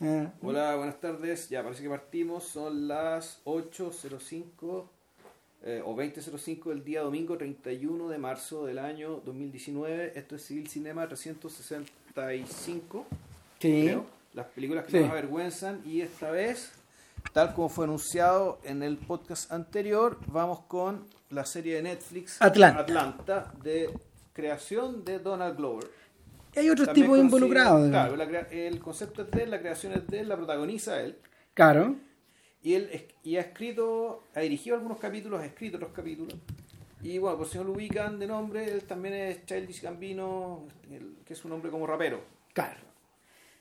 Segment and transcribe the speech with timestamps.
[0.00, 1.48] Ah, Hola, buenas tardes.
[1.50, 2.44] Ya parece que partimos.
[2.44, 4.84] Son las 8.05
[5.62, 10.12] eh, o 20.05 del día domingo 31 de marzo del año 2019.
[10.18, 13.06] Esto es Civil Cinema 365.
[13.60, 13.82] sí.
[13.86, 14.20] creo.
[14.32, 15.00] Las películas que Sí.
[15.00, 15.82] nos avergüenzan.
[15.84, 16.70] Y esta vez,
[17.32, 22.80] tal como fue anunciado en el podcast anterior, vamos con la serie de Netflix Atlanta.
[22.80, 23.90] Atlanta, de
[24.32, 25.90] creación de Donald Glover.
[26.56, 27.88] Hay otros tipos involucrados.
[27.88, 31.16] Claro, la el concepto es de él, la creación es de él, la protagoniza él.
[31.54, 31.96] Claro.
[32.62, 36.34] Y él y ha escrito, ha dirigido algunos capítulos, ha escrito otros capítulos.
[37.02, 40.66] Y bueno, por si no lo ubican de nombre, él también es Childish Gambino,
[41.24, 42.20] que es un hombre como rapero.
[42.52, 42.90] Claro.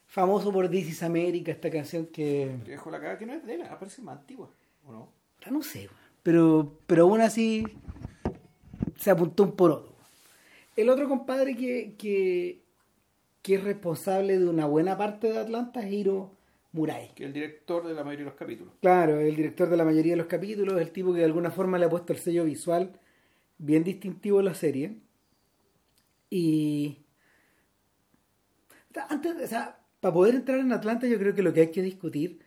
[0.07, 2.57] Famoso por This is America, esta canción que.
[2.65, 4.49] Dejó la cara que no es de él, aparece más antigua,
[4.85, 5.11] ¿o no?
[5.45, 5.87] Ah, No sé,
[6.23, 7.63] pero, pero aún así
[8.97, 9.95] se apuntó un poroto.
[10.75, 12.63] El otro compadre que, que,
[13.49, 16.37] que es responsable de una buena parte de Atlanta es Hiro
[16.71, 17.15] Murai.
[17.15, 18.73] Que es el director de la mayoría de los capítulos.
[18.79, 21.79] Claro, el director de la mayoría de los capítulos, el tipo que de alguna forma
[21.79, 22.99] le ha puesto el sello visual
[23.57, 24.97] bien distintivo a la serie.
[26.29, 26.99] Y.
[29.09, 31.81] Antes, o sea, para poder entrar en Atlanta, yo creo que lo que hay que
[31.81, 32.41] discutir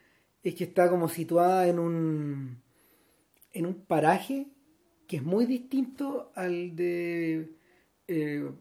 [0.45, 2.63] es que está como situada en un.
[3.53, 4.47] en un paraje
[5.09, 7.57] que es muy distinto al de.
[8.07, 8.53] eh,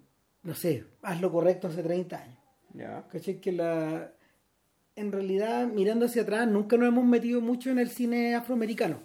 [0.43, 2.37] no sé, haz lo correcto hace 30 años.
[2.73, 3.07] Ya.
[3.07, 3.39] ¿Cachai?
[3.39, 4.11] Que la.
[4.95, 8.99] En realidad, mirando hacia atrás, nunca nos hemos metido mucho en el cine afroamericano.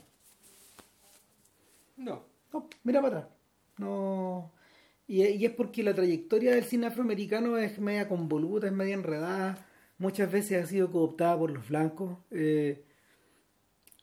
[1.97, 2.25] No.
[2.53, 3.33] No, mira para atrás.
[3.79, 4.53] No.
[5.07, 9.67] Y, y es porque la trayectoria del cine afroamericano es media convoluta, es media enredada.
[9.99, 12.19] Muchas veces ha sido cooptada por los blancos.
[12.31, 12.85] Eh,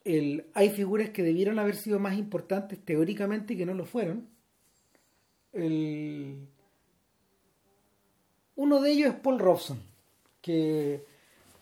[0.04, 4.28] el, hay figuras que debieron haber sido más importantes teóricamente y que no lo fueron.
[5.52, 6.48] El,
[8.56, 9.80] uno de ellos es Paul Robson,
[10.42, 11.04] que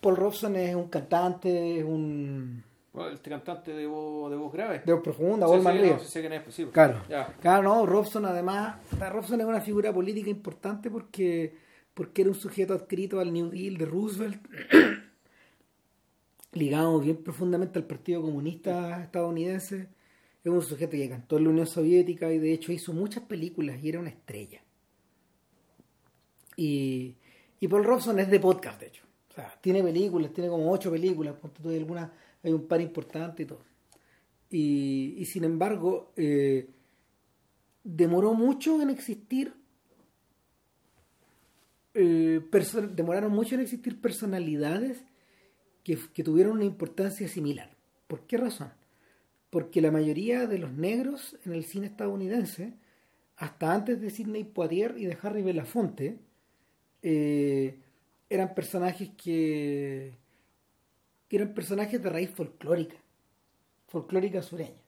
[0.02, 4.82] Paul Robson es un cantante, es un Bueno, este cantante de voz, de voz grave.
[4.86, 6.66] de voz profunda, Sí, Goldman sí, no, sí es, pues sí.
[6.66, 7.02] Claro.
[7.10, 7.28] Ya.
[7.42, 8.76] Claro, no, Robson además,
[9.12, 11.56] Robson es una figura política importante porque,
[11.94, 14.42] porque era un sujeto adscrito al New Deal de Roosevelt,
[16.54, 19.88] ligado bien profundamente al Partido Comunista estadounidense.
[20.44, 23.78] Es un sujeto que cantó en la Unión Soviética y de hecho hizo muchas películas
[23.82, 24.62] y era una estrella.
[26.56, 27.16] Y,
[27.60, 29.06] y Paul Robson es de podcast, de hecho.
[29.30, 32.10] O sea, tiene películas, tiene como ocho películas, hay
[32.44, 33.64] hay un par importante y todo.
[34.50, 36.68] Y, y sin embargo, eh,
[37.84, 39.54] demoró mucho en existir.
[41.94, 42.42] eh,
[42.96, 45.04] demoraron mucho en existir personalidades
[45.84, 47.76] que, que tuvieron una importancia similar.
[48.08, 48.72] ¿Por qué razón?
[49.50, 52.74] Porque la mayoría de los negros en el cine estadounidense,
[53.38, 56.20] hasta antes de Sidney Poitier y de Harry Belafonte,
[57.02, 57.80] eh,
[58.30, 60.14] eran personajes que,
[61.28, 62.96] que eran personajes de raíz folclórica,
[63.88, 64.82] folclórica sureña.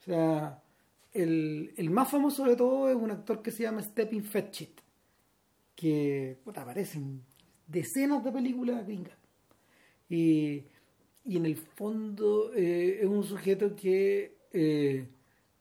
[0.00, 0.62] O sea,
[1.12, 4.80] el, el más famoso de todo es un actor que se llama Stephen Fetchit,
[5.74, 7.22] que puta, aparece en
[7.66, 9.18] decenas de películas gringas.
[10.08, 10.64] Y,
[11.24, 15.08] y en el fondo eh, es un sujeto que eh,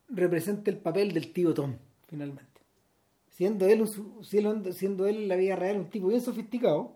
[0.09, 1.75] representa el papel del tío Tom,
[2.07, 2.52] finalmente.
[3.33, 6.93] Siendo él, un siendo, siendo él en la vida real un tipo bien sofisticado,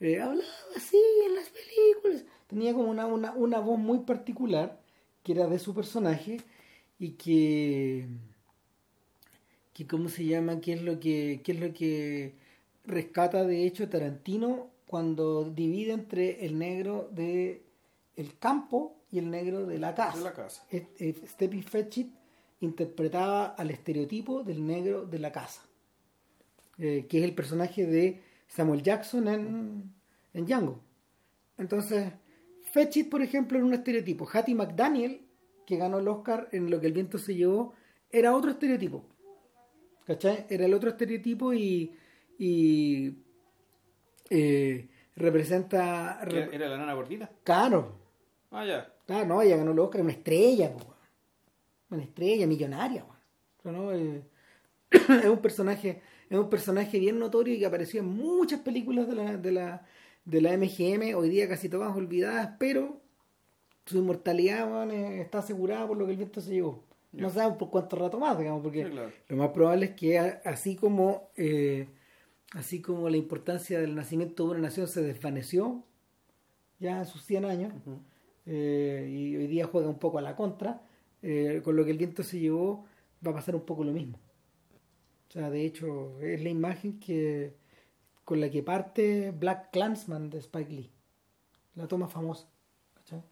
[0.00, 0.96] eh, hablaba así
[1.26, 2.24] en las películas.
[2.46, 4.80] Tenía como una, una, una voz muy particular
[5.22, 6.38] que era de su personaje
[6.98, 8.06] y que,
[9.74, 10.60] que ¿cómo se llama?
[10.62, 12.34] ¿Qué es lo que, qué es lo que
[12.86, 17.62] rescata de hecho Tarantino cuando divide entre el negro de
[18.16, 20.16] el campo y el negro de la casa?
[20.16, 20.64] De la casa.
[21.28, 22.21] Stephen Fetchit
[22.64, 25.62] interpretaba al estereotipo del negro de la casa,
[26.78, 29.92] eh, que es el personaje de Samuel Jackson en,
[30.32, 30.80] en Django.
[31.58, 32.12] Entonces,
[32.72, 34.28] Fetchit, por ejemplo, era un estereotipo.
[34.32, 35.20] Hattie McDaniel,
[35.66, 37.74] que ganó el Oscar en Lo que el viento se llevó,
[38.10, 39.04] era otro estereotipo.
[40.06, 40.46] ¿Cachai?
[40.48, 41.92] Era el otro estereotipo y,
[42.38, 43.16] y
[44.30, 46.20] eh, representa...
[46.22, 47.30] ¿Era, era la nana gordita?
[47.44, 48.02] Claro,
[48.52, 48.92] Ah, ya.
[49.06, 50.94] Claro, no, ella ganó el Oscar, una estrella, po.
[51.92, 53.16] Una estrella millonaria, weón.
[53.58, 53.92] O sea, ¿no?
[53.92, 54.22] Eh,
[54.90, 59.14] es un personaje, es un personaje bien notorio y que apareció en muchas películas de
[59.14, 59.86] la, de la,
[60.24, 63.00] de la MGM, hoy día casi todas olvidadas, pero
[63.86, 66.84] su inmortalidad eh, está asegurada por lo que el viento se llevó.
[67.12, 69.10] No sabemos por cuánto rato más, digamos, porque Sí, claro.
[69.28, 71.86] lo más probable es que así como eh,
[72.54, 75.82] así como la importancia del nacimiento de una nación se desvaneció
[76.78, 77.72] ya en sus 100 años,
[78.46, 80.82] eh, y hoy día juega un poco a la contra,
[81.22, 82.84] eh, con lo que el viento se llevó
[83.24, 84.18] va a pasar un poco lo mismo.
[85.28, 87.54] O sea, de hecho, es la imagen que,
[88.24, 90.90] con la que parte Black Clansman de Spike Lee.
[91.74, 92.48] La toma famosa.
[92.94, 93.22] ¿cachai?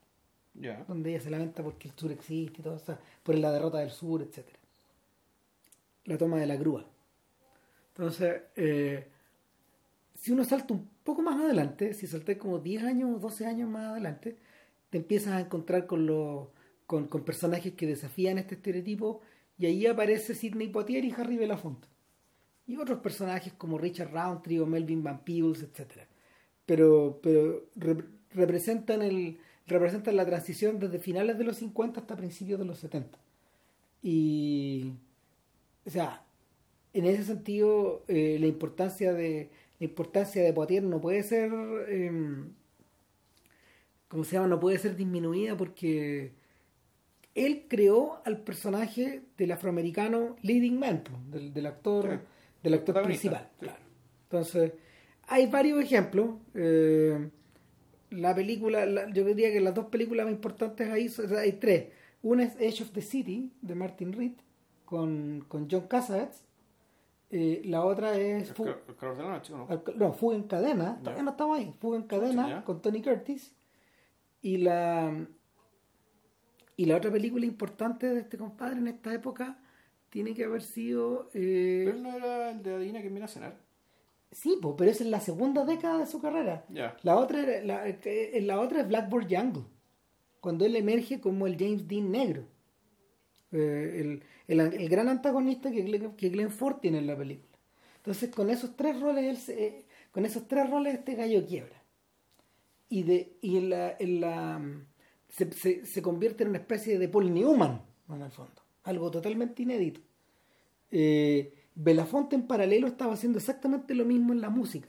[0.54, 0.84] Ya.
[0.88, 3.78] Donde ella se lamenta porque el sur existe y todo, o sea, por la derrota
[3.78, 4.58] del sur, etcétera.
[6.04, 6.86] La toma de la grúa.
[7.88, 9.06] Entonces, eh,
[10.14, 13.68] si uno salta un poco más adelante, si salté como 10 años o 12 años
[13.68, 14.36] más adelante,
[14.90, 16.48] te empiezas a encontrar con, los
[16.90, 19.20] con, con personajes que desafían este estereotipo
[19.56, 21.86] y ahí aparece Sidney Poitier y Harry Belafonte.
[22.66, 26.08] Y otros personajes como Richard Roundtree o Melvin Van Peebles, etc.
[26.66, 29.38] Pero, pero rep- representan, el,
[29.68, 33.16] representan la transición desde finales de los 50 hasta principios de los 70.
[34.02, 34.92] Y,
[35.86, 36.24] o sea,
[36.92, 41.52] en ese sentido, eh, la importancia de la importancia de Poitier no puede ser,
[41.88, 42.10] eh,
[44.08, 44.48] ¿cómo se llama?
[44.48, 46.32] No puede ser disminuida porque
[47.46, 52.26] él creó al personaje del afroamericano leading man, del, del actor, Sí.
[52.62, 53.48] del actor principal.
[53.52, 53.56] sí.
[53.66, 53.78] Claro.
[54.24, 54.72] Entonces,
[55.28, 56.36] hay varios ejemplos.
[56.54, 57.30] eh,
[58.10, 61.52] la película, la- yo diría que las dos películas más importantes ahí o sea, hay
[61.52, 61.92] tres.
[62.22, 64.32] Una es Edge of the City de Martin Reed
[64.84, 66.44] con, con John Cassavetes.
[67.30, 69.66] Eh, la otra es Fu- cal- el calor de la noche, ¿o ¿no?
[69.68, 71.72] al- no, Fuga en Cadena, todavía no estamos ahí.
[71.78, 73.54] Fuga en Cadena con Tony Curtis.
[74.42, 75.14] Y la
[76.80, 79.58] y la otra película importante de este compadre en esta época
[80.08, 83.54] tiene que haber sido eh, Pero no era el de Adina que viene a cenar.
[84.32, 86.64] sí, po, pero es en la segunda década de su carrera.
[87.02, 89.64] La otra la, eh, la otra es Blackboard Jungle,
[90.40, 92.44] cuando él emerge como el James Dean negro.
[93.52, 97.58] Eh, el, el- el gran antagonista que Glenn, que Glenn Ford tiene en la película.
[97.98, 101.76] Entonces, con esos tres roles, él se- eh, con esos tres roles este gallo quiebra.
[102.88, 104.60] Y, de, y en la, en la,
[105.30, 108.62] se, convierte en una especie de Paul Newman, en el fondo.
[108.84, 110.00] Algo totalmente inédito.
[110.90, 114.88] Eh, Belafonte en paralelo estaba haciendo exactamente lo mismo en la música.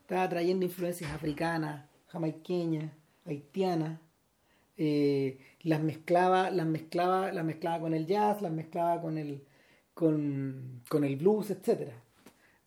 [0.00, 2.92] Estaba trayendo influencias africanas, jamaiqueñas,
[3.24, 4.00] haitianas.
[4.76, 9.44] eh, las mezclaba, las mezclaba, las mezclaba con el jazz, las mezclaba con el,
[9.94, 12.02] con, con el blues, etcétera.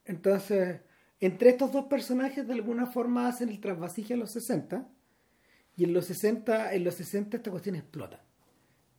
[0.06, 0.79] Entonces,
[1.19, 4.88] entre estos dos personajes de alguna forma hacen el trasvasije a los 60
[5.77, 8.21] y en los 60, en los 60 esta cuestión explota.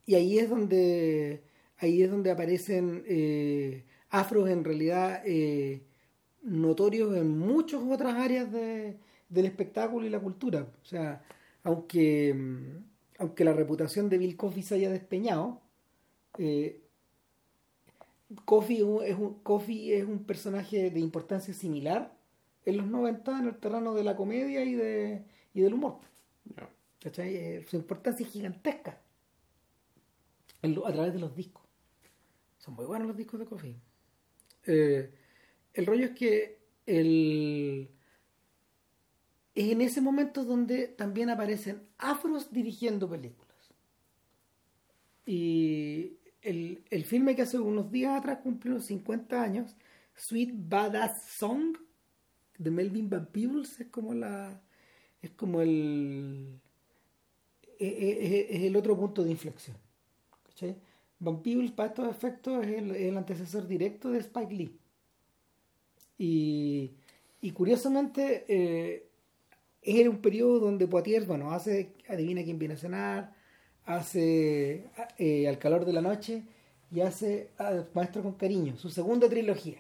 [0.07, 1.43] Y ahí es donde
[1.79, 5.83] ahí es donde aparecen eh, afros en realidad eh,
[6.43, 8.97] notorios en muchas otras áreas de-
[9.29, 10.67] del espectáculo y la cultura.
[10.83, 11.23] O sea,
[11.65, 12.85] aunque, mm,
[13.19, 15.61] aunque la reputación de Bill Cosby se haya despeñado,
[16.39, 16.81] eh,
[18.31, 22.13] es un, Cosby es un personaje de importancia similar
[22.65, 25.99] en los 90 en el terreno de la comedia y, de, y del humor.
[27.19, 29.01] Eh, Su importancia es gigantesca
[30.63, 31.65] a través de los discos.
[32.59, 33.77] Son muy buenos los discos de Coffee.
[34.67, 35.15] Eh,
[35.73, 37.91] el rollo es que el,
[39.55, 43.49] es en ese momento donde también aparecen afros dirigiendo películas.
[45.25, 49.77] Y el, el filme que hace unos días atrás cumplió los 50 años,
[50.15, 51.77] Sweet Badass Song,
[52.59, 54.61] de Melvin Van Peebles, es como la
[55.23, 56.61] es como el
[57.79, 59.77] es, es- es el otro punto de inflexión.
[60.47, 60.77] ¿cachai?
[61.21, 64.79] Van Peebles para estos efectos es el, el antecesor directo de Spike Lee.
[66.19, 66.93] Y,
[67.41, 69.07] y curiosamente eh,
[69.83, 73.35] era un periodo donde Poitier, bueno, hace Adivina quién viene a cenar,
[73.85, 76.43] hace eh, Al calor de la noche
[76.91, 79.77] y hace ah, Maestro con cariño, su segunda trilogía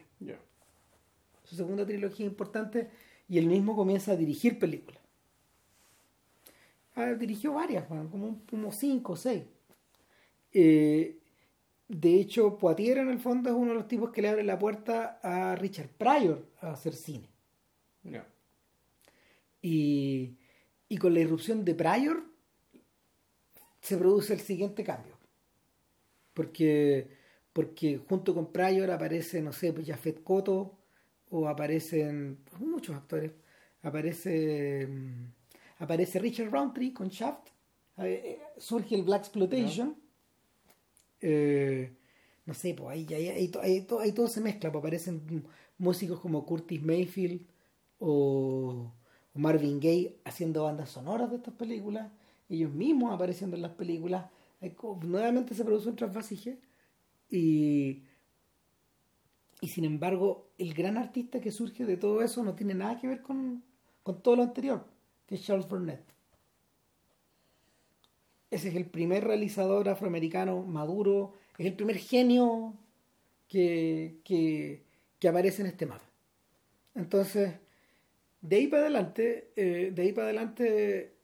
[1.45, 2.89] su segunda trilogía importante
[3.29, 5.01] y él mismo comienza a dirigir películas.
[6.99, 9.45] Ah, dirigió varias, como, como cinco o seis.
[10.52, 11.17] Eh,
[11.87, 14.59] de hecho, Poitier en el fondo es uno de los tipos que le abre la
[14.59, 17.28] puerta a Richard Pryor a hacer cine.
[19.62, 20.35] Y,
[20.88, 22.25] y con la irrupción de Pryor
[23.81, 25.17] se produce el siguiente cambio.
[26.35, 27.09] Porque,
[27.52, 30.76] porque junto con Pryor aparece, no sé, pues Jafet Koto
[31.31, 33.31] o aparecen muchos actores.
[33.83, 35.38] Aparece, mm,
[35.79, 37.49] aparece Richard Roundtree con Shaft.
[38.01, 39.97] eh, surge el Black Exploitation.
[41.21, 41.93] Eh,
[42.47, 44.71] no sé, pues ahí, ahí, ahí, to- ahí to- ahí todo se mezcla.
[44.71, 45.45] Pues aparecen
[45.79, 47.43] músicos como Curtis Mayfield
[47.99, 48.93] o,
[49.35, 52.11] Marvin Gaye haciendo bandas sonoras de estas películas.
[52.49, 54.27] Ellos mismos apareciendo en las películas.
[55.03, 56.59] Nuevamente se produce un trasvasije.
[57.31, 58.03] Y,
[59.61, 63.07] y sin embargo, el gran artista que surge de todo eso no tiene nada que
[63.09, 63.63] ver con,
[64.03, 64.85] con todo lo anterior,
[65.29, 66.03] que es Charles Burnett.
[68.51, 72.75] Ese es el primer realizador afroamericano maduro, es el primer genio
[73.47, 74.83] que, que,
[75.19, 76.11] que aparece en este mapa.
[76.95, 77.55] Entonces,
[78.41, 81.15] de ahí para adelante, eh, de ahí para adelante,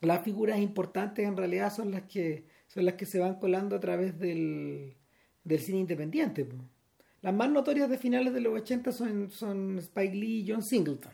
[0.00, 3.80] las figuras importantes en realidad son las que son las que se van colando a
[3.80, 4.96] través del,
[5.44, 6.46] del cine independiente.
[7.22, 11.12] Las más notorias de finales de los 80 son, son Spike Lee y John Singleton.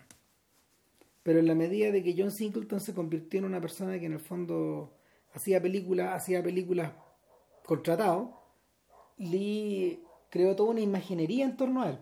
[1.23, 4.15] Pero en la medida de que John Singleton se convirtió en una persona que en
[4.15, 4.97] el fondo
[5.33, 6.93] hacía películas, hacía películas
[7.65, 8.41] contratado,
[9.19, 11.99] Lee creó toda una imaginería en torno a él.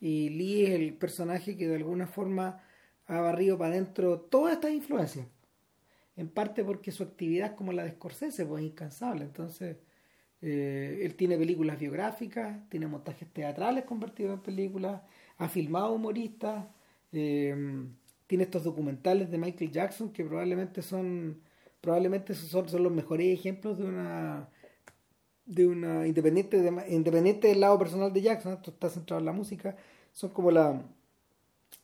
[0.00, 2.62] Y Lee es el personaje que de alguna forma
[3.06, 5.26] ha barrido para adentro todas estas influencias.
[6.16, 9.24] En parte porque su actividad como la de Scorsese pues, es incansable.
[9.24, 9.78] Entonces,
[10.42, 15.02] eh, él tiene películas biográficas, tiene montajes teatrales convertidos en películas,
[15.38, 16.66] ha filmado humoristas,
[17.12, 17.54] eh,
[18.30, 21.40] tiene estos documentales de Michael Jackson que probablemente son
[21.80, 24.48] probablemente son, son los mejores ejemplos de una
[25.46, 26.56] de una independiente
[26.90, 29.76] independiente del lado personal de Jackson esto está centrado en la música
[30.12, 30.80] son como la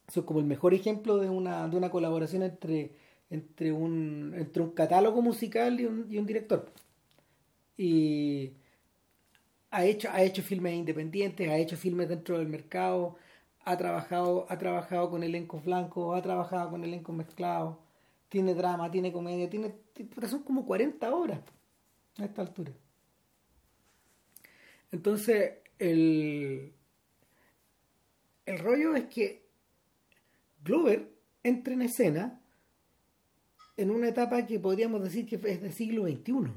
[0.06, 2.92] son como el mejor ejemplo de una de una colaboración entre
[3.28, 6.70] entre un entre un catálogo musical y un, y un director.
[7.76, 8.52] Y
[9.72, 13.16] ha hecho ha hecho filmes independientes ha hecho filmes dentro del mercado
[13.66, 17.76] ha trabajado ha trabajado con elencos blancos ha trabajado con elencos mezclados
[18.30, 19.74] tiene drama tiene comedia tiene
[20.26, 21.40] son como 40 horas
[22.18, 22.72] a esta altura.
[24.90, 26.72] Entonces, el,
[28.46, 29.46] el rollo es que
[30.64, 32.40] Glover entra en escena
[33.76, 36.52] en una etapa que podríamos decir que es del siglo XXI,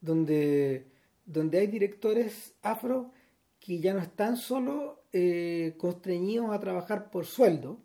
[0.00, 0.86] donde,
[1.24, 3.12] donde hay directores afro
[3.60, 7.80] que ya no están solo eh, constreñidos a trabajar por sueldo,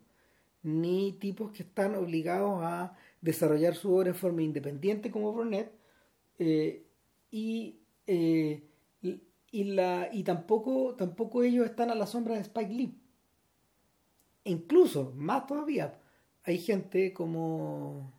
[0.62, 5.72] ni tipos que están obligados a desarrollar su obra en forma independiente como Burnett,
[6.38, 6.84] eh,
[7.30, 8.62] y eh,
[9.50, 12.98] y, la, y tampoco, tampoco ellos están a la sombra de Spike Lee.
[14.44, 16.00] E incluso, más todavía,
[16.42, 18.12] hay gente como,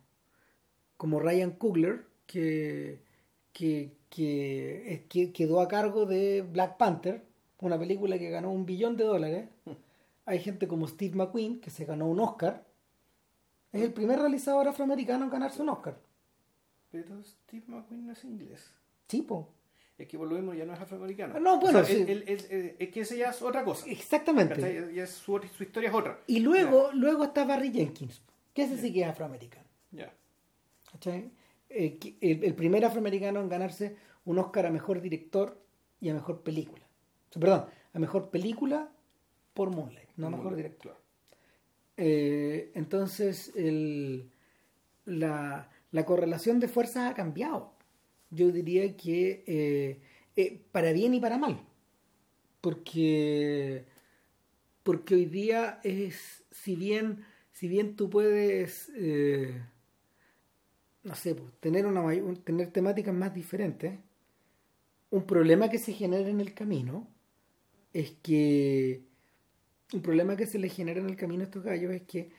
[0.96, 3.02] como Ryan Coogler que,
[3.52, 3.92] que,
[5.34, 7.24] quedó a cargo de Black Panther,
[7.60, 9.48] una película que ganó un billón de dólares.
[10.24, 12.64] Hay gente como Steve McQueen, que se ganó un Oscar.
[13.72, 15.98] Es el primer realizador afroamericano en ganarse un Oscar.
[16.90, 18.72] Pero Steve McQueen no es inglés.
[19.06, 19.56] Tipo
[19.98, 21.40] es que por lo mismo ya no es afroamericano.
[21.40, 23.88] No, bueno, es, que ese ya es otra cosa.
[23.88, 24.92] Exactamente.
[24.94, 26.20] Ya su, historia es otra.
[26.26, 28.20] Y luego, luego está Barry Jenkins,
[28.52, 29.66] que ese sí que es afroamericano.
[29.92, 30.12] Ya.
[31.70, 35.58] Eh, el, primer afroamericano en ganarse un Oscar a mejor director
[36.00, 36.85] y a mejor película.
[37.30, 38.90] Perdón, a mejor película
[39.54, 40.96] por Moonlight, no a mejor director.
[41.96, 44.30] Eh, entonces, el,
[45.04, 47.76] la, la correlación de fuerzas ha cambiado
[48.30, 50.00] yo diría que eh,
[50.36, 51.60] eh, para bien y para mal.
[52.60, 53.84] Porque,
[54.82, 58.90] porque hoy día es, si bien, si bien tú puedes,
[61.04, 62.02] no sé, pues, tener, una,
[62.42, 63.98] tener temáticas más diferentes,
[65.10, 67.08] un problema que se genera en el camino
[68.00, 69.02] es que,
[69.92, 72.30] un problema que se le genera en el camino a estos gallos es que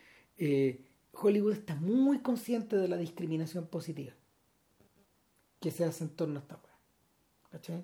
[1.14, 4.14] Hollywood está muy consciente de la discriminación positiva
[5.60, 6.78] que se hace en torno a esta weá.
[7.52, 7.84] ¿Cachai?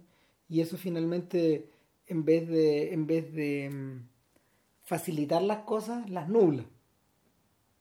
[0.50, 1.70] Y eso finalmente,
[2.06, 4.08] en vez de, en vez de mm,
[4.84, 6.64] facilitar las cosas, las nubla.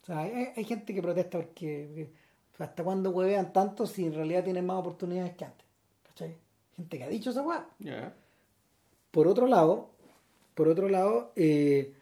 [0.02, 2.10] O sea, hay, gente que protesta porque,
[2.58, 5.66] hasta cuando huevean tanto si en realidad tienen más oportunidades que antes.
[6.04, 6.36] ¿Cachai?
[6.76, 7.68] Gente que ha dicho esa weá.
[9.12, 9.92] Por otro lado,
[10.56, 11.94] por otro lado, eh,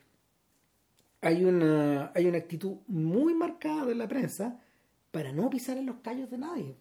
[1.21, 4.63] hay una, hay una actitud muy marcada de la prensa
[5.11, 6.77] para no pisar en los callos de nadie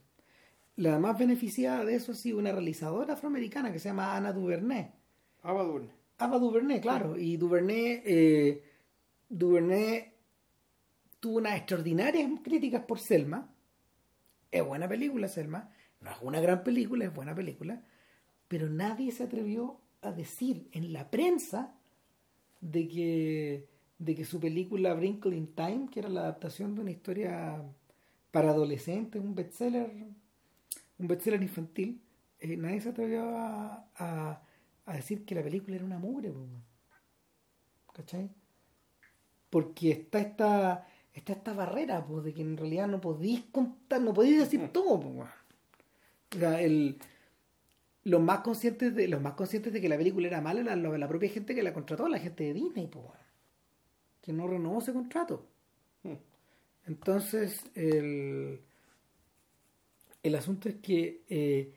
[0.80, 4.90] la más beneficiada de eso ha sido una realizadora afroamericana que se llama Ana Duvernay.
[5.44, 5.94] Ava Duvernay.
[6.20, 7.18] Ava Duvernay, claro.
[7.18, 8.64] Y Duvernay, eh,
[9.28, 10.14] Duvernay
[11.20, 13.54] tuvo unas extraordinarias críticas por Selma.
[14.50, 15.70] Es buena película, Selma.
[16.00, 17.84] No es una gran película, es buena película.
[18.48, 21.76] Pero nadie se atrevió a decir en la prensa
[22.62, 26.92] de que, de que su película Wrinkle in Time, que era la adaptación de una
[26.92, 27.64] historia
[28.32, 29.92] para adolescentes, un bestseller
[31.00, 32.02] un bestseller infantil,
[32.40, 34.42] eh, nadie se atrevió a,
[34.88, 36.34] decir que la película era una mugre,
[37.94, 38.30] ¿cachai?
[39.50, 44.14] Porque está esta, está esta barrera, pues, de que en realidad no podéis contar, no
[44.14, 45.00] podéis decir todo,
[48.04, 50.98] los más conscientes de los más conscientes de que la película era mala era la,
[50.98, 53.06] la propia gente que la contrató, la gente de Disney, pues,
[54.22, 55.46] que no renovó ese contrato.
[56.04, 56.14] Mm.
[56.88, 58.62] Entonces, el
[60.24, 61.74] el asunto es que eh,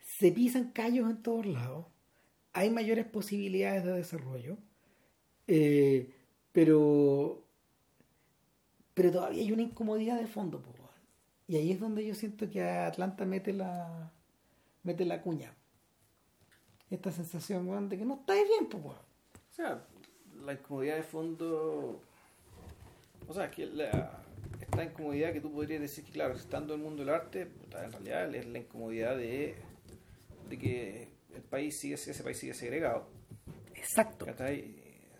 [0.00, 1.86] se pisan callos en todos lados.
[2.52, 4.58] hay mayores posibilidades de desarrollo,
[5.46, 6.12] eh,
[6.52, 7.44] pero,
[8.94, 10.60] pero todavía hay una incomodidad de fondo.
[10.62, 10.72] Po,
[11.46, 14.12] y ahí es donde yo siento que Atlanta mete la,
[14.82, 15.54] mete la cuña.
[16.90, 18.68] Esta sensación weón, de que no está bien.
[18.68, 18.96] Po, weón.
[18.98, 19.84] O sea,
[20.44, 22.02] la incomodidad de fondo.
[23.26, 24.22] O sea, que la,
[24.60, 27.84] esta incomodidad que tú podrías decir que, claro, estando en el mundo del arte, puta,
[27.84, 29.56] en realidad es la incomodidad de,
[30.48, 33.08] de que el país sigue, ese país sigue segregado.
[33.74, 34.26] Exacto.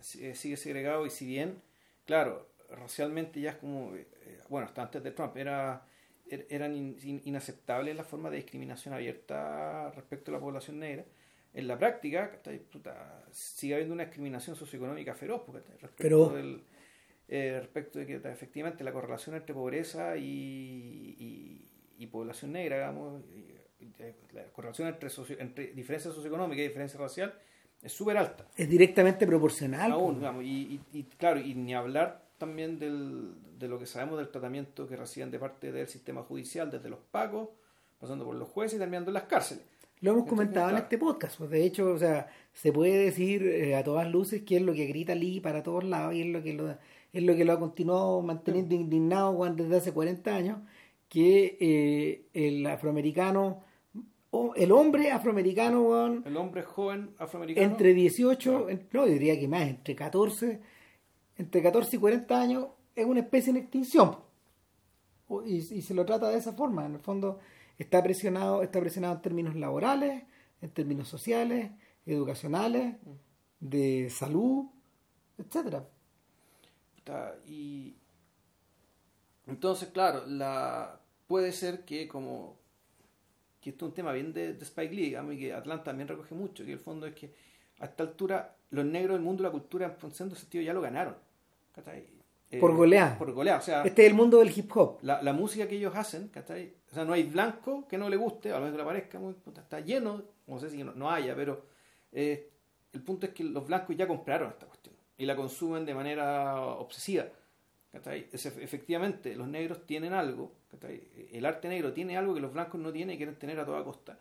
[0.02, 1.62] sigue segregado y si bien,
[2.06, 4.06] claro, racialmente ya es como, eh,
[4.48, 5.86] bueno, hasta antes de Trump, era
[6.30, 11.04] er- eran in- in- inaceptables las formas de discriminación abierta respecto a la población negra.
[11.54, 12.38] En la práctica,
[13.30, 16.62] sigue habiendo una discriminación socioeconómica feroz, porque, respecto, del-
[17.28, 21.64] eh, respecto de que efectivamente la correlación entre pobreza y, y-
[21.98, 23.22] y población negra, digamos,
[24.00, 27.34] eh, la correlación entre, socio- entre diferencia socioeconómica y diferencia racial
[27.82, 29.92] es súper alta Es directamente proporcional.
[29.92, 30.18] aún, po.
[30.20, 34.28] digamos, y, y- y, claro, y ni hablar también del, de lo que sabemos del
[34.28, 37.48] tratamiento que reciben de parte del sistema judicial, desde los pacos,
[37.98, 39.64] pasando por los jueces y terminando en las cárceles.
[40.00, 41.36] Lo hemos comentado en este podcast.
[41.38, 44.72] pues, de hecho, o sea, se puede decir eh, a todas luces que es lo
[44.72, 46.70] que grita Lee para todos lados y es lo que lo,
[47.12, 50.58] es lo, que lo ha continuado manteniendo indignado weón, desde hace 40 años,
[51.08, 53.64] que eh, el afroamericano,
[54.30, 57.66] o el hombre afroamericano, weón, El hombre joven afroamericano.
[57.66, 60.60] entre 18, en- no, yo diría que más, entre 14,
[61.38, 62.66] entre 14 y 40 años,
[63.00, 64.16] es una especie en extinción.
[65.46, 66.86] Y, y se lo trata de esa forma.
[66.86, 67.38] En el fondo
[67.78, 70.24] está presionado, está presionado en términos laborales,
[70.60, 71.70] en términos sociales,
[72.06, 72.96] educacionales,
[73.60, 74.66] de salud,
[75.36, 75.86] etcétera.
[77.46, 77.96] Y
[79.46, 82.58] entonces, claro, la puede ser que como
[83.60, 86.34] que esto es un tema bien de, Spike Lee, digamos, y que Atlanta también recoge
[86.34, 87.32] mucho, que el fondo es que
[87.80, 90.80] a esta altura los negros del mundo de la cultura en cierto sentido ya lo
[90.80, 91.16] ganaron.
[92.50, 93.18] Eh, Por goleada.
[93.18, 94.98] Por goleada, o sea, Este es el mundo del hip hop.
[95.02, 96.72] la, la música que ellos hacen, ¿cachai?
[96.90, 99.34] O sea, no hay blanco que no le guste, a lo que le parezca, muy,
[99.54, 101.62] está lleno, no sé si no, no haya, pero
[102.12, 102.48] eh,
[102.92, 106.56] el punto es que los blancos ya compraron esta cuestión y la consumen de manera
[106.62, 107.26] obsesiva.
[107.92, 108.28] ¿cachai?
[108.32, 111.02] Es, efectivamente, los negros tienen algo, ¿cachai?
[111.32, 113.84] el arte negro tiene algo que los blancos no tienen y quieren tener a toda
[113.84, 114.18] costa.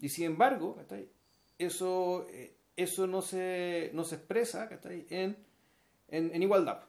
[0.00, 1.08] Y sin embargo, ¿cachai?
[1.58, 4.68] eso, eh, eso no, se, no se expresa.
[5.10, 5.36] En,
[6.08, 6.80] en, en igualdad,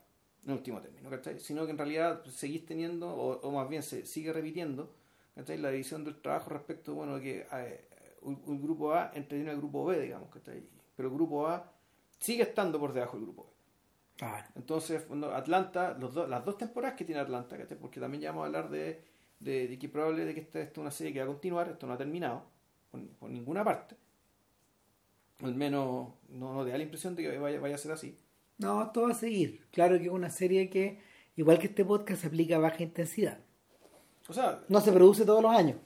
[0.47, 1.39] en último término, ¿cachai?
[1.39, 4.93] sino que en realidad seguís teniendo, o, o más bien se sigue repitiendo,
[5.35, 5.57] ¿cachai?
[5.57, 7.85] la división del trabajo respecto, bueno, de que eh,
[8.21, 10.63] un, un grupo A entretiene al grupo B, digamos, ¿cachai?
[10.95, 11.71] pero el grupo A
[12.19, 13.49] sigue estando por debajo del grupo B.
[14.15, 14.47] Claro.
[14.55, 17.77] Entonces, Atlanta, los las dos temporadas que tiene Atlanta, ¿cachai?
[17.77, 19.03] porque también ya vamos a hablar de,
[19.39, 21.67] de, de que probable de que esta, esta es una serie que va a continuar,
[21.69, 22.43] esto no ha terminado,
[22.89, 23.95] por, por ninguna parte.
[25.43, 28.17] Al menos no, no te da la impresión de que vaya, vaya a ser así.
[28.57, 29.65] No, va a seguir.
[29.71, 30.99] Claro que es una serie que,
[31.35, 33.39] igual que este podcast, se aplica a baja intensidad.
[34.27, 35.77] O sea, No se produce todos los años.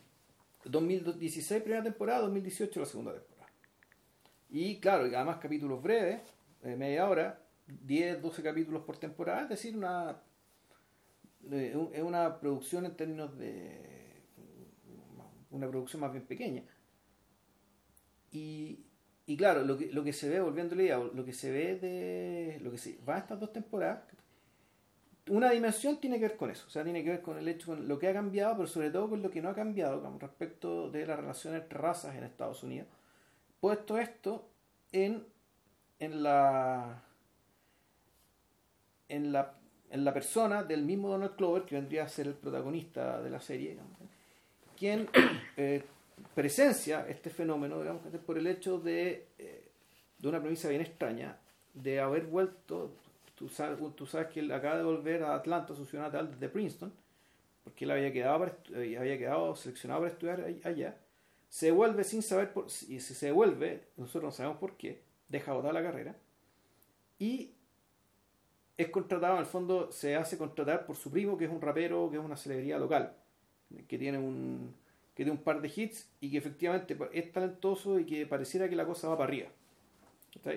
[0.65, 3.51] 2016 primera temporada, 2018 la segunda temporada.
[4.49, 6.21] Y claro, además capítulos breves,
[6.62, 10.21] de media hora, 10, 12 capítulos por temporada, es decir, una
[11.49, 13.91] eh, es una producción en términos de
[15.49, 16.63] una producción más bien pequeña.
[18.31, 18.86] Y,
[19.32, 21.50] y claro, lo que, lo que se ve, volviendo a la idea, lo que se
[21.52, 24.04] ve de lo que se va estas dos temporadas,
[25.30, 27.67] una dimensión tiene que ver con eso, o sea, tiene que ver con el hecho,
[27.67, 30.20] con lo que ha cambiado, pero sobre todo con lo que no ha cambiado con
[30.20, 32.89] respecto de la relación entre razas en Estados Unidos.
[33.62, 34.50] Puesto esto
[34.91, 35.26] en,
[36.00, 37.04] en la
[39.08, 39.54] en la
[39.91, 43.39] en la persona del mismo Donald Clover, que vendría a ser el protagonista de la
[43.39, 43.98] serie, digamos,
[44.78, 45.08] quien
[45.56, 45.86] eh,
[46.36, 49.71] presencia este fenómeno, digamos, por el hecho de, eh,
[50.17, 51.38] de una premisa bien extraña,
[51.73, 52.91] de haber vuelto,
[53.36, 53.79] tú sabes,
[54.34, 56.93] que él acaba de volver a Atlanta, su ciudad natal, desde Princeton,
[57.63, 60.97] porque él había quedado, eh, había quedado seleccionado para estudiar allá,
[61.49, 65.53] se vuelve sin saber, por, y si se vuelve, nosotros no sabemos por qué, deja
[65.53, 66.15] botar la carrera,
[67.19, 67.51] y
[68.77, 72.10] es contratado, en el fondo se hace contratar por su primo, que es un rapero,
[72.10, 73.13] que es una celebridad local,
[73.88, 74.73] que tiene un,
[75.15, 78.76] que tiene un par de hits y que efectivamente es talentoso y que pareciera que
[78.76, 79.50] la cosa va para arriba.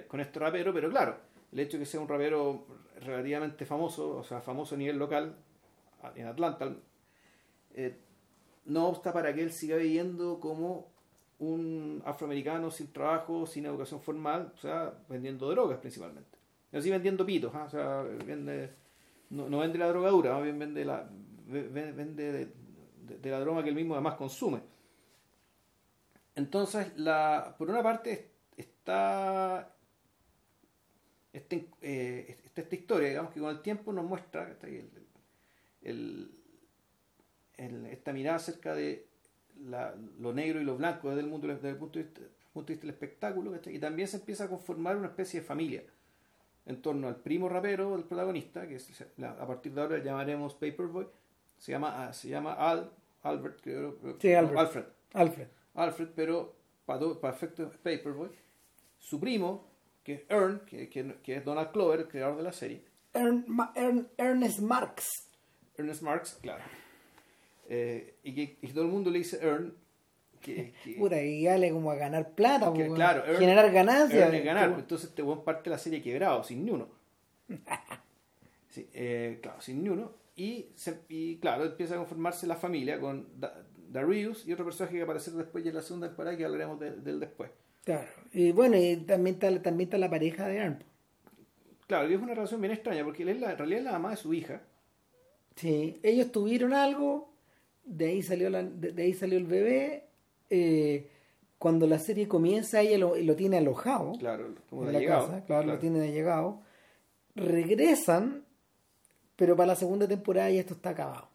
[0.08, 1.16] Con este rapero, pero claro,
[1.52, 2.66] el hecho de que sea un rapero
[3.00, 5.34] relativamente famoso, o sea, famoso a nivel local,
[6.14, 6.72] en Atlanta,
[7.74, 7.96] eh,
[8.66, 10.92] no obsta para que él siga viviendo como
[11.40, 16.38] un afroamericano sin trabajo, sin educación formal, o sea, vendiendo drogas principalmente.
[16.72, 17.64] Así vendiendo pitos, ¿ah?
[17.66, 18.70] o sea, vende,
[19.30, 21.08] no, no vende la drogadura, más bien vende, la,
[21.46, 22.48] ve- ve- vende
[23.06, 24.60] de, la droga que él mismo además consume.
[26.34, 28.18] Entonces, la, por una parte, es-
[28.56, 29.74] es- está
[31.32, 34.56] este, eh, esta, esta historia, digamos, que con el tiempo nos muestra
[37.56, 39.06] esta mirada acerca de
[39.64, 42.20] la, lo negro y lo blanco desde el, mundo, desde el punto de vista,
[42.86, 45.82] del espectáculo, y también se empieza a conformar una especie de familia
[46.66, 48.78] en torno al primo rapero del protagonista, que
[49.24, 51.06] a partir de ahora llamaremos Paperboy,
[51.64, 52.90] se llama, ah, se llama Al,
[53.22, 54.58] Albert, creo, sí, Albert.
[54.58, 54.84] Alfred.
[55.14, 55.46] Alfred.
[55.72, 58.28] Alfred, pero para, para efectos Paperboy,
[58.98, 59.66] su primo,
[60.02, 62.84] que es Ern, que, que, que, es Donald Clover, el creador de la serie.
[63.14, 65.06] Ern, Ern, Ernest Marx.
[65.78, 66.62] Ernest Marx, claro.
[67.66, 69.74] Eh, y que y todo el mundo le dice Ern.
[70.42, 74.26] Que, que, Puta, y dale como a ganar plata, que, claro, Ern- generar ganancias.
[74.26, 76.88] Ern es ganar, Como- entonces este buen parte de la serie quebrado, sin ni uno.
[78.68, 80.12] Sí, eh, claro, sin ni uno.
[80.36, 84.96] Y, se- y claro, empieza a conformarse la familia con Da- Darius y otro personaje
[84.96, 87.50] que aparecerá después ya en la segunda temporada que hablaremos de- del después.
[87.84, 88.08] Claro.
[88.32, 90.84] Y bueno, y también está, también está la pareja de Ern.
[91.86, 93.92] Claro, y es una relación bien extraña porque él es la, en realidad es la
[93.92, 94.62] mamá de su hija.
[95.54, 97.30] Sí, ellos tuvieron algo,
[97.84, 100.04] de ahí salió, la, de, de ahí salió el bebé.
[100.50, 101.10] eh,
[101.58, 105.28] cuando la serie comienza, ella lo, lo tiene alojado Claro, como en de la llegado.
[105.28, 106.60] casa, claro, lo tiene de llegado.
[107.36, 108.43] Regresan,
[109.36, 111.28] pero para la segunda temporada ya esto está acabado.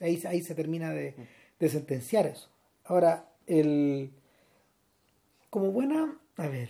[0.00, 1.14] Ahí, ahí se termina de,
[1.58, 2.48] de sentenciar eso.
[2.84, 4.10] Ahora, el
[5.54, 6.68] como buena, a ver,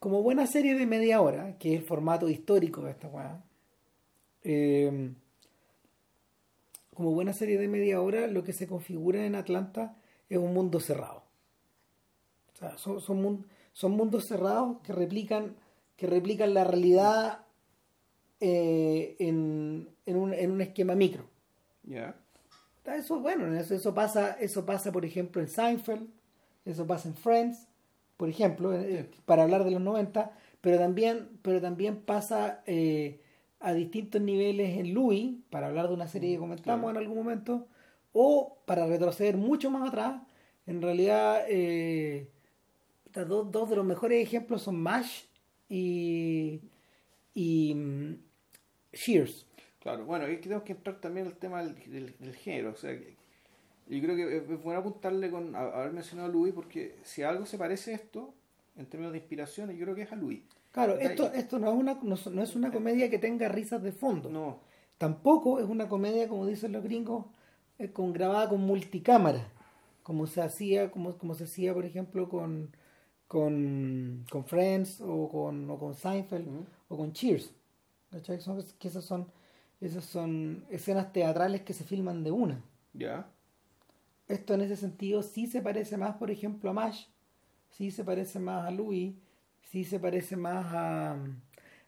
[0.00, 3.40] como buena serie de media hora, que es el formato histórico de esta weá,
[4.42, 5.12] eh,
[6.92, 9.96] como buena serie de media hora, lo que se configura en Atlanta
[10.28, 11.22] es un mundo cerrado.
[12.52, 15.54] O sea, son, son, son mundos cerrados que replican,
[15.96, 17.43] que replican la realidad
[18.46, 21.24] eh, en, en, un, en un esquema micro.
[21.84, 22.14] Ya.
[22.84, 26.06] Eso, bueno, eso, eso pasa, eso pasa, por ejemplo, en Seinfeld,
[26.66, 27.66] eso pasa en Friends,
[28.18, 30.30] por ejemplo, eh, para hablar de los 90,
[30.60, 33.22] pero también, pero también pasa eh,
[33.60, 36.98] a distintos niveles en Louis, para hablar de una serie que comentamos claro.
[36.98, 37.66] en algún momento,
[38.12, 40.20] o para retroceder mucho más atrás,
[40.66, 42.28] en realidad eh,
[43.14, 45.24] dos, dos de los mejores ejemplos son MASH
[45.70, 46.60] y,
[47.32, 48.23] y mm,
[48.94, 49.46] Shears.
[49.80, 52.70] Claro, bueno, que tenemos que entrar también al tema del, del- del género.
[52.72, 56.96] O sea, yo creo que es bueno apuntarle con a- haber mencionado a Louis, porque
[57.02, 58.32] si a algo se parece esto,
[58.76, 60.40] en términos de inspiración, yo creo que es a Louis.
[60.72, 63.92] Claro, esto, esto no, es una, no, no es una comedia que tenga risas de
[63.92, 64.28] fondo.
[64.30, 64.58] No,
[64.98, 67.26] Tampoco es una comedia, como dicen los gringos,
[67.78, 69.46] eh, con grabada con multicámara,
[70.02, 72.70] como se hacía, como, como se hacía, por ejemplo, con,
[73.28, 76.64] con, con Friends o con, o con Seinfeld Ujú.
[76.88, 77.52] o con Cheers.
[78.14, 78.40] ¿Cachai?
[78.40, 79.26] Son- que esas son,
[79.80, 82.62] esas son escenas teatrales que se filman de una.
[82.92, 83.26] ya.
[84.28, 87.08] Esto en ese sentido sí se parece más, por ejemplo, a Mash,
[87.68, 89.14] sí se parece más a Louis,
[89.70, 91.16] sí se parece más a,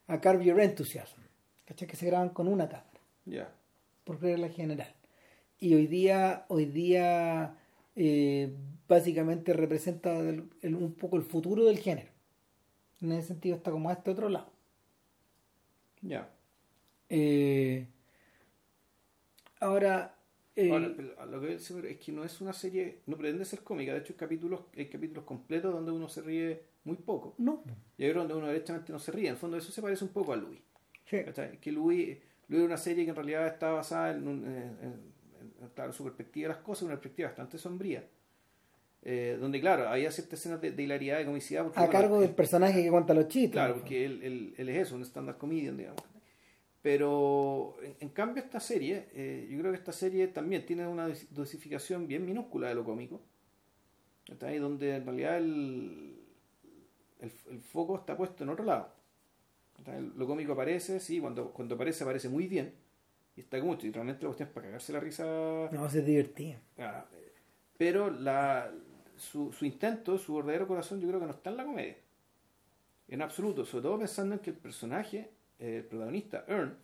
[0.07, 1.19] a Curb Your Enthusiasm,
[1.65, 1.89] ¿cachai?
[1.89, 3.49] Que se graban con una cámara, Ya.
[4.05, 4.93] por regla general.
[5.59, 7.57] Y hoy día, hoy día
[7.95, 8.55] eh,
[8.87, 12.11] básicamente representa el- un poco el futuro del género.
[13.01, 14.51] En ese sentido está como a este otro lado.
[16.09, 16.29] Ya.
[17.09, 17.87] Eh,
[19.61, 20.15] ahora,
[20.55, 20.89] eh, Ahora,
[21.27, 24.13] lo que me- es que no es una serie, no pretende ser cómica, de hecho
[24.13, 27.35] hay capítulos, hay capítulos completos donde uno se ríe muy poco.
[27.39, 27.63] no.
[27.99, 29.27] Y hay donde uno directamente no se ríe.
[29.29, 30.61] En el fondo eso se parece un poco a Louis.
[31.09, 31.19] Sí.
[31.61, 35.13] Que Louis, Louis era una serie que en realidad está basada en, un- en- en-
[35.63, 38.07] en- claro, su perspectiva de las cosas, una perspectiva bastante sombría.
[39.09, 41.63] Eh, donde, claro, había ciertas escenas de, de hilaridad, de comicidad.
[41.63, 43.53] Porque, A bueno, cargo del personaje que cuenta los chistes.
[43.53, 46.03] Claro, porque él, él- él es eso, un stand-up comedian, digamos.
[46.83, 51.09] Pero, en, en cambio, esta serie, eh, yo creo que esta serie también tiene una
[51.09, 53.21] dos- dosificación bien minúscula de lo cómico.
[54.29, 56.19] Está ahí donde en realidad el,
[57.21, 58.89] el, el foco está puesto en otro lado.
[59.87, 62.75] Ahí, Lo cómico aparece, sí, cuando, cuando aparece, aparece muy bien.
[63.37, 65.25] Y está como, y realmente la cuestión es para cagarse la risa.
[65.71, 66.61] No, se divertía.
[66.79, 67.33] Ah, eh,
[67.77, 68.73] pero la,
[69.17, 71.97] su, su intento, su verdadero corazón, yo creo que no está en la comedia.
[73.09, 73.65] En absoluto.
[73.65, 76.77] Sobre todo pensando en que el personaje, el protagonista, Ern,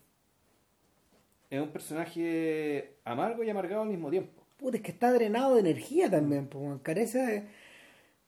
[1.50, 4.42] es un personaje amargo y amargado al mismo tiempo.
[4.56, 7.44] Puta, es que está drenado de energía también, po, carece de,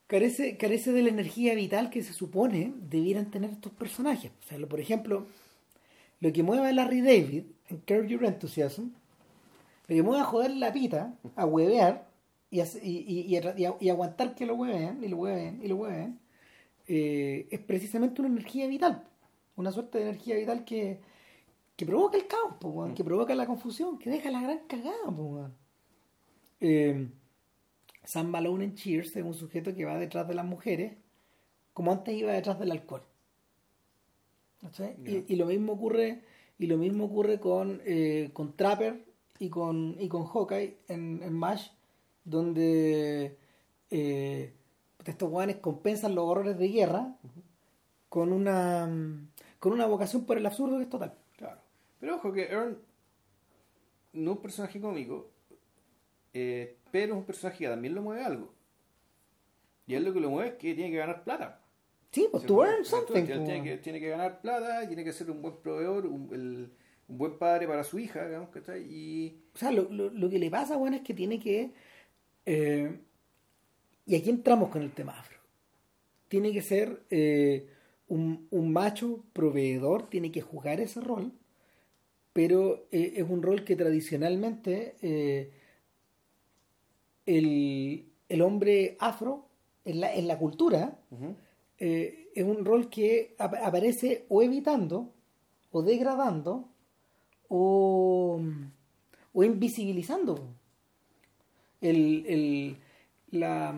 [0.06, 4.32] carece, carece de la energía vital que se supone debieran tener estos personajes.
[4.44, 5.26] O sea, lo- por ejemplo,
[6.20, 8.88] lo que mueve a Larry David en Curb Your Enthusiasm,
[9.86, 12.08] lo que mueve a joder la pita, a huevear
[12.54, 16.20] y, aguantar que lo hueven, y lo hueven, y lo hueven,
[16.86, 19.04] eh, es precisamente una energía vital.
[19.56, 21.00] Una suerte de energía vital que,
[21.76, 25.04] que provoca el caos, po, weón, que provoca la confusión, que deja la gran cagada.
[25.06, 25.54] po, weón.
[26.60, 27.08] Eh,
[28.04, 30.94] Sam Malone en Cheers es un sujeto que va detrás de las mujeres
[31.72, 33.02] como antes iba detrás del alcohol.
[35.04, 36.22] Y lo mismo ocurre,
[36.58, 39.04] y lo mismo ocurre con, eh, con Trapper
[39.38, 41.70] y con, y con Hawkeye en, en MASH,
[42.24, 43.36] donde
[43.90, 44.52] eh,
[45.04, 47.16] estos guanes compensan los horrores de guerra
[48.08, 48.88] con una
[49.58, 51.14] con una vocación por el absurdo que es total.
[51.36, 51.60] Claro.
[52.00, 52.78] Pero ojo que Earn
[54.12, 55.30] no es un personaje cómico,
[56.32, 58.52] eh, pero es un personaje que también lo mueve algo.
[59.86, 61.60] Y él lo que lo mueve es que tiene que ganar plata.
[62.10, 63.16] Sí, pues pues, earn something.
[63.22, 63.44] él pues.
[63.44, 66.72] tiene, que, tiene que ganar plata, tiene que ser un buen proveedor, un, el-
[67.08, 68.82] un buen padre para su hija, digamos, ¿cachai?
[68.88, 71.72] Y O sea, lo, lo- lo que le pasa, bueno, es que tiene que...
[72.46, 72.98] eh,
[74.06, 75.38] y aquí entramos con el tema afro.
[76.28, 77.68] Tiene que ser eh,
[78.08, 81.32] un, un macho proveedor, tiene que jugar ese rol,
[82.32, 84.96] pero eh, es un rol que tradicionalmente
[87.26, 89.46] el, el hombre afro
[89.84, 90.98] en la, en la cultura
[91.78, 95.12] es un rol que ap- aparece o evitando,
[95.70, 96.68] o degradando,
[97.48, 98.40] o,
[99.32, 100.48] o invisibilizando.
[101.90, 102.76] El, el-
[103.32, 103.74] la,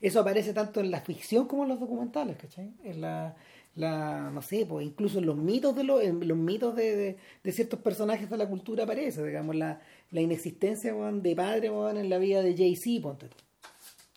[0.00, 2.72] eso aparece tanto en la ficción como en los documentales, ¿cachai?
[2.84, 3.36] En la,
[3.74, 7.52] la no sé, pues incluso en los mitos de los, en los mitos de, de-
[7.52, 12.42] ciertos personajes de la cultura aparece, digamos, la, la inexistencia de padre en la vida
[12.42, 13.36] de Jay-Z, ponte tú.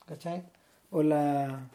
[0.06, 0.44] ¿cachai?
[0.92, 1.70] O la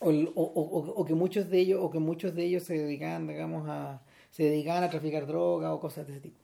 [0.00, 0.42] o, o-
[0.78, 4.02] o- o que muchos de ellos o que muchos de ellos se dedican digamos a
[4.30, 6.38] se a traficar droga o cosas de ese tipo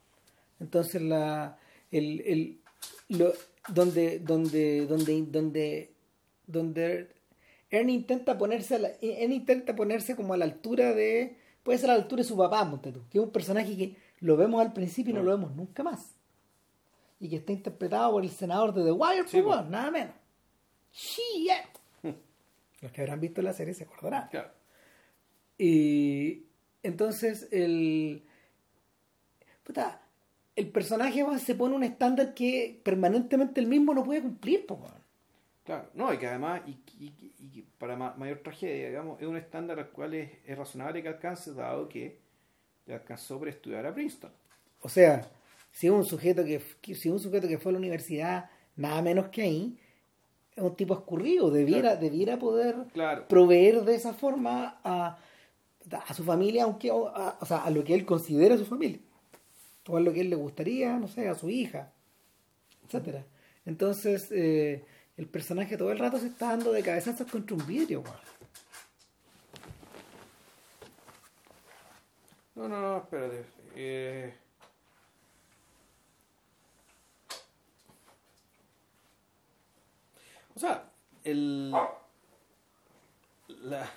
[0.61, 1.59] entonces la
[1.91, 2.62] el, el
[3.09, 3.33] lo,
[3.69, 5.95] donde donde donde donde
[6.47, 7.09] donde
[7.71, 11.91] Ernie intenta ponerse a la, Ernie intenta ponerse como a la altura de puede ser
[11.91, 14.61] a la altura de su papá ponte tú, que es un personaje que lo vemos
[14.61, 16.15] al principio y no lo vemos nunca más
[17.21, 20.15] y que está interpretado por el senador de The Wire Sí, pues, nada menos
[20.93, 21.51] Shit.
[22.83, 24.29] Los que habrán visto la serie se acordarán.
[24.29, 24.51] claro.
[25.59, 26.47] Y
[26.83, 28.25] entonces el.
[29.63, 30.02] Puta,
[30.57, 34.81] el personaje se pone un estándar que permanentemente el mismo no puede cumplir, po.
[35.65, 39.79] Claro, no, y que además, y, y- para ma- mayor tragedia, digamos, es un estándar
[39.79, 42.19] al cual es, es razonable que alcance, dado que
[42.87, 44.31] le alcanzó por estudiar a Princeton.
[44.81, 45.31] O sea,
[45.71, 46.61] si es un sujeto que,
[46.95, 49.79] si un sujeto que fue a la universidad, nada menos que ahí,
[50.57, 52.01] es un tipo escurrido, debiera, Claro.
[52.01, 53.29] debiera poder Claro.
[53.29, 55.17] proveer de esa forma a,
[56.09, 56.95] a su familia, aunque a,
[57.41, 58.99] o sea, a lo que él considera su familia.
[59.87, 61.93] A lo que él le gustaría, no sé, a su hija,
[62.85, 63.25] etcétera.
[63.65, 64.85] Entonces, eh,
[65.17, 68.17] el personaje todo el rato se está dando de cabezazos contra un vidrio, weón.
[72.55, 73.45] No, no, no, espérate.
[73.75, 74.35] Eh,
[80.55, 80.85] O sea,
[81.25, 81.73] el.
[83.49, 83.91] La.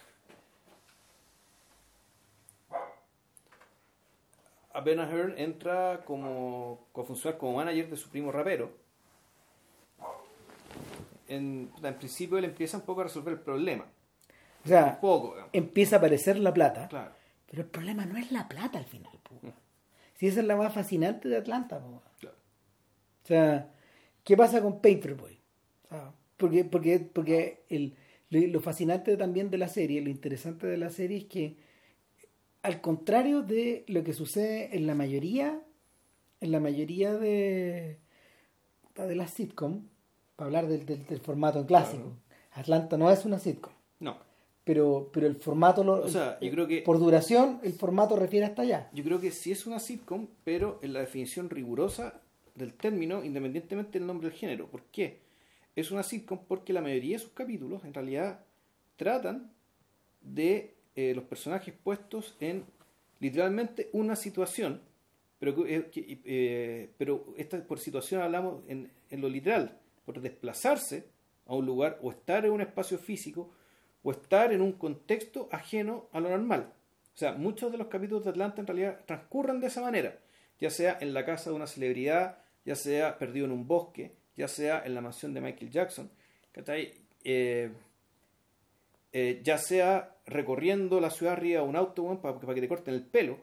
[4.76, 6.88] Apenas Hearn entra como.
[6.96, 8.72] a funcionar como manager de su primo rapero.
[11.28, 13.84] En, en principio él empieza un poco a resolver el problema.
[13.86, 15.50] O Un sea, poco, digamos.
[15.54, 17.12] empieza a aparecer la plata, Claro.
[17.50, 19.40] pero el problema no es la plata al final, po.
[20.16, 22.36] Si esa es la más fascinante de Atlanta, po, claro.
[23.24, 23.74] O sea,
[24.24, 25.40] ¿qué pasa con Paperboy?
[26.38, 27.96] Porque porque, porque el,
[28.30, 31.58] lo, lo fascinante también de la serie, lo interesante de la serie es que,
[32.66, 35.62] al contrario de lo que sucede en la mayoría,
[36.42, 37.98] en la mayoría de,
[38.96, 39.84] de las sitcom,
[40.36, 42.14] para hablar del, del, del formato clásico,
[42.54, 44.18] Atlanta no es una sitcom, No.
[44.64, 48.46] pero, pero el formato, lo, O sea, yo creo que- por duración, el formato refiere
[48.46, 48.90] hasta allá.
[48.94, 52.22] Yo creo que sí es una sitcom, pero en la definición rigurosa
[52.56, 54.68] del término, independientemente del nombre del género.
[54.68, 55.20] ¿Por qué?
[55.76, 58.40] Es una sitcom porque la mayoría de sus capítulos en realidad
[58.96, 59.52] tratan
[60.22, 62.64] de eh, los personajes puestos en
[63.20, 64.80] literalmente una situación,
[65.40, 71.10] pero, eh, eh, pero esta, por situación hablamos en, lo literal, por desplazarse
[71.48, 73.52] a un lugar o estar en un espacio físico
[74.04, 76.72] o estar en un contexto ajeno a lo normal.
[77.14, 80.18] O sea, muchos de los capítulos de Atlanta en realidad transcurren de esa manera,
[80.62, 84.48] ya sea en la casa de una celebridad, ya sea perdido en un bosque, ya
[84.48, 86.10] sea en la mansión de Michael Jackson,
[89.44, 93.38] ya sea recorriendo la ciudad arriba de un auto para, que te corten el pelo,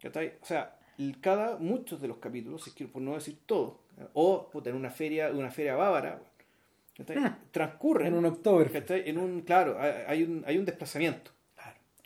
[0.00, 0.34] ¿cachai?
[0.42, 3.74] O sea, el- cada, muchos de los capítulos, si quiero por no decir todos,
[4.14, 6.22] o puta, en una feria, una feria bávara,
[6.96, 7.16] ¿cachai?
[7.18, 7.38] Ah.
[7.50, 8.36] transcurren En un.
[8.72, 9.08] ¿cachai?
[9.08, 11.30] En un, claro, hay, un, hay un desplazamiento.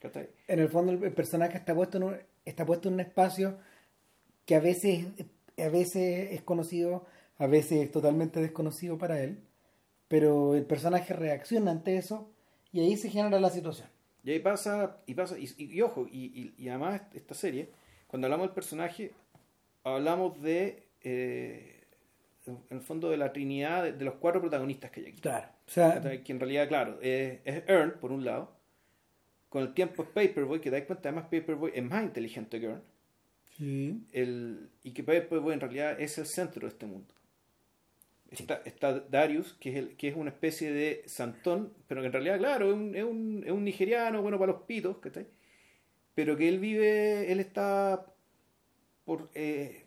[0.00, 0.28] ¿cachai?
[0.48, 3.58] En el fondo el, el personaje está puesto en un, está puesto en un espacio
[4.46, 5.06] que a veces,
[5.58, 7.06] a veces es conocido,
[7.38, 9.40] a veces es totalmente desconocido para él,
[10.08, 12.30] pero el personaje reacciona ante eso
[12.72, 13.88] y ahí se genera la situación.
[14.24, 17.68] Y ahí pasa, y pasa, y, y- y ojo, y, además esta serie,
[18.06, 19.12] cuando hablamos del personaje,
[19.84, 21.84] hablamos de, eh,
[22.46, 25.20] en el fondo, de la trinidad de, de los cuatro protagonistas que hay aquí.
[25.20, 25.48] Claro.
[25.66, 28.54] O sea, Que en realidad, claro, es, es Earn, por un lado,
[29.48, 32.66] con el tiempo es Paperboy, que te das cuenta, además Paperboy es más inteligente que
[32.66, 32.82] Earn,
[33.56, 34.02] sí.
[34.12, 37.13] el, y que Paperboy en realidad es el centro de este mundo.
[38.42, 42.12] Está, está Darius, que es, el, que es una especie de santón, pero que en
[42.12, 45.26] realidad, claro, es un, es un, es un nigeriano, bueno para los pitos, ¿cachai?
[46.14, 48.06] Pero que él vive, él está
[49.04, 49.30] por...
[49.34, 49.82] eh,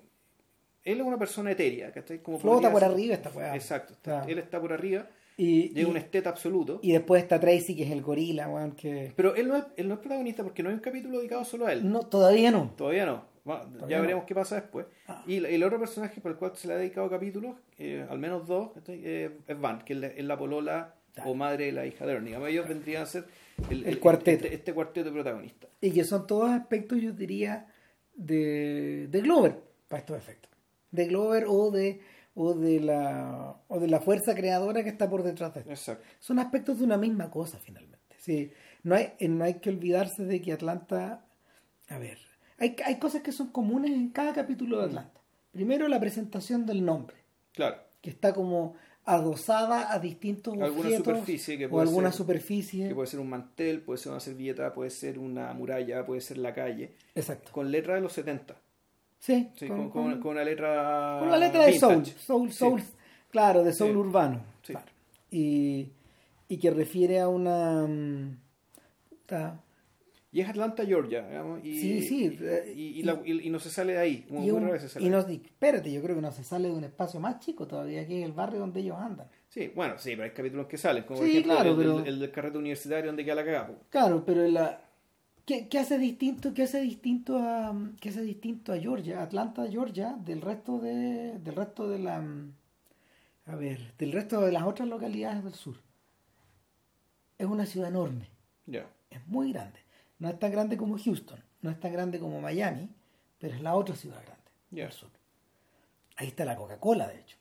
[0.84, 2.22] él es una persona etérea, ¿cachai?
[2.22, 3.56] Como Flota por ser- arriba esta weá.
[3.56, 5.08] Exacto, está- él está por arriba,
[5.38, 6.80] Y, llega y- un esteta absoluto.
[6.82, 9.12] y después está Tracy, que es el gorila, weón, que...
[9.16, 11.68] Pero él no, es, él no es protagonista porque no hay un capítulo dedicado solo
[11.68, 11.90] a él.
[11.92, 12.74] No, todavía no.
[12.78, 13.26] Todavía no.
[13.48, 14.02] Bueno, ya no.
[14.02, 14.88] veremos qué pasa después.
[15.08, 15.24] Ah.
[15.26, 18.46] Y el otro personaje por el cual se le ha dedicado capítulos, eh, al menos
[18.46, 18.72] dos.
[18.88, 22.14] Eh, es Van, que es la, es la polola o madre de la hija de
[22.14, 22.36] Ernie.
[22.50, 23.24] Ellos vendrían a ser
[23.70, 24.44] el, El cuarteto.
[24.44, 25.70] Este, este cuarteto de protagonistas.
[25.80, 27.68] Y que son todos aspectos, yo diría,
[28.16, 29.56] de, de Glover,
[29.88, 30.52] para estos efectos.
[30.92, 32.02] De Glover o de,
[32.36, 35.72] o, de la, o de la fuerza creadora que está por detrás de esto.
[35.72, 36.04] Exacto.
[36.20, 38.18] Son aspectos de una misma cosa, finalmente.
[38.18, 38.52] Sí,
[38.84, 41.24] no, hay, no hay que olvidarse de que Atlanta...
[41.90, 42.18] A ver,
[42.58, 45.22] hay, hay cosas que son comunes en cada capítulo de Atlanta.
[45.52, 47.18] Primero, la presentación del nombre,
[47.54, 47.78] Claro.
[48.02, 52.88] que está como adosada a distintos Alguna objetos superficie que o puede alguna ser- superficie.
[52.90, 56.38] Que puede ser un mantel, puede ser una servilleta, puede ser una muralla, puede ser
[56.38, 56.94] la calle.
[57.16, 57.52] Exacto.
[57.54, 58.56] Con letra de los 70.
[59.20, 61.18] Sí, Sí, con- con, con- con- una letra.
[61.20, 62.58] Con la letra de soul, soul, Sí.
[62.58, 62.84] soul,
[63.32, 63.98] claro, de soul Sí.
[63.98, 64.42] urbano.
[64.64, 64.86] Claro.
[65.32, 65.90] Y,
[66.50, 67.88] y que refiere a una...
[67.88, 68.38] mm,
[69.10, 69.60] puta,
[70.32, 71.26] Y es Atlanta, Georgia.
[71.64, 74.26] y, Sí, sí, Y, eh, y- la- no se sale de ahí.
[74.30, 76.44] Muy, y, muy un- vez se sale y no, espérate, yo creo que no se
[76.44, 79.28] sale de un espacio más chico todavía, que es el barrio donde ellos andan.
[79.48, 81.04] Sí, bueno, sí, pero hay capítulos que salen.
[81.06, 83.46] Como por Sí, ejemplo claro, el, pero- el- el del carrete universitario donde queda la
[83.46, 83.68] cagada.
[83.68, 83.74] po.
[83.90, 84.82] Claro, pero la,
[85.46, 90.18] ¿qué, qué hace distinto, qué hace distinto a qué hace distinto a Georgia, Atlanta, Georgia,
[90.26, 92.22] del resto de, del resto de la
[93.46, 95.78] a ver, del resto de las otras localidades del sur?
[97.38, 98.28] Es una ciudad enorme.
[98.66, 98.86] Ya.
[99.10, 99.80] es muy grande.
[100.20, 102.90] No es tan grande como Houston, no es tan grande como Miami,
[103.40, 104.84] pero es la otra ciudad grande Ya.
[104.84, 105.10] del sur.
[106.16, 107.38] Ahí está la Coca-Cola, de hecho.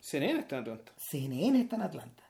[0.00, 0.92] CNN está en Atlanta.
[0.98, 2.22] CNN está en Atlanta.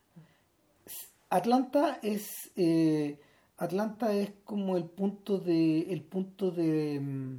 [1.30, 3.18] Atlanta es eh,
[3.56, 7.36] Atlanta es como el punto de el punto de, mm,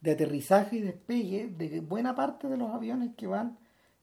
[0.00, 3.58] de aterrizaje y despegue de buena parte de los aviones que van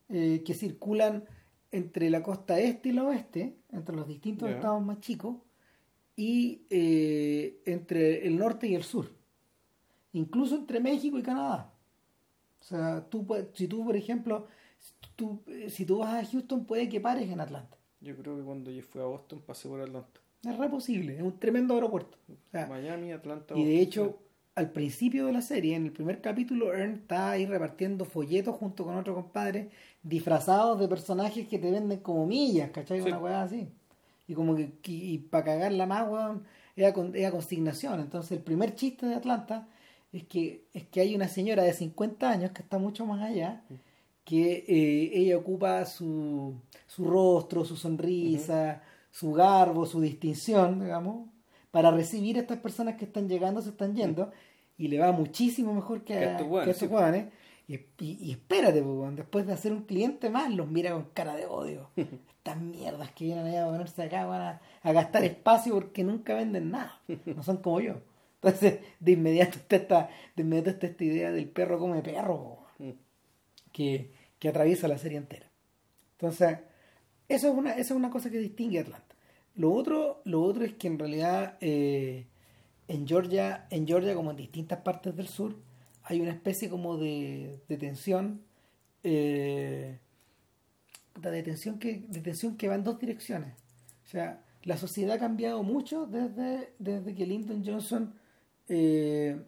[0.09, 1.25] eh, que circulan
[1.71, 5.35] entre la costa este y la oeste, entre los distintos estados más chicos
[6.19, 9.09] y eh, entre el norte y el sur,
[10.11, 11.71] incluso entre México y Canadá.
[12.59, 14.45] O sea, tú, si tú, por ejemplo,
[14.77, 17.77] si tú, eh, si tú vas a Houston, puede que pares en Atlanta.
[18.01, 20.19] Yo creo que cuando yo fui a Boston pasé por Atlanta.
[20.43, 22.17] Es re posible, es un tremendo aeropuerto.
[22.27, 23.57] O sea, Miami, Atlanta.
[23.57, 24.19] y de Boston, hecho,
[24.55, 28.83] al principio de la serie, en el primer capítulo, Ern está ahí repartiendo folletos junto
[28.83, 29.69] con otro compadre,
[30.03, 32.99] disfrazados de personajes que te venden como millas, ¿cachai?
[32.99, 33.07] Sí.
[33.07, 33.69] Una weá así.
[34.29, 36.43] Y como que, y, para cagarla más, weón,
[36.75, 37.99] era, con, era consignación.
[37.99, 39.67] Entonces, el primer chiste de Atlanta
[40.13, 43.63] es que, es que hay una señora de 50 años que está mucho más allá,
[44.23, 46.53] que eh, ella ocupa su,
[46.85, 51.27] su rostro, su sonrisa, su garbo, su distinción, digamos,
[51.71, 54.31] para recibir a estas personas que están llegando, se están yendo,
[54.77, 57.33] y le va muchísimo mejor que, Que a, estos hueones,
[57.69, 61.35] Y, y- y espérate, pues, después de hacer un cliente más, los mira con cara
[61.35, 61.91] de odio.
[61.95, 66.33] Estas mierdas que vienen allá a ponerse acá van a, a gastar espacio porque nunca
[66.33, 66.99] venden nada.
[67.25, 68.01] No son como yo.
[68.41, 72.91] Entonces, de inmediato está esta, de inmediato está esta idea del perro come perro, Mm.
[73.73, 75.45] que, que atraviesa la serie entera.
[76.13, 76.59] Entonces,
[77.27, 79.15] eso es una, esa es una cosa que distingue a Atlanta.
[79.55, 82.25] Lo otro, lo otro es que en realidad eh,
[82.87, 85.55] en Georgia, en Georgia, como en distintas partes del sur,
[86.09, 88.41] hay una especie como de, de tensión,
[89.03, 89.99] eh,
[91.21, 93.53] de tensión que, de tensión que va en dos direcciones.
[94.05, 98.15] O sea, la sociedad ha cambiado mucho desde, desde que Lyndon Johnson
[98.67, 99.39] eh,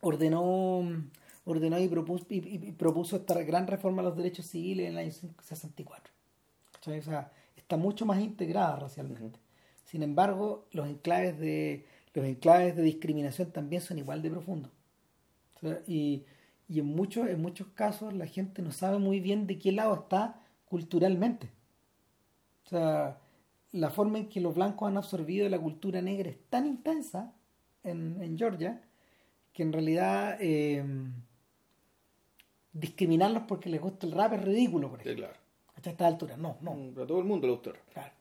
[0.00, 0.82] ordenó
[1.44, 5.12] ordenó y propuso, y, propuso esta gran reforma a los derechos civiles en el año
[5.42, 6.10] 64.
[6.72, 7.00] ¿Cachai?
[7.00, 9.38] O sea, está mucho más integrada racialmente.
[9.84, 14.72] Sin embargo, los enclaves de los enclaves de discriminación también son igual de profundos.
[15.86, 16.24] Y,
[16.68, 19.94] y en muchos en muchos casos la gente no sabe muy bien de qué lado
[19.94, 21.48] está culturalmente.
[22.66, 23.18] O sea,
[23.72, 27.32] la forma en que los blancos han absorbido la cultura negra es tan intensa
[27.84, 28.82] en, en Georgia
[29.52, 30.84] que en realidad eh,
[32.72, 35.26] discriminarlos porque les gusta el rap es ridículo, por Sí, ejemplo.
[35.26, 35.40] claro.
[35.76, 36.74] Hasta esta altura, no, no.
[36.74, 37.72] Mm, A todo el mundo le gusta.
[37.92, 38.12] Claro.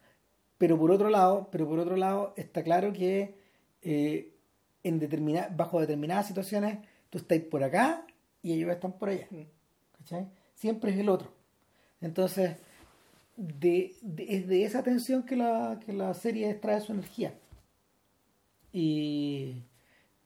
[0.58, 3.36] pero por otro lado, pero por otro lado está claro que
[3.82, 4.34] eh,
[4.84, 6.80] en determina, bajo determinadas situaciones
[7.10, 8.06] tú estás por acá
[8.42, 9.28] y ellos están por allá.
[9.98, 10.28] ¿cachai?
[10.56, 11.32] Siempre es el otro.
[12.02, 12.58] Entonces,
[13.36, 17.34] de, es de esa tensión que la, que la serie extrae su energía.
[18.74, 19.64] Y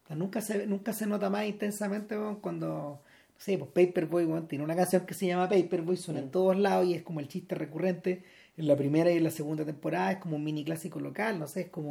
[0.09, 3.01] nunca se, nunca se nota más intensamente cuando, no
[3.37, 6.31] sé, pues Paperboy tiene una canción que se llama Paperboy, suena en mm.
[6.31, 8.23] todos lados y es como el chiste recurrente
[8.57, 11.47] en la primera y en la segunda temporada, es como un mini clásico local, no
[11.47, 11.89] sé, es como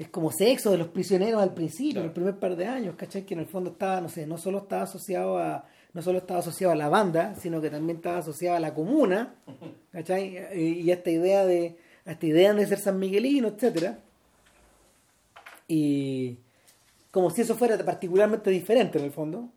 [0.00, 3.26] es como sexo de los prisioneros al principio, el primer par de años, ¿cachai?
[3.26, 6.40] Que en el fondo estaba, no sé, no solo estaba asociado a no solo estaba
[6.40, 9.34] asociado a la banda, sino que también estaba asociado a la comuna,
[9.92, 10.38] ¿cachai?
[10.56, 11.76] Y a esta idea de
[12.06, 13.98] a esta idea de ser San Miguelino, etcétera.
[15.68, 16.38] Y
[17.10, 19.52] como si eso fuera particularmente diferente en el fondo.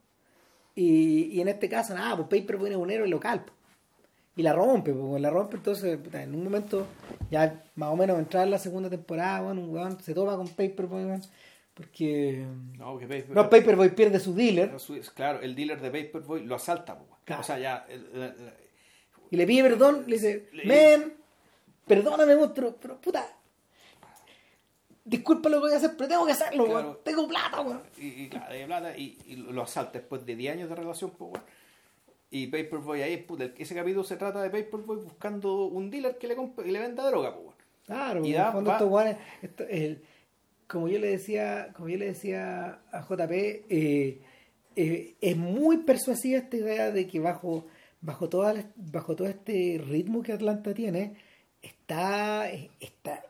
[0.75, 3.45] Y, en este caso, nada, pues Paper es un héroe local.
[4.35, 6.87] Y la rompe, pues la rompe, entonces en un momento,
[7.29, 10.47] ya más o menos entrar en la segunda temporada, bueno, un weón se topa con
[10.47, 11.21] Paperboy,
[11.75, 12.43] porque.
[13.29, 14.71] No, Paperboy pierde su dealer.
[15.13, 17.85] Claro, el dealer de Paperboy lo asalta, pues, O sea, ya.
[19.29, 21.13] y le pide perdón, le dice, men,
[21.85, 23.27] perdóname, monstruo, pero puta,
[25.05, 27.83] disculpa lo que voy a hacer, pero tengo que hacerlo, Tengo plata, weón.
[27.97, 31.33] Y, claro, hay plata y, lo asalta después de 10 años de relación, pues,
[32.35, 36.35] Y Paperboy ahí, puta, ese capítulo se trata de Paperboy buscando un dealer que le,
[36.35, 37.55] compre, le venda droga, pues,
[37.85, 40.01] Claro, y da, va, esto, el,
[40.65, 44.21] como yo le decía, como yo le decía a JP, eh,
[44.75, 47.67] eh, es muy persuasiva esta idea de que bajo,
[48.01, 51.17] bajo, toda, bajo todo este ritmo que Atlanta tiene,
[51.61, 53.21] está, está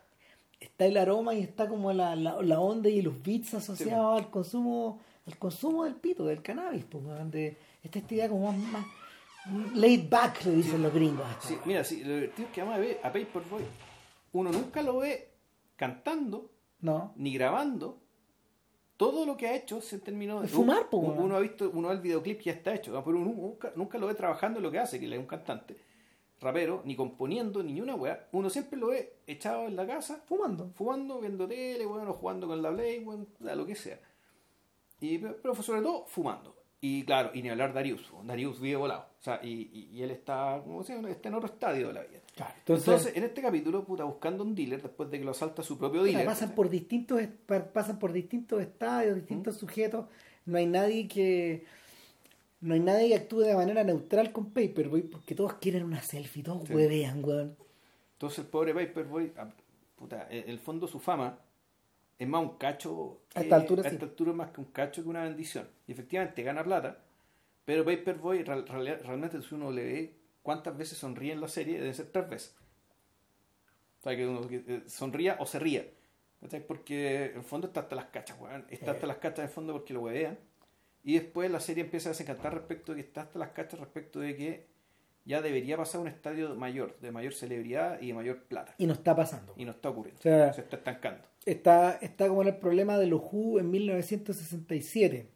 [0.62, 5.02] está el aroma y está como la, la, onda y los beats asociados al consumo
[5.26, 8.86] al consumo del pito, del cannabis, pues, de esta idea como más,
[9.74, 11.26] laid back, le dicen los gringos.
[11.42, 13.64] Sí, mira, sí, lo divertido es que además ve a Paperboy,
[14.34, 15.34] uno nunca lo ve
[15.76, 17.14] cantando, no.
[17.16, 18.00] ni grabando,
[18.98, 21.96] todo lo que ha hecho se terminó de fumar, pues, uno, ha visto, uno ve
[21.96, 24.72] el videoclip que ya está hecho, pero uno nunca, nunca lo ve trabajando en lo
[24.72, 25.76] que hace, que es un cantante
[26.44, 28.28] rapero, ni componiendo, ni una weá.
[28.34, 32.62] Uno siempre lo ve echado en la casa, fumando, fumando, viendo tele, bueno, jugando con
[32.62, 34.00] la Play, bueno, lo que sea.
[35.00, 36.63] Y, pero sobre todo fumando.
[36.86, 38.12] Y claro, y ni hablar Darius.
[38.26, 39.06] Darius vive volado.
[39.18, 42.20] O sea, y, y, él está, como sea, está en otro estadio de la vida.
[42.58, 46.04] entonces, en este capítulo, puta, buscando un dealer después de que lo asalta su propio
[46.04, 46.26] dealer.
[46.26, 47.22] Pasan por distintos,
[47.72, 50.08] pasan por distintos estadios, distintos sujetos.
[50.46, 51.64] No hay nadie que
[52.60, 56.44] no hay nadie que actúe de manera neutral con Paperboy porque todos quieren una selfie,
[56.44, 57.56] todos huevean, weón.
[58.16, 59.50] Entonces el pobre Paperboy, ah,
[59.96, 61.40] puta, en el fondo su fama
[62.20, 63.22] es más un cacho.
[63.36, 65.68] A esta altura, a esta altura es más que un cacho que una bendición.
[65.88, 67.00] Y efectivamente gana plata,
[67.66, 72.08] pero Paperboy realmente si uno le ve cuántas veces sonríe en la serie, debe ser
[72.08, 72.56] tres veces.
[74.00, 75.86] O sea, que uno eh, sonría o se ría.
[76.68, 78.66] Porque en el fondo está hasta las cachas, weón.
[78.70, 80.38] Está hasta las cachas en el fondo porque lo huevean
[81.04, 84.20] y después la serie empieza a desencantar respecto de que está hasta las cachas respecto
[84.20, 84.68] de que
[85.26, 88.74] ya debería pasar un estadio mayor, de mayor celebridad y de mayor plata.
[88.78, 89.54] Y no está pasando.
[89.58, 90.22] Y no está ocurriendo.
[90.22, 91.24] se está estancando.
[91.46, 95.30] Está, está como en el problema de los Who en 1967.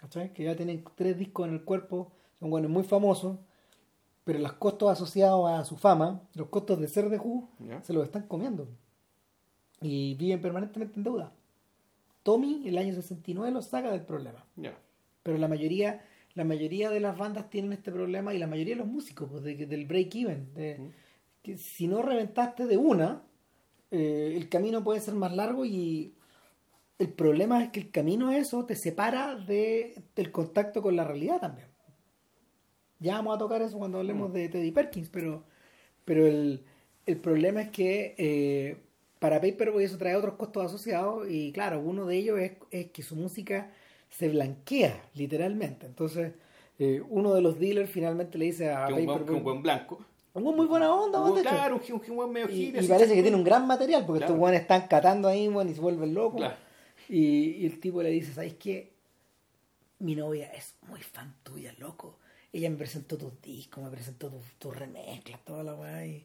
[0.00, 0.32] ¿Cachai?
[0.32, 3.38] Que ya tienen tres discos en el cuerpo, son buenos muy famosos,
[4.24, 7.48] pero los costos asociados a su fama, los costos de ser de Who,
[7.82, 8.68] se los están comiendo.
[9.80, 11.32] Y viven permanentemente en deuda.
[12.22, 14.44] Tommy, el año 69, los saca del problema.
[15.22, 16.02] Pero la mayoría
[16.38, 19.42] la mayoría de las bandas tienen este problema y la mayoría de los músicos pues,
[19.42, 20.92] del break even de,
[21.42, 23.22] que si no reventaste de una
[23.90, 26.14] eh, el camino puede ser más largo y
[26.98, 31.40] el problema es que el camino eso te separa de, del contacto con la realidad
[31.40, 31.68] también
[32.98, 34.32] ya vamos a tocar eso cuando hablemos mm.
[34.32, 35.44] de Teddy Perkins pero
[36.04, 36.64] pero el,
[37.06, 38.78] el problema es que eh,
[39.18, 43.02] para Paperboy eso trae otros costos asociados y claro uno de ellos es, es que
[43.02, 43.70] su música
[44.10, 45.86] se blanquea, literalmente.
[45.86, 46.32] Entonces,
[46.78, 50.04] eh, uno de los dealers finalmente le dice a que un, buen, blanco.
[50.34, 53.44] Un muy buena onda, un, Claro, un, buen medio Y, y parece que tiene un
[53.44, 56.46] gran material, porque estos buenos están catando ahí, y se vuelven locos.
[57.08, 58.92] Y, el tipo le dice, ¿sabes qué?
[60.00, 62.18] Mi novia es muy fan tuya, loco.
[62.52, 66.06] Ella me presentó tus discos, me presentó tus tu remezclas, toda la weá.
[66.06, 66.24] Y,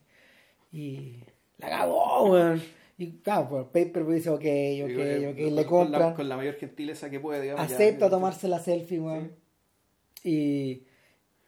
[0.72, 1.24] y
[1.58, 2.62] la cagó, weón.
[2.98, 6.14] Y claro, pues Paper dice, ok, ok, ok, le compran.
[6.14, 7.66] Con la, mayor gentileza que puede, digamos.
[7.66, 9.32] Acepta tomarse la selfie, weón.
[10.24, 10.84] Y,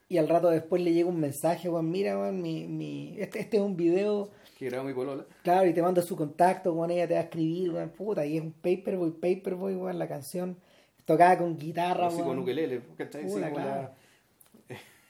[0.08, 3.56] y al rato después le llega un mensaje, weón, mira, weón, mi, mi, este, este
[3.56, 4.30] es un video.
[4.56, 5.26] Que grabó mi polola.
[5.42, 8.36] Claro, y te manda su contacto, weón, ella te va a escribir, weón, puta, y
[8.36, 10.56] es un Paperboy, Paperboy, weón, la canción
[11.04, 12.24] tocada con guitarra, weón.
[12.24, 13.26] con ukelele, ¿cachai?
[13.26, 13.90] Puta, claro.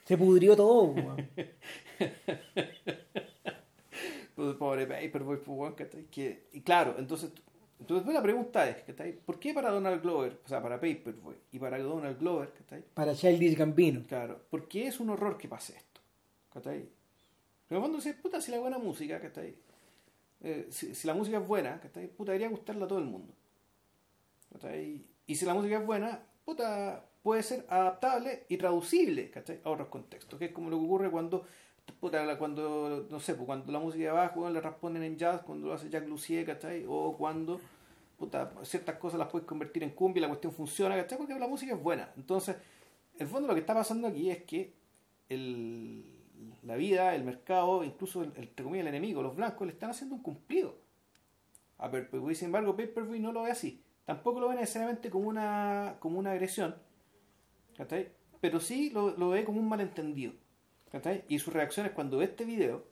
[0.04, 1.28] Se pudrió todo, weón.
[4.58, 6.04] Pobre Paperboy, pues, weón, ¿cachai?
[6.04, 7.32] Que, y claro, entonces,
[7.80, 8.76] entonces la pregunta es.
[9.24, 12.52] ¿Por qué para Donald Glover, o sea, para Paperboy y para Donald Glover.
[12.94, 14.02] Para Childish Gambino.
[14.06, 16.00] Claro, ¿por qué es un horror que pase esto?
[16.52, 16.88] ¿Cachai?
[17.68, 19.54] Pero cuando se puta, si la buena música, ¿cachai?
[20.42, 22.08] Eh, si, si la música es buena, ¿cachai?
[22.08, 23.34] Puta, debería gustarle a todo el mundo.
[24.52, 25.04] ¿cachai?
[25.26, 29.60] Y si la música es buena, puta, puede ser adaptable y traducible, ¿cachai?
[29.64, 31.44] A otros contextos, que es como lo que ocurre cuando
[31.94, 35.42] puta, la- cuando, no sé, pues cuando la música de abajo le responden en jazz,
[35.42, 36.84] cuando lo hace Jack Lucier, ¿cachai?
[36.88, 37.60] O cuando,
[38.18, 41.18] puta, ciertas cosas las puedes convertir en cumbia la cuestión funciona, ¿cachai?
[41.18, 42.10] Porque la música es buena.
[42.16, 42.56] Entonces,
[43.14, 44.72] en el fondo lo que está pasando aquí es que
[45.28, 46.04] el,
[46.64, 50.14] la vida, el mercado, incluso, el, entre comillas, el enemigo, los blancos, le están haciendo
[50.16, 50.76] un cumplido.
[51.78, 53.82] A Paperboy, sin embargo, Paperboy no lo ve así.
[54.06, 56.74] Tampoco lo ve necesariamente como una, como una agresión,
[57.76, 58.08] ¿cachai?
[58.40, 60.32] Pero sí lo, lo ve como un malentendido.
[60.90, 61.24] ¿Cachai?
[61.28, 62.84] Y su reacción es cuando ve este video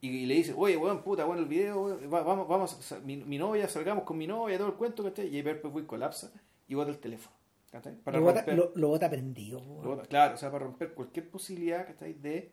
[0.00, 3.16] y, y le dice, oye, weón, puta, bueno, el video, weón, va- vamos, vamos, mi,
[3.16, 5.28] mi novia, salgamos con mi novia, todo el cuento, ¿cachai?
[5.28, 6.30] Y ahí Paperboy colapsa
[6.68, 7.34] y bota el teléfono,
[7.70, 7.94] ¿cachai?
[7.96, 9.60] Para Lo bota, lo, lo bota prendido.
[9.62, 12.12] po, lo bota- claro, o sea, para romper cualquier posibilidad, ¿cachai?
[12.14, 12.52] De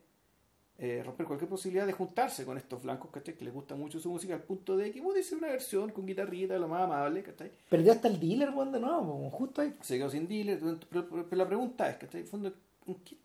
[0.80, 3.36] eh, romper cualquier posibilidad de juntarse con estos blancos, ¿cachai?
[3.36, 6.06] Que les gusta mucho su música al punto de que puede ser una versión con
[6.06, 7.52] guitarrita, lo más amable, ¿cachai?
[7.70, 9.76] Perdió hasta el dealer, weón, de nuevo, justo ahí.
[9.82, 10.60] se quedó sin dealer.
[10.90, 12.22] Pero, pero- pero la pregunta es, ¿cachai?
[12.22, 12.54] En fondo,
[12.88, 13.18] ¿en qué-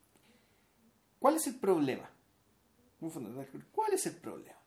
[1.19, 2.11] ¿cuál es el problema?
[3.73, 4.59] ¿Cuál es el problema?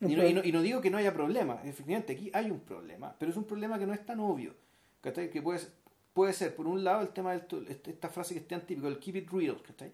[0.00, 2.60] Y no, y, no, y no digo que no haya problema, efectivamente aquí hay un
[2.60, 4.54] problema, pero es un problema que no es tan obvio.
[5.00, 5.72] Que puede, ser-
[6.12, 8.98] puede ser, por un lado, el tema de esta frase que es tan típico, el
[8.98, 9.92] keep it real, ¿cachai?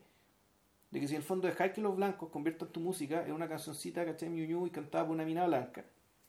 [0.90, 3.48] De que si en el fondo dejar que los blancos conviertan tu música en una
[3.48, 4.28] cancioncita, ¿cachai?
[4.28, 5.84] Miu, y cantada por una mina blanca,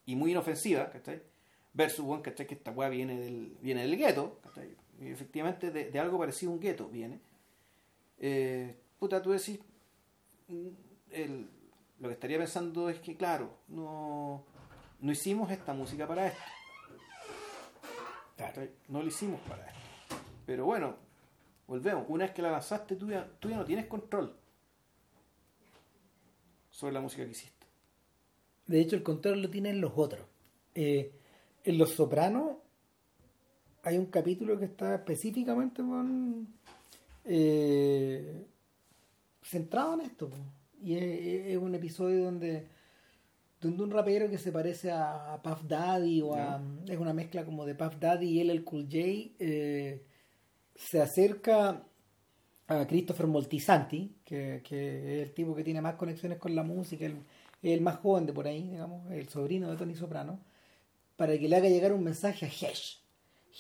[0.06, 1.22] y muy inofensiva, ¿cachai?
[1.74, 2.46] Versus, bueno, ¿cachai?
[2.46, 4.76] Que esta weá viene del, viene del gueto, ¿cachai?
[5.00, 7.20] Y efectivamente de, de algo parecido a un gueto viene.
[8.20, 9.60] Eh, puta, tú decís,
[10.48, 10.68] mm,
[11.12, 11.50] el-
[12.00, 14.46] lo que estaría pensando es que, claro, no,
[15.02, 16.42] no hicimos esta música para esto.
[18.88, 19.80] No lo hicimos para esto.
[20.46, 20.96] Pero bueno,
[21.68, 22.06] volvemos.
[22.08, 24.34] Una vez que la lanzaste, tú ya, tú ya no tienes control
[26.70, 27.68] sobre la música que hiciste.
[28.68, 30.26] De hecho, el control lo tienen los otros.
[30.76, 31.12] Eh,
[31.66, 32.56] en Los Sopranos
[33.84, 36.48] hay un capítulo que está específicamente con,
[37.26, 38.46] eh,
[39.44, 40.30] centrado en esto.
[40.30, 40.38] po.
[40.82, 42.68] Y es, es un episodio donde,
[43.62, 46.62] donde un rapero que se parece a, a Puff Daddy o a...
[46.88, 48.98] Es una mezcla como de Puff Daddy y él, el Cool J,
[49.40, 50.04] eh,
[50.76, 51.84] se acerca
[52.68, 57.06] a Christopher Moltisanti, que, que es el tipo que tiene más conexiones con la música,
[57.06, 57.18] el,
[57.62, 60.40] el más joven de por ahí, digamos, el sobrino de Tony Soprano,
[61.16, 63.02] para que le haga llegar un mensaje a Hesh.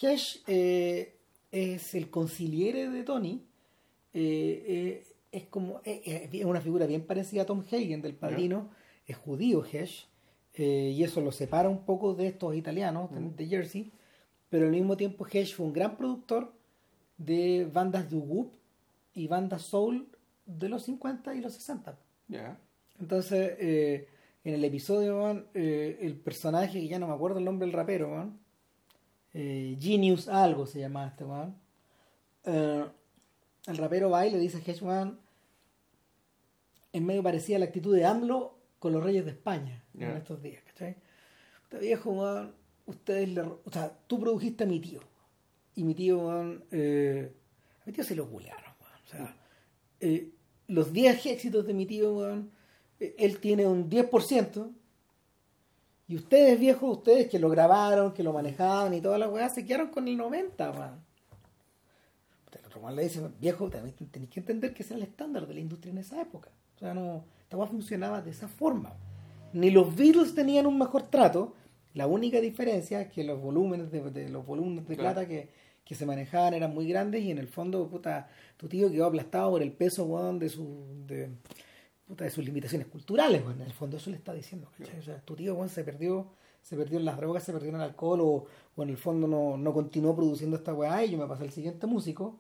[0.01, 1.17] Hesh eh,
[1.51, 3.45] es el conciliere de Tony,
[4.13, 5.03] eh, eh,
[5.33, 8.69] es como eh, es una figura bien parecida a Tom Hagen del Padrino,
[9.05, 10.07] es judío Hesh,
[10.55, 13.91] eh, y eso lo separa un poco de estos italianos de- de Jersey,
[14.49, 16.53] pero al mismo tiempo Hesh fue un gran productor
[17.17, 18.51] de bandas de whoop
[19.13, 20.07] y bandas soul
[20.45, 21.97] de los 50 y los 60.
[22.27, 22.57] Ya.
[22.99, 24.07] Entonces, eh,
[24.43, 28.29] en el episodio, eh, el personaje, que ya no me acuerdo el nombre del rapero,
[29.33, 31.25] eh, Genius algo se llamaba este
[32.45, 32.85] eh,
[33.67, 34.81] el rapero va y le dice a Hedge,
[36.93, 40.63] en medio parecía la actitud de AMLO con los reyes de España en estos días,
[40.63, 40.95] ¿cachai?
[41.63, 42.53] Este viejo, weón,
[42.85, 43.41] ustedes le...
[43.41, 45.01] O sea, tú produjiste a mi tío.
[45.75, 47.33] Y mi tío, weón, eh,
[47.81, 48.93] a mi tío se lo culearon, weón.
[49.05, 49.35] O sea,
[49.99, 50.29] eh,
[50.67, 52.51] los 10 éxitos de mi tío, weón,
[52.99, 54.71] eh, él tiene un 10%.
[56.07, 59.65] Y ustedes, viejos, ustedes que lo grabaron, que lo manejaban y toda la weá, se
[59.65, 61.03] quedaron con el 90, weón.
[62.51, 65.47] El otro weón le dice, viejo, también tenéis que entender que ese era el estándar
[65.47, 66.51] de la industria en esa época.
[66.83, 68.93] Sea, no, esta weá funcionaba de esa forma.
[69.53, 71.53] Ni los Beatles tenían un mejor trato.
[71.93, 75.13] La única diferencia es que los volúmenes de, de los volúmenes de Claro.
[75.15, 75.49] plata que,
[75.85, 78.27] que se manejaban eran muy grandes y en el fondo, puta,
[78.57, 80.65] tu tío quedó aplastado por el peso, weón, de su,
[81.07, 81.29] de,
[82.07, 83.61] puta, de sus limitaciones culturales, weón.
[83.61, 84.99] En el fondo eso le está diciendo, ¿cachai?
[84.99, 86.27] O sea, tu tío, weón, se perdió,
[86.61, 89.27] se perdió en las drogas, se perdió en el alcohol o, o en el fondo
[89.27, 92.39] no, no continuó produciendo esta weá y yo me pasé al siguiente músico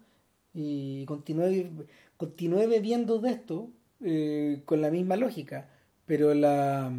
[0.53, 1.69] y continué,
[2.17, 3.69] continué bebiendo de esto
[4.01, 5.69] eh, con la misma lógica,
[6.05, 6.91] pero la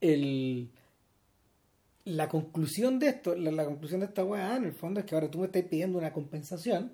[0.00, 0.70] el
[2.04, 5.30] la conclusión de esto, la, conclusión de esta weá, en el fondo, es que ahora
[5.30, 6.92] tú me estás pidiendo una compensación.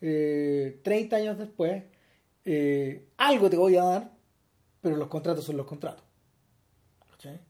[0.00, 1.82] eh, 30 años después,
[2.44, 4.12] eh, algo te voy a dar,
[4.80, 6.04] pero los contratos son los contratos.
[7.10, 7.40] ¿Cachai?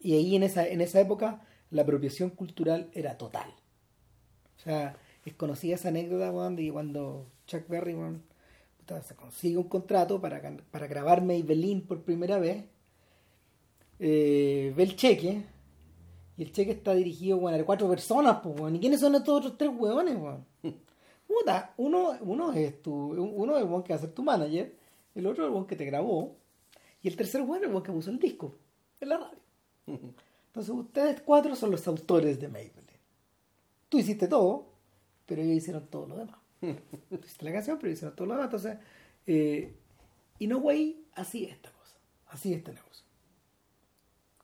[0.00, 3.50] Y ahí en esa, en esa época, la apropiación cultural era total.
[4.58, 6.32] O sea, es conocida esa anécdota,
[6.72, 8.22] cuando Chuck Berry, weón,
[8.76, 10.40] puta, se consigue un contrato para,
[10.70, 12.64] para grabar Maybelline por primera vez.
[13.98, 15.42] Eh, ve el cheque.
[16.36, 18.76] Y el cheque está dirigido bueno, a cuatro personas, pues, bueno.
[18.76, 20.44] ¿Y quiénes son estos otros tres hueones, weón?
[21.26, 24.76] Puta, uno, uno es tu, uno es el weón que va a ser tu manager,
[25.14, 26.36] el otro es el que te grabó,
[27.02, 28.54] y el tercer weón es el weón que puso el disco
[29.00, 29.38] en la radio.
[30.46, 33.00] Entonces ustedes cuatro son los autores de Maybelline.
[33.88, 34.66] Tú hiciste todo,
[35.26, 36.47] pero ellos hicieron todo lo demás.
[36.60, 38.46] Hiciste la canción, pero hicieron todo lo demás.
[38.46, 38.78] Entonces,
[39.26, 39.74] eh,
[40.38, 41.96] y no, güey, así es esta cosa,
[42.28, 43.04] así es este negocio.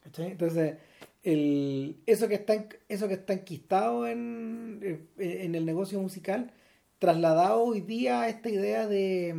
[0.05, 0.77] Entonces,
[1.23, 6.53] el, eso, que está, eso que está enquistado en, en el negocio musical,
[6.99, 9.35] trasladado hoy día a esta idea de,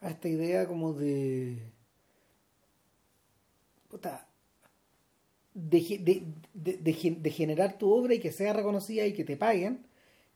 [0.00, 1.58] a esta idea como de,
[3.88, 4.26] puta,
[5.54, 6.24] de,
[6.54, 9.86] de, generar tu obra y que sea reconocida y que te paguen,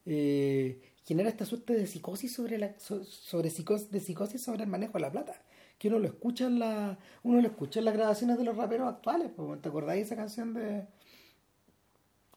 [0.07, 4.95] eh, genera esta suerte de psicosis sobre la sobre psicosis, de psicosis sobre el manejo
[4.95, 5.35] de la plata
[5.79, 8.89] que uno lo escucha en la uno lo escucha en las grabaciones de los raperos
[8.89, 9.31] actuales
[9.61, 10.87] te acordáis de esa canción de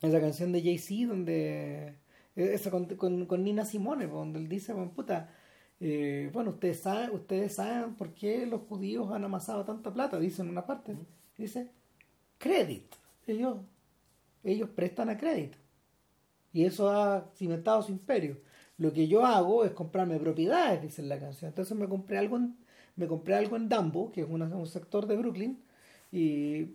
[0.01, 1.95] esa canción de Jay Z donde
[2.35, 2.85] esa con,
[3.25, 5.33] con, Nina Simone donde él dice bueno, puta
[5.79, 10.41] eh, bueno ustedes saben ustedes saben por qué los judíos han amasado tanta plata dice
[10.41, 10.95] en una parte.
[11.37, 11.71] Dice
[12.37, 12.97] crédito
[13.27, 13.57] ellos
[14.43, 15.57] ellos prestan a crédito
[16.53, 18.37] y eso ha cimentado su imperio
[18.77, 21.49] lo que yo hago es comprarme propiedades, dice la canción.
[21.49, 22.55] Entonces me compré algo en,
[22.95, 25.59] me compré algo en Dumbo, que es un sector de Brooklyn,
[26.11, 26.67] y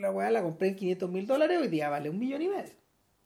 [0.00, 2.72] la weá la compré en 500 mil dólares, hoy día vale un millón y medio.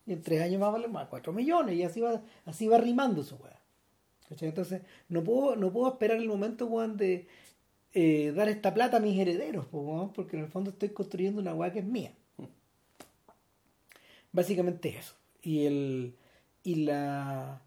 [0.07, 2.79] Y en tres años va a valer más, cuatro millones, y así va, así va
[2.79, 3.59] rimando su weá.
[4.41, 7.27] Entonces, no puedo, no puedo esperar el momento, weón, de
[7.95, 9.67] eh, dar esta plata a mis herederos,
[10.15, 12.13] porque en el fondo estoy construyendo una weá que es mía.
[14.33, 15.15] Básicamente eso.
[15.43, 16.15] Y el
[16.69, 17.63] y la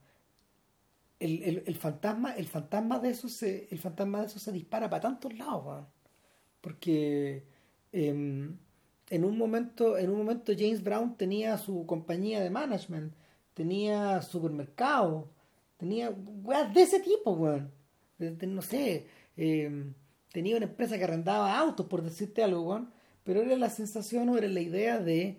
[1.20, 5.02] el, el, fantasma el fantasma de eso se el fantasma de eso se dispara para
[5.02, 5.86] tantos lados
[6.62, 7.44] porque
[7.92, 8.58] em,
[9.10, 13.14] en un momento en un momento James Brown tenía su compañía de management
[13.56, 15.30] tenía supermercado
[15.78, 16.12] tenía
[16.44, 17.72] weas de ese tipo weón.
[18.20, 19.96] No sé em,
[20.32, 22.88] tenía una empresa que arrendaba autos por decirte algo
[23.24, 25.38] pero era la sensación o era la idea de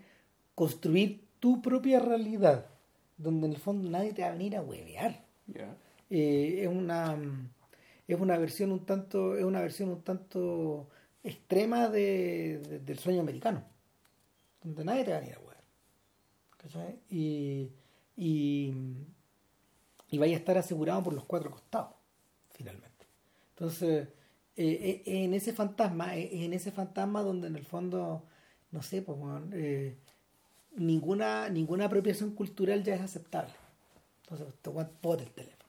[0.53, 2.72] construir tu propia realidad
[3.17, 5.25] donde en el fondo nadie te va a venir a huevear.
[6.09, 7.17] Eh, es una
[8.07, 10.89] es una versión un tanto es una versión un tanto
[11.23, 13.63] extrema de, del sueño americano
[14.61, 15.63] donde nadie te va a venir a huevear
[17.09, 17.71] y
[18.15, 18.73] y
[20.09, 21.95] y vaya a estar asegurado por los cuatro costados
[22.51, 23.07] finalmente.
[23.49, 24.07] Entonces
[24.55, 28.23] eh, eh, en ese fantasma en ese fantasma donde en el fondo
[28.71, 29.17] no sé pues
[30.75, 33.53] ninguna, ninguna apropiación cultural ya es aceptable.
[34.23, 34.47] Entonces,
[35.01, 35.63] pote el teléfono.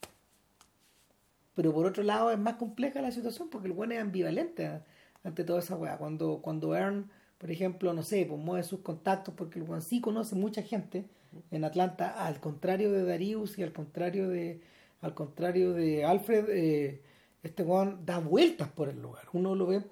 [1.55, 4.81] Pero por otro lado es más compleja la situación porque el bueno es ambivalente
[5.23, 5.97] ante toda esa weá.
[5.99, 10.01] Cuando, cuando Aaron, por ejemplo, no sé, pues mueve sus contactos porque el buen sí
[10.01, 11.05] conoce mucha gente
[11.51, 14.61] en Atlanta, al contrario de Darius y al contrario de
[15.05, 17.03] al contrario de Alfred, eh,
[17.43, 19.25] este Juan da vueltas por el lugar.
[19.35, 19.83] Uno lo ve,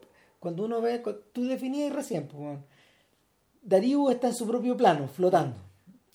[0.41, 1.03] cuando uno ve,
[1.33, 2.59] tú definías recién, pues,
[3.63, 5.57] Darío está en su propio plano, flotando.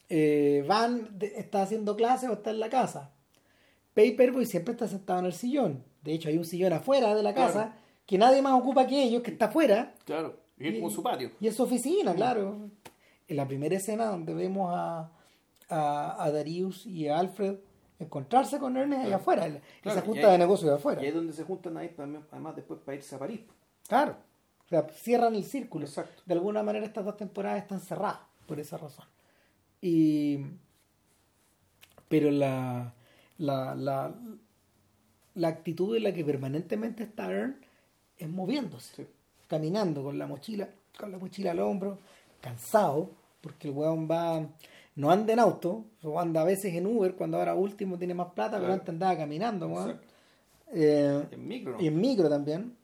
[0.10, 3.12] Eh, Van está haciendo clases o está en la casa.
[3.94, 5.84] Paperboy siempre está sentado en el sillón.
[6.04, 7.74] De hecho, hay un sillón afuera de la casa
[8.06, 9.94] que nadie más ocupa que ellos, que está afuera.
[10.06, 11.32] Claro, y es como su patio.
[11.40, 12.70] Y es su oficina, claro.
[13.28, 15.10] En la primera escena donde vemos a,
[15.70, 17.56] a, Darius y a Alfred
[18.00, 21.02] encontrarse con Ernest allá afuera, esa junta de negocios de afuera.
[21.02, 23.42] Y ahí es donde se juntan ahí, además después para irse a París.
[23.88, 24.16] Claro.
[24.68, 25.86] O sea, cierran el círculo.
[25.86, 26.22] Exacto.
[26.26, 29.06] De alguna manera estas dos temporadas están cerradas por esa razón.
[29.82, 30.40] Y
[32.10, 32.94] pero la
[33.38, 34.14] la, la,
[35.36, 37.58] la actitud en la que permanentemente está Ern
[38.18, 39.08] es moviéndose,
[39.48, 42.00] caminando con la mochila, con la mochila al hombro,
[42.42, 43.12] cansado,
[43.42, 44.48] porque el weón va,
[44.96, 48.32] no anda en auto, o anda a veces en Uber, cuando ahora último tiene más
[48.34, 50.00] plata, pero antes andaba caminando, weón.
[50.74, 51.78] Eh, en micro.
[51.80, 52.76] Y en micro también.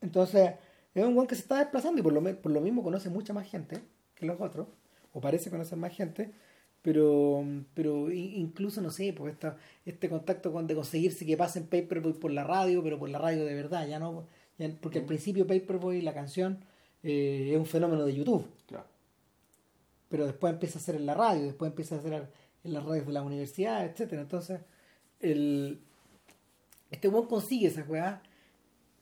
[0.00, 0.52] Entonces,
[1.00, 3.32] es un weón que se está desplazando y por lo, por lo mismo conoce mucha
[3.32, 3.80] más gente
[4.14, 4.66] que los otros,
[5.12, 6.32] o parece conocer más gente,
[6.80, 7.44] pero
[7.74, 12.30] pero incluso, no sé, pues esta, este contacto con de conseguirse que pasen Paperboy por
[12.30, 14.26] la radio, pero por la radio de verdad, ya no,
[14.80, 15.08] porque al mm.
[15.08, 16.64] principio Paperboy, la canción,
[17.02, 18.46] eh, es un fenómeno de YouTube.
[18.66, 18.86] Claro.
[20.08, 22.28] Pero después empieza a ser en la radio, después empieza a hacer
[22.64, 24.60] en las radios de la universidad, etcétera Entonces,
[25.20, 25.80] el,
[26.90, 28.22] este weón consigue esa weá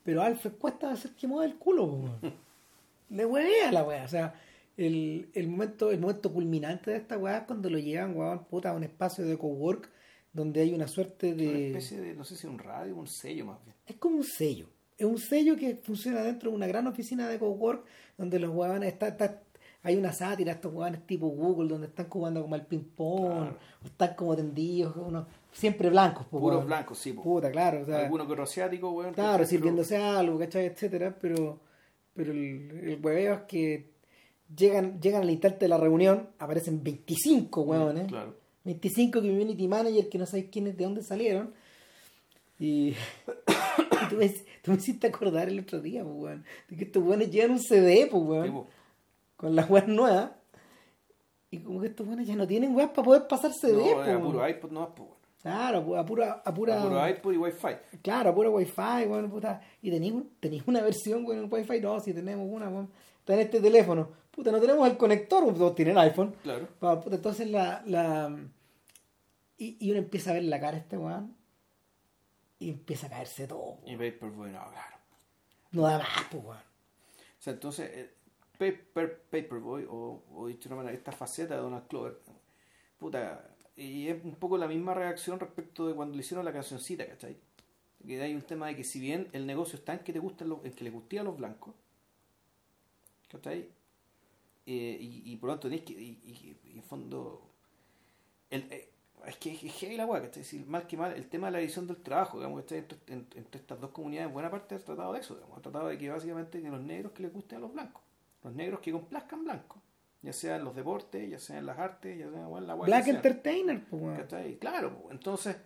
[0.04, 1.98] pero Alfred cuesta hacer que mueva el culo,
[3.10, 4.04] Le huevea la weá.
[4.04, 4.34] O sea,
[4.76, 8.70] el, el, momento, el momento culminante de esta weá es cuando lo llevan, weón, puta,
[8.70, 9.90] a un espacio de cowork
[10.32, 11.66] donde hay una suerte Una de...
[11.68, 13.76] especie de, no sé si un radio, un sello más bien.
[13.86, 14.68] Es como un sello.
[14.98, 17.84] Es un sello que funciona dentro de una gran oficina de cowork
[18.16, 19.40] donde los huevones está, está-
[19.82, 23.58] hay una sátira, estos huevones tipo Google, donde están jugando como al ping-pong, Claro.
[23.82, 26.26] o están como tendidos, unos, siempre blancos.
[26.30, 27.12] pues, Puros blancos, sí.
[27.14, 27.22] po.
[27.22, 27.80] Puta, claro.
[27.80, 29.14] O sea, Alguno que otro asiático, weón.
[29.14, 30.66] Claro, sirviéndose algo, ¿cachai?
[30.66, 31.60] Etcétera, pero,
[32.12, 33.90] pero el, el hueveo es que
[34.54, 38.34] llegan, llegan al instante de la reunión, aparecen 25 huevones, Claro.
[38.64, 41.52] 25 community managers que no sabes quiénes, de dónde salieron.
[42.58, 42.90] Y,
[44.02, 44.28] y tú, me,
[44.62, 47.60] tú me hiciste acordar el otro día, pues, weón, de que estos hueones llevan un
[47.60, 48.66] CD, pues, weón, Sí, po.
[49.36, 50.30] con las weas nuevas.
[51.50, 54.18] Y como que estos hueones ya no tienen weas para poder pasar CD, No, pues,
[54.18, 55.08] puro iPod, no, pues.
[55.44, 57.98] Claro, a pura, a pura, Puro iPod y Wi-Fi.
[58.02, 59.60] Claro, puro wifi, weón, puta.
[59.82, 61.80] Y tenéis un- tenéis una versión, weón, en wifi.
[61.82, 62.90] No, si tenemos una, weón.
[63.18, 64.08] Está en este teléfono.
[64.30, 66.34] Puta, no tenemos el conector, todos tienen iPhone.
[66.42, 66.66] Claro.
[67.02, 68.34] Puta, entonces la, la...
[69.58, 71.36] Y, y uno empieza a ver la cara este weón.
[72.58, 73.80] Y empieza a caerse todo.
[73.84, 74.12] Y weón.
[74.14, 74.96] Paperboy, no, claro.
[75.72, 76.56] No da más, pues, weón.
[76.58, 78.14] O sea, entonces, eh,
[78.58, 82.18] Paper, Paperboy, o, o dicho de una manera, esta faceta de Donald Clover,
[82.98, 87.06] puta, y es un poco la misma reacción respecto de cuando le hicieron la cancioncita,
[87.06, 87.36] ¿cachai?
[88.06, 90.48] Que hay un tema de que si bien el negocio está en que te gustan
[90.50, 91.74] los, en que les gustían a los blancos,
[93.30, 93.68] ¿cachai?
[94.66, 97.42] Eh, y, y por lo tanto tenés que, y, y- y en fondo,
[98.50, 98.90] el, eh,
[99.26, 100.42] es que es heavy la weá, ¿cachai?
[100.42, 102.78] Es decir, mal que mal, el tema de la edición del trabajo, digamos, ¿cachai?
[102.78, 105.88] Entre, entre- entre estas dos comunidades, buena parte ha tratado de eso, digamos, ha tratado
[105.88, 108.02] de que básicamente que los negros que les gusten a los blancos,
[108.42, 109.80] los negros que complazcan blancos,
[110.24, 112.86] ya sea en los deportes, ya sea en las artes, ya sea en la weá.
[112.86, 113.06] Black.
[113.08, 114.18] Entertainer, pues.
[114.58, 115.56] Claro, pues, entonces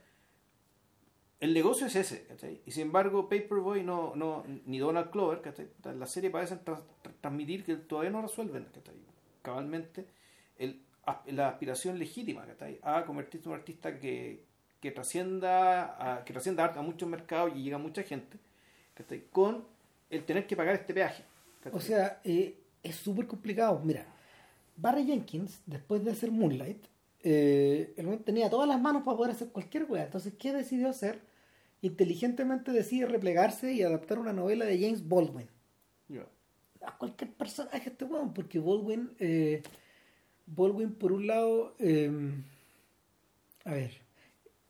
[1.40, 2.60] el negocio es ese, ¿cachai?
[2.66, 5.68] Y sin embargo, Paperboy no, no, ni Donald Clover, ¿cachai?
[5.96, 8.96] La serie parecen tra- tra- transmitir que todavía no resuelven, ¿cachai?
[9.42, 10.06] Cabalmente
[10.58, 10.82] el,
[11.26, 12.80] la aspiración legítima, ¿cachai?
[12.82, 14.44] A convertirse en un artista que,
[14.80, 18.36] que trascienda a, que trascienda a muchos mercados y llega a mucha gente,
[18.94, 19.24] ¿cachai?
[19.30, 19.64] Con
[20.10, 21.22] el tener que pagar este peaje.
[21.62, 21.78] ¿cachai?
[21.78, 23.80] O sea, eh, es súper complicado.
[23.84, 24.06] Mira,
[24.78, 26.84] Barry Jenkins, después de hacer Moonlight,
[27.20, 30.04] eh, el tenía todas las manos para poder hacer cualquier weá.
[30.04, 31.20] Entonces, ¿qué decidió hacer?
[31.82, 35.48] Inteligentemente decide replegarse y adaptar una novela de James Baldwin.
[36.80, 39.62] A cualquier personaje este weón, porque Baldwin, eh,
[40.46, 42.10] Baldwin por un lado, eh,
[43.64, 43.90] a ver,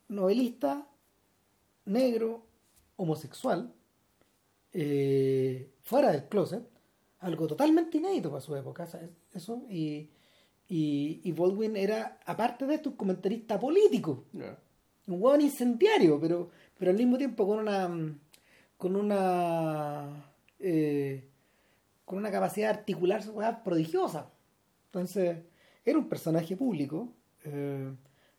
[0.09, 0.89] novelista,
[1.85, 2.43] negro,
[2.97, 3.73] homosexual,
[4.73, 6.67] eh, fuera del closet,
[7.21, 9.11] algo totalmente inédito para su época, ¿sabes?
[9.35, 10.09] Eso, y,
[10.69, 16.91] y, y Baldwin era, aparte de esto, un comentarista político, un hueón incendiario, pero, pero
[16.91, 18.19] al mismo tiempo con una
[18.77, 21.25] con una eh,
[22.05, 24.31] con una capacidad de articular su prodigiosa.
[24.87, 25.39] Entonces,
[25.85, 27.13] era un personaje público,
[27.45, 27.91] eh,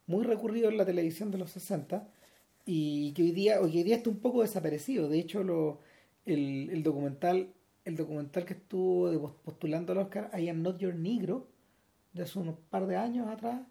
[0.08, 2.08] muy recurrido en la televisión de los 60,
[2.66, 5.08] y que hoy día, hoy día está un poco desaparecido.
[5.10, 5.80] De hecho, lo,
[6.26, 7.54] el, el documental,
[7.90, 11.48] el documental que estuvo de- postulando al Oscar, I Am Not Your Negro,
[12.14, 13.62] de hace unos par de años atrás,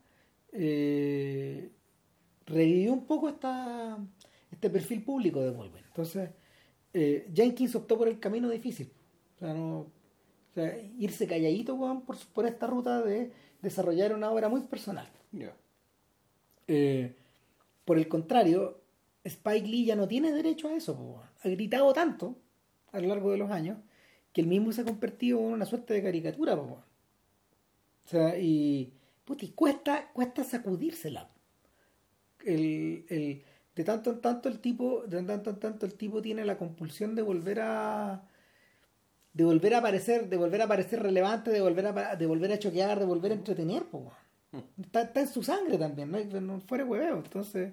[0.53, 1.71] eh,
[2.47, 3.99] revivió un poco esta,
[4.51, 5.85] este perfil público de Baldwin.
[5.87, 6.31] Entonces,
[6.93, 8.91] eh, Jenkins optó por el camino difícil.
[9.37, 9.91] O sea, no, o
[10.55, 15.09] sea, irse calladito weón, por, por esta ruta de desarrollar una obra muy personal.
[16.67, 17.15] Eh,
[17.85, 18.81] por el contrario,
[19.25, 21.23] Spike Lee ya no tiene derecho a eso.
[21.43, 22.37] Ha gritado tanto
[22.93, 23.79] a lo largo de los años
[24.39, 26.55] que él mismo se ha convertido en una suerte de caricatura.
[26.57, 26.85] po.
[28.07, 28.93] O sea, y,
[29.25, 31.31] puta, y cuesta, cuesta sacudírsela.
[32.45, 33.43] El, el-
[33.75, 37.15] de tanto en tanto el tipo, de tanto en tanto el tipo tiene la compulsión
[37.15, 38.25] de volver a
[39.33, 42.59] de volver a aparecer, de volver a aparecer relevante, de volver a, de volver a
[42.59, 44.65] choquear, de volver a entretener, po, weón.
[44.81, 47.17] Está, está en su sangre también, no, no fuera hueveo.
[47.19, 47.73] Entonces,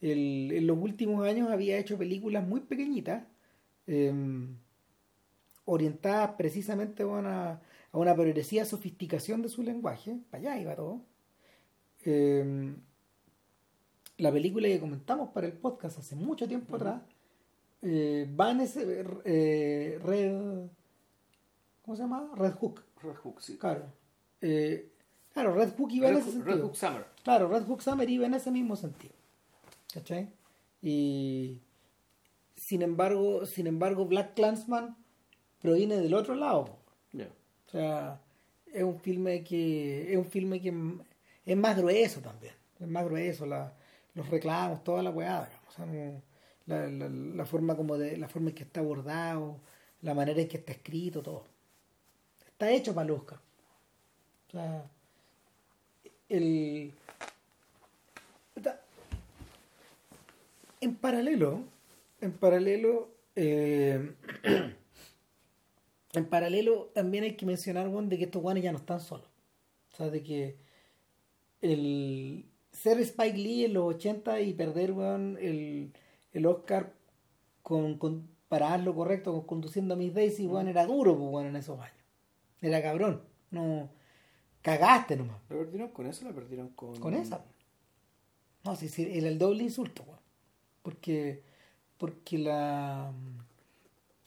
[0.00, 3.24] el- en los últimos años había hecho películas muy pequeñitas,
[3.86, 4.12] eh,
[5.64, 7.50] orientadas precisamente a una,
[7.92, 10.16] a una progresiva sofisticación de su lenguaje.
[10.30, 11.00] Para allá iba todo.
[12.04, 12.74] Eh,
[14.18, 17.02] la película que comentamos para el podcast hace mucho tiempo atrás
[17.82, 20.66] eh, va en ese eh, Red.
[21.82, 22.30] ¿Cómo se llama?
[22.36, 22.82] Red Hook.
[23.02, 23.56] Red Hook, sí.
[23.58, 23.86] Claro.
[24.40, 24.88] Eh,
[25.32, 26.66] claro, Red Hook iba en ese Hook- Red sentido.
[26.68, 27.06] Hook Summer.
[27.24, 29.14] Claro, Red Hook Summer iba en ese mismo sentido.
[29.92, 30.28] ¿Cachai?
[30.80, 31.60] Y
[32.56, 34.96] sin embargo, sin embargo, Black Clansman
[35.62, 36.76] proviene del otro lado.
[37.66, 38.20] O sea,
[38.70, 40.74] es un filme que es un filme que
[41.46, 42.52] es más grueso también.
[42.78, 43.72] Es más grueso, la,
[44.14, 45.48] los reclamos, toda la weá.
[45.68, 46.20] O sea, no-
[46.66, 49.56] la, la, la forma como de, la forma en que está abordado,
[50.02, 51.44] la manera en que está escrito, todo.
[52.46, 53.38] Está hecho para el Oscar.
[54.48, 54.84] O sea,
[56.28, 56.92] el
[60.80, 61.60] en paralelo,
[62.20, 64.12] en paralelo, eh,
[66.12, 69.26] en paralelo también hay que mencionar, weón, de que estos guanes ya no están solos.
[69.92, 70.58] O sea, de que
[71.60, 75.92] el ser Spike Lee en los 80 y perder, weón, el,
[76.32, 76.92] el Oscar
[77.62, 81.46] con, con, para lo correcto con conduciendo a Miss Daisy, weón, era duro, pues, weón,
[81.46, 81.96] en esos años.
[82.60, 83.22] Era cabrón.
[83.50, 83.90] No,
[84.60, 85.40] cagaste nomás.
[85.48, 86.98] ¿La perdieron con eso la perdieron con...?
[87.00, 87.44] Con esa.
[88.64, 90.20] No, sí, sí, era el doble insulto, weón.
[90.82, 91.42] Porque,
[91.96, 93.12] porque la...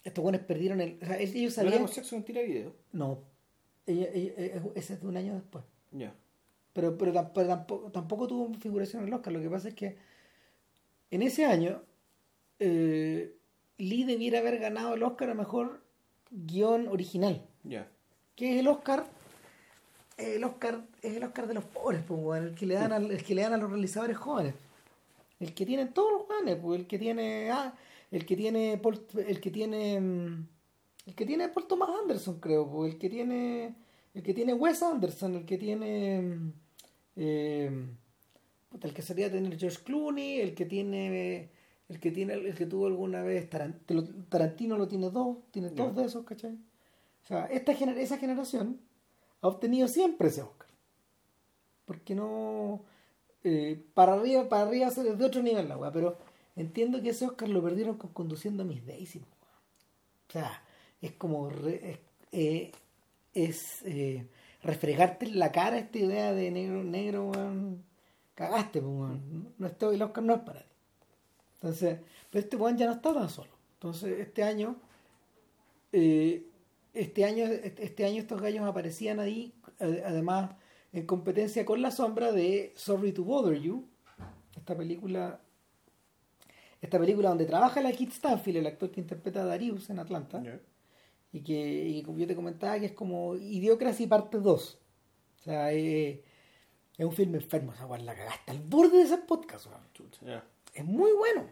[0.06, 0.98] Estos buenos perdieron el...
[1.02, 1.74] O sea, ellos ¿No sabían...
[1.74, 2.74] era sexo video?
[2.94, 3.20] No.
[3.86, 5.66] Ella, ella- ella- ese es de un año después.
[5.92, 6.14] Ya.
[6.74, 9.34] Pero, pero, tam- pero tampoco, tampoco tuvo figuración en el Oscar.
[9.34, 9.98] Lo que pasa es que
[11.12, 11.82] en ese año
[12.60, 13.36] eh,
[13.78, 15.82] Lee debiera haber ganado el Oscar a mejor
[16.32, 17.42] guion original.
[17.64, 17.88] Ya.
[18.36, 19.06] Que es el Oscar.
[20.18, 23.24] El Oscar es el Oscar de los pobres, pues, el que le dan al- el
[23.24, 24.54] que le dan a los realizadores jóvenes.
[25.40, 27.74] El que tienen todos los jóvenes, pues, el que tiene ah,
[28.12, 30.48] el que tiene Paul- el que tiene mm,
[31.08, 33.76] el que tiene Paul Thomas Anderson, creo, pues, el que tiene
[34.14, 36.54] el que tiene Wes Anderson, el que tiene mm,
[37.18, 37.88] eh,
[38.82, 41.50] el que sería tener George Clooney, el que tiene
[41.90, 43.50] el que tiene el que tuvo alguna vez
[44.30, 46.54] Tarantino lo tiene dos, tiene dos de esos, ¿cachai?
[47.24, 48.80] O sea, esta gener- esa generación
[49.42, 50.68] ha obtenido siempre ese Oscar.
[51.86, 52.82] Porque no.
[53.44, 56.18] eh, para arriba, para arriba es de otro nivel la weá, pero
[56.56, 59.20] entiendo que ese Oscar lo perdieron con conduciendo a Miss Daisy.
[60.30, 60.62] O sea,
[61.02, 61.50] es como.
[61.50, 62.00] re-
[62.32, 62.72] es eh,
[63.86, 64.28] eh,
[64.64, 67.84] refregarte en la cara esta idea de negro, negro, weón.
[68.36, 69.54] Cagaste, weón.
[69.58, 70.70] No, esto- el Oscar no es para ti.
[71.56, 72.00] Entonces,
[72.30, 73.50] pero este weón ya no está tan solo.
[73.76, 74.76] Entonces, este año.
[75.92, 76.46] eh,
[76.94, 80.52] este año este este año estos gallos aparecían ahí eh, además
[80.94, 83.86] en competencia con la sombra de Sorry to Bother You
[84.56, 85.40] esta película
[86.86, 90.42] esta película donde trabaja la Kit Stanfield el actor que interpreta a Darius en Atlanta
[91.34, 91.54] y que
[91.88, 94.80] y como yo te comentaba que es como Idiocracy parte 2
[95.40, 96.22] o sea eh,
[96.98, 99.68] es un filme enfermo esa weá, la cagaste al borde de ese podcast
[100.74, 101.46] es muy bueno.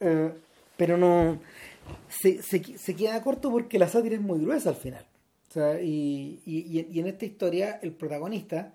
[0.00, 0.32] Eh,
[0.76, 1.38] pero no.
[2.08, 5.04] Se, se, se queda corto porque la sátira es muy gruesa al final.
[5.48, 8.74] O sea, y, y, y- y en esta historia, el protagonista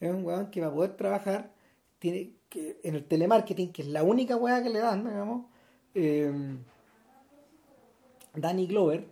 [0.00, 1.50] es un weón que va a poder trabajar
[1.98, 5.46] tiene que, en el telemarketing, que es la única weá que le dan, digamos.
[5.94, 6.32] Eh,
[8.34, 9.04] Danny Glover,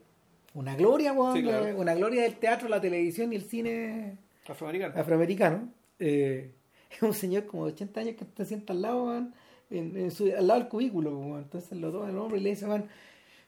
[0.55, 1.65] una gloria, weón, Sí, claro.
[1.67, 4.19] de- una gloria del teatro, la televisión y el cine
[4.49, 4.95] Afroamericano.
[4.99, 5.69] afroamericano,
[5.99, 6.55] eh,
[6.91, 9.33] es un señor como de 80 años que te sienta al lado, en,
[9.71, 11.43] en su- al lado del cubículo, weón.
[11.43, 12.67] entonces lo toma el hombre y le dice,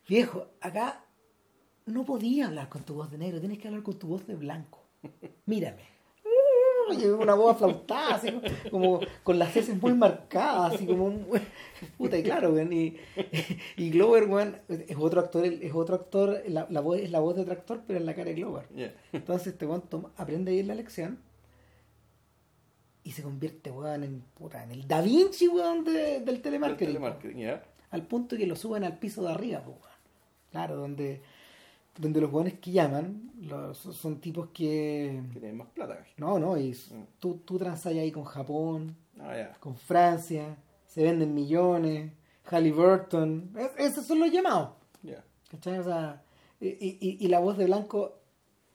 [0.09, 1.05] viejo, acá
[1.87, 4.37] no podía hablar con tu voz de negro, tienes que hablar con tu voz de
[4.37, 4.81] blanco.
[5.47, 5.83] Mírame.
[6.91, 8.29] Y una voz aflautada, así
[8.71, 11.13] como con las heces muy marcadas, así como
[11.97, 12.97] puta y claro, weón, y,
[13.77, 17.35] y Glover, weón, es otro actor, es otro actor, la, la voz es la voz
[17.37, 18.67] de otro actor, pero en la cara de Glover.
[19.13, 21.19] Entonces este weón toma- aprende bien la lección
[23.05, 27.41] y se convierte, weón, en, puta, en el Da Vinci, weón, de- del El telemarketing.
[27.91, 29.79] Al punto que lo suben al piso de arriba, weón.
[30.51, 31.23] Claro, donde,
[31.99, 35.23] donde los weones que llaman los, son tipos que...
[35.33, 36.05] Que tienen más plata.
[36.17, 37.05] No, no, y Mm.
[37.19, 42.13] tú, tú transas ahí con Japón, Ah, con Francia, se venden millones,
[42.45, 44.71] Halliburton, es- esos son los llamados.
[45.03, 45.23] Ya.
[45.51, 45.79] ¿Cachai?
[45.79, 46.23] O sea,
[46.61, 48.19] y, y- y la voz de blanco,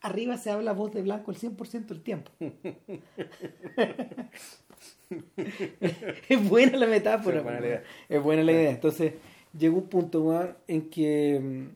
[0.01, 2.32] arriba se habla voz de blanco el 100% del tiempo.
[6.30, 7.38] es buena la metáfora.
[7.38, 7.84] Sí, es buena pues, la idea.
[8.09, 8.70] Es buena la idea.
[8.72, 9.13] Entonces,
[9.57, 11.68] llegó un punto, en que mm,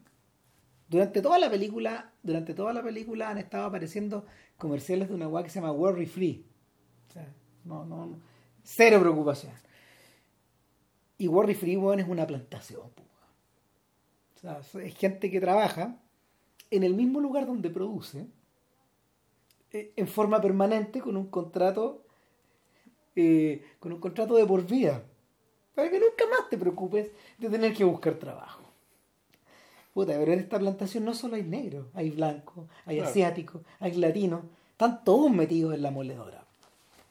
[0.91, 4.25] durante toda la película, durante toda la película han estado apareciendo
[4.57, 6.45] comerciales de una weá que se llama Worry Free.
[7.07, 7.33] O sea,
[7.63, 8.19] no, no, no.
[8.61, 9.53] cero preocupación.
[11.17, 12.81] Y Worry Free, weón, es una plantación.
[14.35, 15.97] O sea, es gente que trabaja
[16.69, 18.27] en el mismo lugar donde produce,
[19.71, 22.03] eh, en forma permanente, con un contrato,
[23.15, 25.05] eh, con un contrato de por vida,
[25.73, 28.61] para que nunca más te preocupes de tener que buscar trabajo.
[29.93, 33.09] Puta, pero en esta plantación no solo hay negros, hay blancos, hay Claro.
[33.09, 36.43] asiáticos, hay latinos, están todos metidos en la moledora.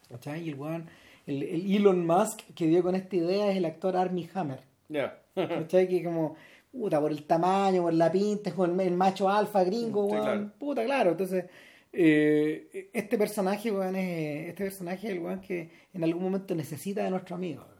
[0.08, 0.42] ¿Cachai?
[0.44, 0.86] Y el, weón-
[1.26, 4.60] el, el Elon Musk que dio con esta idea es el actor Armie Hammer.
[4.88, 5.20] Ya.
[5.34, 5.86] ¿Cachai?
[5.88, 6.36] Que como,
[6.72, 10.16] puta, por el tamaño, por la pinta, es como el, el macho alfa gringo, Sí,
[10.16, 10.50] claro.
[10.58, 11.10] Puta, claro.
[11.12, 11.44] Entonces,
[11.92, 17.04] eh, este personaje, weón, es, este personaje es el weón que en algún momento necesita
[17.04, 17.74] de nuestro amigo, weón,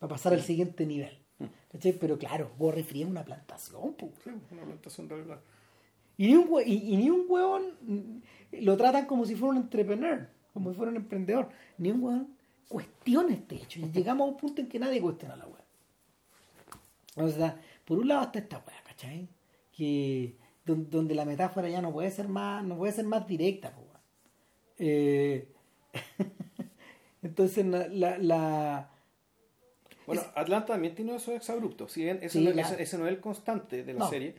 [0.00, 1.18] para pasar al siguiente nivel.
[1.72, 1.92] ¿Cachai?
[1.94, 4.10] Pero claro, vos refieres una plantación, pu.
[4.22, 5.40] Sí, una plantación de verdad.
[6.18, 9.52] Y ni un, hue- y, y ni un huevón mm, lo tratan como si fuera
[9.56, 11.48] un entrepreneur, como si fuera un emprendedor.
[11.78, 12.28] Ni un huevón
[12.68, 13.80] cuestiona este hecho.
[13.80, 15.62] Y llegamos a un punto en que nadie cuestiona la web.
[17.16, 19.28] O sea, por un lado está esta weá, ¿cachai?
[19.76, 23.72] Que don- donde la metáfora ya no puede ser más, no puede ser más directa.
[24.78, 25.48] Eh,
[27.22, 28.90] entonces la, la, la-
[30.06, 31.92] Bueno, Atlanta también tiene esos exabruptos.
[31.92, 32.68] Si bien ese, Sí, no, claro.
[32.74, 34.10] ese- ese no es el constante de la No.
[34.10, 34.34] serie,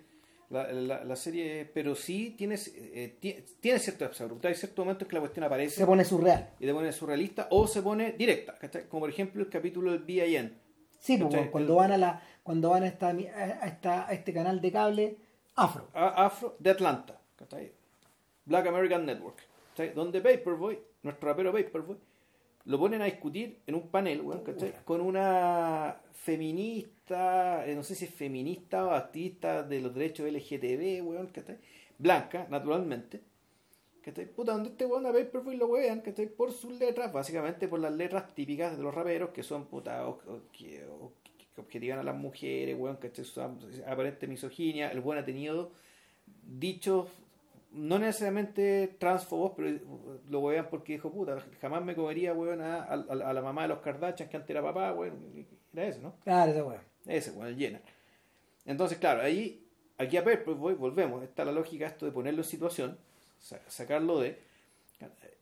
[0.50, 4.50] la, la- la serie, pero sí tiene, eh, tie- tiene ciertos exabruptos.
[4.50, 6.50] Hay ciertos momentos que la cuestión aparece se pone surreal.
[6.60, 8.54] y te pone surrealista o se pone directa.
[8.60, 8.88] ¿cachai?
[8.88, 10.54] Como por ejemplo el capítulo del BIN.
[11.00, 14.62] Sí, weón, cuando van a la, cuando van a esta, a esta, a este canal
[14.62, 15.18] de cable
[15.56, 15.88] afro.
[15.94, 17.72] a- Afro de Atlanta, ¿cachai?
[18.46, 19.38] Black American Network,
[19.70, 19.94] ¿cachai?
[19.94, 21.98] donde Paperboy, nuestro rapero Paperboy,
[22.66, 24.74] lo ponen a discutir en un panel, weón, ¿cachai?
[24.86, 31.06] con una feminista, eh, no sé si es feminista o activista de los derechos LGTB,
[31.06, 31.58] weón, ¿cachai?
[31.98, 33.22] blanca, naturalmente.
[34.02, 34.26] ¿cachai?
[34.26, 36.28] Puta, donde este weón a Paperboy lo wean, ¿cachai?
[36.28, 40.20] Por sus letras, básicamente por las letras típicas de los raperos, que son puta, o-
[40.28, 41.14] o- que, o-
[41.54, 43.24] que objetivan a las mujeres, weón, ¿cachai?
[43.24, 45.72] Su aparente misoginia, el weón ha tenido
[46.46, 47.08] dichos
[47.74, 49.80] no necesariamente transfobos, pero
[50.30, 53.70] lo wean porque dijo, puta, jamás me comería, weón, a, a- a la mamá de
[53.70, 56.14] los Kardashian, que antes era papá, weón, era ese, ¿no?
[56.24, 56.84] Claro, esa weá.
[57.08, 57.82] Ese, weón, el Jenner.
[58.66, 59.66] Entonces, claro, ahí,
[59.98, 62.98] aquí a Paperboy, volvemos, está la lógica esto de ponerlo en situación,
[63.40, 64.40] sa- sacarlo de,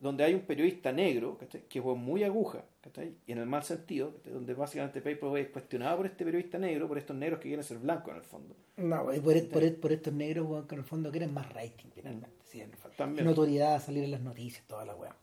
[0.00, 1.62] donde hay un periodista negro, ¿cachai?
[1.68, 3.14] que weón, muy aguja, ¿cachai?
[3.26, 4.32] y en el mal sentido, ¿cachai?
[4.32, 7.78] donde básicamente Paperboy es cuestionado por este periodista negro, por estos negros que quieren ser
[7.78, 8.56] blancos en el fondo.
[8.76, 12.36] No, y por, por, por estos negros, que en el fondo quieren más rating, finalmente.
[12.44, 12.96] Sí, en el fondo.
[12.96, 13.24] También.
[13.24, 15.14] Notoriedad, salir en las noticias, toda la weá.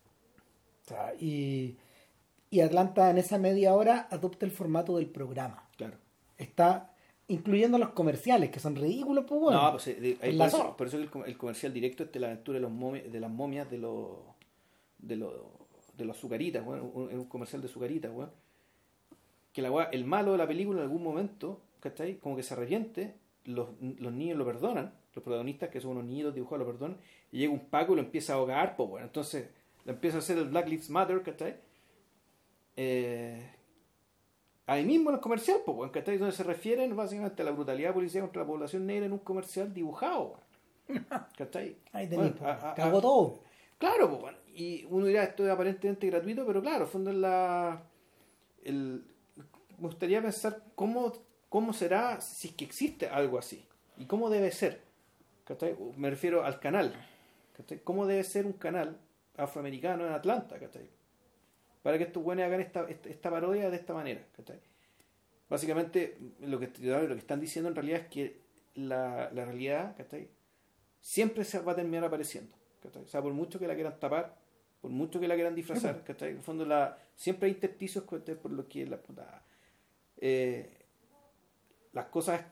[0.85, 1.77] O sea, y,
[2.49, 5.67] y Atlanta en esa media hora adopta el formato del programa.
[5.77, 5.97] Claro.
[6.37, 6.93] Está
[7.30, 9.61] incluyendo los comerciales, que son ridículos, pues bueno.
[9.63, 12.11] no, pues, eh, de- ahí en por, eso, por eso el, el comercial directo es
[12.11, 14.09] de la aventura de, los momi- de las momias de los
[14.97, 15.32] de los
[15.97, 18.32] de los azucaritas, weón, un, un comercial de azucaritas, weón.
[19.53, 22.17] Que la el malo de la película en algún momento, ¿cachai?
[22.19, 23.15] Como que se arrepiente,
[23.45, 26.97] los, los niños lo perdonan, los protagonistas, que son unos niños dibujados, lo perdonan,
[27.32, 29.49] y llega un Paco y lo empieza a ahogar, pues bueno, entonces
[29.86, 31.55] le empieza a hacer el Black Lives Matter, ¿cachai?
[32.75, 33.49] Eh,
[34.72, 36.17] ahí mismo en el comercial, pues, weón, ¿cachai?
[36.17, 39.74] Donde se refieren básicamente a la brutalidad policial contra la población negra en un comercial
[39.74, 40.39] dibujado.
[41.38, 41.78] ¿cachai?
[41.93, 43.39] Ahí tenés, Bueno, a- a- cagó a- todo.
[43.78, 47.17] Claro, pues, bueno, y uno dirá esto es aparentemente gratuito, pero claro, en fondo es
[47.17, 47.82] la.
[48.63, 49.03] El,
[49.78, 51.13] me gustaría pensar cómo,
[51.47, 53.65] cómo será si es que existe algo así
[53.97, 54.82] y cómo debe ser.
[55.45, 55.76] ¿cachai?
[55.95, 56.93] Me refiero al canal.
[57.55, 57.80] ¿cachai?
[57.84, 58.97] ¿Cómo debe ser un canal
[59.38, 60.59] afroamericano en Atlanta?
[60.59, 60.89] ¿cachai?
[61.82, 64.21] Para que estos buenos hagan esta, esta, esta parodia de esta manera.
[64.36, 64.59] ¿cachai?
[65.49, 68.41] Básicamente, lo que, lo que están diciendo en realidad es que
[68.75, 70.27] la, la realidad ¿cachai?
[71.01, 72.55] siempre se va a terminar apareciendo.
[72.84, 73.03] ¿cachai?
[73.03, 74.36] O sea, por mucho que la quieran tapar,
[74.82, 76.32] por mucho que la quieran disfrazar, ¿cachai?
[76.32, 78.36] En el fondo, la, siempre hay intersticios ¿cachai?
[78.36, 79.43] por lo que la puta.
[80.17, 80.75] eh,
[81.91, 82.43] las cosas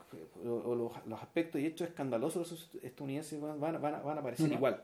[0.44, 4.00] o, o los, los aspectos y hechos escandalosos de los estadounidenses van, van, van a,
[4.00, 4.82] van a aparecer igual.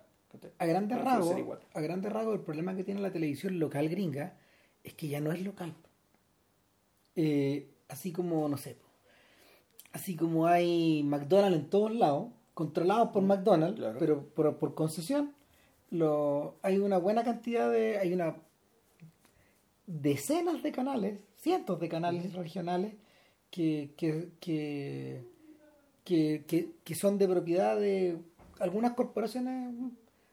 [0.59, 4.37] A grandes rasgos, a grandes rasgos, el problema que tiene la televisión local gringa
[4.83, 5.75] es que ya no es local.
[7.17, 8.77] Eh, así como, no sé,
[9.93, 13.99] así como hay McDonald's en todos lados, controlados por McDonald's, Claro.
[13.99, 15.33] pero por, por concesión,
[15.91, 18.37] lo, hay una buena cantidad de, hay una
[19.87, 22.95] decenas de canales, cientos de canales regionales
[23.51, 25.25] que, que, que-
[26.85, 28.19] que son de propiedad de
[28.61, 29.75] algunas corporaciones,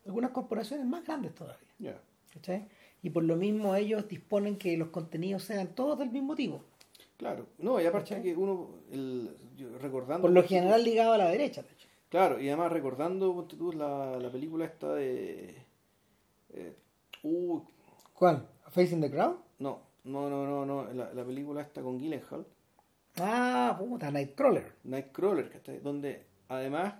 [0.06, 1.68] algunas corporaciones más grandes todavía.
[1.80, 2.02] Ya.
[2.34, 2.68] ¿cachai?
[3.04, 6.64] Y por lo mismo ellos disponen que los contenidos sean todos del mismo tipo.
[7.18, 8.24] Claro, no, y aparte ¿Cachai?
[8.24, 9.36] que uno, el,
[9.80, 10.24] recordando.
[10.24, 11.88] Por lo general ligado a la derecha, de hecho.
[12.10, 15.56] Claro, y además recordando la, la película esta de.
[16.50, 16.76] eh,
[17.24, 17.62] uh,
[18.14, 18.48] ¿Cuál?
[18.70, 19.36] ¿Facing the Crowd?
[19.60, 22.46] no, no, no, no, no, la, la película esta con Gyllenhaal,
[23.20, 24.74] Ah, puta, Nightcrawler.
[24.84, 25.80] Nightcrawler, ¿cachai?
[25.80, 26.96] Donde además,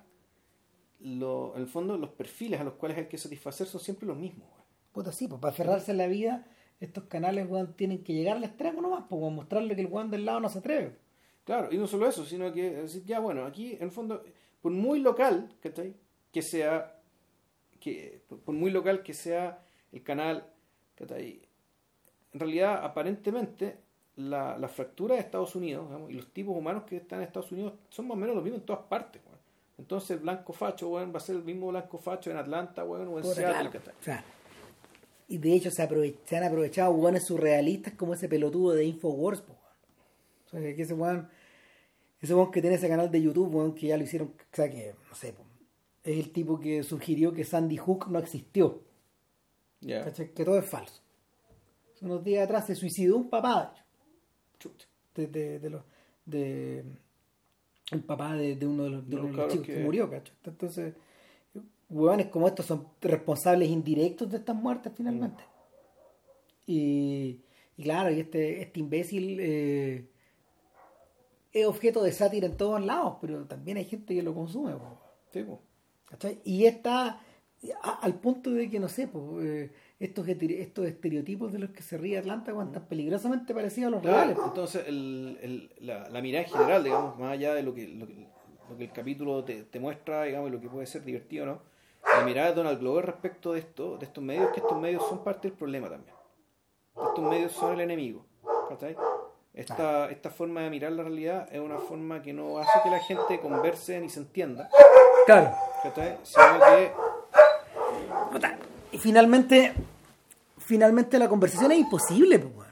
[1.04, 4.18] lo, en el fondo, los perfiles a los cuales hay que satisfacer son siempre los
[4.18, 4.48] mismos.
[4.50, 4.62] güey.
[4.92, 6.46] Puta, sí, pues para aferrarse a la vida,
[6.80, 10.12] estos canales, weón, tienen que llegar al extremo nomás, pues, weón, mostrarle que el weón
[10.12, 10.96] del lado no se atreve.
[11.44, 14.24] Claro, y no solo eso, sino que, decir, ya bueno, aquí en el fondo,
[14.62, 15.96] por muy local, ¿cachai?
[16.32, 17.00] Que sea,
[17.80, 20.46] que, por muy local que sea el canal,
[20.96, 21.42] ¿cachai?
[22.34, 23.78] En realidad, aparentemente,
[24.16, 27.52] la, la fractura de Estados Unidos digamos, y los tipos humanos que están en Estados
[27.52, 29.22] Unidos son más o menos los mismos en todas partes.
[29.82, 33.08] Entonces el blanco facho, weón, va a ser el mismo blanco facho en Atlanta, weón,
[33.08, 33.92] o en Puta, Seattle, claro.
[34.00, 34.24] O sea,
[35.28, 39.40] y de hecho se, aprove- se han aprovechado weones surrealistas como ese pelotudo de Infowars,
[39.42, 39.58] weón.
[40.46, 41.28] O sea, que ese weón,
[42.22, 44.70] ese weón que tiene ese canal de YouTube, weón, que ya lo hicieron, o sea,
[44.70, 45.34] que, no sé,
[46.04, 48.82] es el tipo que sugirió que Sandy Hook no existió,
[49.80, 50.04] Ya.
[50.04, 50.32] ¿cachai?
[50.32, 51.02] que todo es falso.
[52.02, 54.72] Unos días atrás se suicidó un papá, de hecho,
[55.16, 55.84] de, de, de los,
[56.26, 56.84] de,
[57.92, 59.74] el papá de, de uno de los, de uno los cabros chicos que...
[59.76, 60.34] que- murió, ¿cachai?
[60.46, 60.94] Entonces,
[61.90, 65.44] huevones como estos son responsables indirectos de estas muertes finalmente.
[66.66, 67.42] Y,
[67.78, 70.08] y claro, y este, este imbécil eh,
[71.52, 74.74] es objeto de sátira en todos lados, pero también hay gente que lo consume.
[74.74, 74.98] po.
[75.34, 75.60] Sí, po.
[76.06, 76.40] ¿Cachai?
[76.46, 77.22] Y está
[77.84, 79.72] a- al punto de que, no sé, pues, eh,
[80.02, 84.04] estos, estos estereotipos de los que se ríe Atlanta cuando tan peligrosamente parecidos a los
[84.04, 84.38] reales.
[84.44, 88.08] Entonces el, el- la, la mirada en general, digamos, más allá de lo que, lo
[88.08, 88.28] que,
[88.70, 91.48] lo que el capítulo te, te muestra, digamos, y lo que puede ser divertido o
[91.48, 91.62] no,
[92.18, 95.24] la mirada de Donald Glover respecto de esto, de estos medios, que estos medios son
[95.24, 96.16] parte del problema también.
[96.96, 98.26] Estos medios son el enemigo.
[98.70, 98.96] ¿cachai?
[99.54, 103.00] Esta, esta forma de mirar la realidad es una forma que no hace que la
[103.00, 104.70] gente converse ni se entienda,
[105.26, 105.52] Claro.
[105.84, 106.18] ¿cachai?
[106.24, 106.92] sino que
[108.94, 109.74] Y finalmente,
[110.66, 112.40] finalmente la conversación es imposible.
[112.40, 112.68] pues,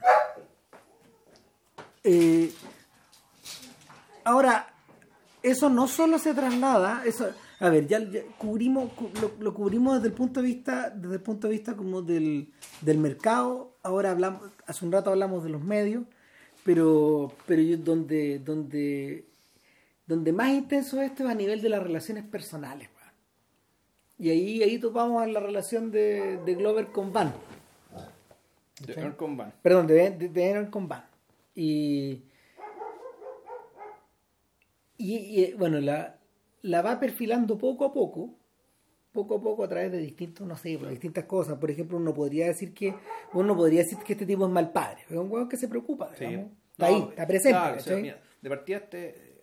[4.24, 4.72] ahora,
[5.42, 8.00] eso no solo se traslada, eso, a ver, ya,
[8.38, 11.76] cubrimos, cu- lo, lo cubrimos desde el punto de vista, desde el punto de vista
[11.76, 13.76] como del, del mercado.
[13.82, 16.04] Ahora hablamos, hace un rato hablamos de los medios,
[16.64, 19.26] pero, pero yo- donde, donde,
[20.06, 22.88] donde más intenso esto es a nivel de las relaciones personales.
[24.18, 27.32] Y ahí, ahí topamos en la relación de, de Glover con Van.
[28.86, 29.52] De Ern con Van.
[29.62, 31.04] Perdón, de, de, de Van.
[31.54, 32.22] Y,
[34.96, 36.18] y, y, bueno, la,
[36.62, 38.34] la va perfilando poco a poco,
[39.12, 41.58] poco a poco a través de distintos, no sé, por distintas cosas.
[41.58, 42.94] Por ejemplo, uno podría decir que
[43.32, 46.14] uno podría decir que este tipo es mal padre, es un huevo que se preocupa,
[46.14, 46.26] Sí.
[46.26, 46.50] digamos.
[46.72, 47.58] Está No, ahí, está presente.
[47.58, 48.02] claro, o sea, ¿cachai?
[48.02, 49.42] mira, de partida este eh,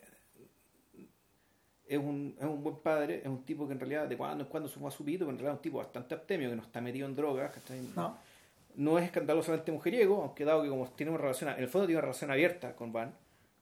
[1.85, 4.49] es un, es un buen padre, es un tipo que en realidad de cuando en
[4.49, 6.81] cuando suma su pito, pero en realidad es un tipo bastante abstemio, que no está
[6.81, 7.79] metido en drogas, ¿cachai?
[7.95, 8.17] No.
[8.77, 11.97] No es escandalosamente mujeriego, aunque dado que como tiene una relación, en el fondo tiene
[11.97, 13.13] una relación abierta con Van,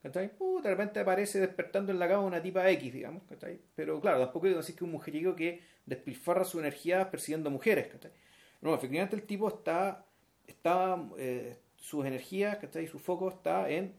[0.04, 0.32] ¿cachai?
[0.40, 3.60] Uh, de repente aparece despertando en la cama una tipa X, digamos, ¿cachai?
[3.76, 7.88] Pero claro, tampoco que decir que es un mujeriego que despilfarra su energía persiguiendo mujeres,
[7.88, 8.12] ¿cachai?
[8.62, 10.06] No, efectivamente el tipo está,
[10.48, 12.86] está eh, sus energías, ¿cachai?
[12.88, 13.94] Su foco está en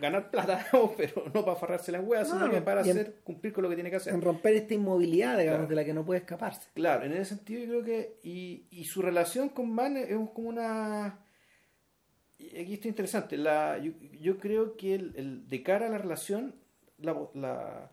[0.00, 0.66] ganar plata,
[0.96, 3.68] pero no para farrársela en hueá, sino No, que para en- hacer, cumplir con lo
[3.70, 4.12] que tiene que hacer.
[4.14, 5.68] En romper esta inmovilidad, digamos, Claro.
[5.68, 6.68] de la que no puede escaparse.
[6.74, 8.18] Claro, en ese sentido yo creo que.
[8.22, 11.20] Y, y su relación con Van es como una.
[12.38, 13.36] Aquí está interesante.
[13.36, 16.54] La, yo, yo creo que el, el- de cara a la relación,
[16.98, 17.90] la, la,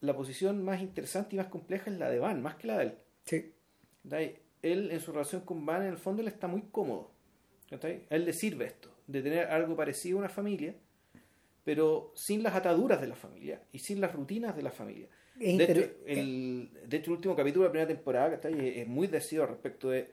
[0.00, 2.84] la posición más interesante y más compleja es la de Van, más que la de
[2.84, 2.94] él.
[3.24, 3.54] Sí.
[4.62, 7.10] Él en su relación con Van, en el fondo, él está muy cómodo.
[7.70, 10.74] A él le sirve esto, de tener algo parecido a una familia,
[11.64, 15.08] pero sin las ataduras de la familia y sin las rutinas de la familia.
[15.40, 18.68] Es De hecho, el, de hecho, el último capítulo de la primera temporada ¿cachai?
[18.68, 20.10] es, es muy decidido respecto de.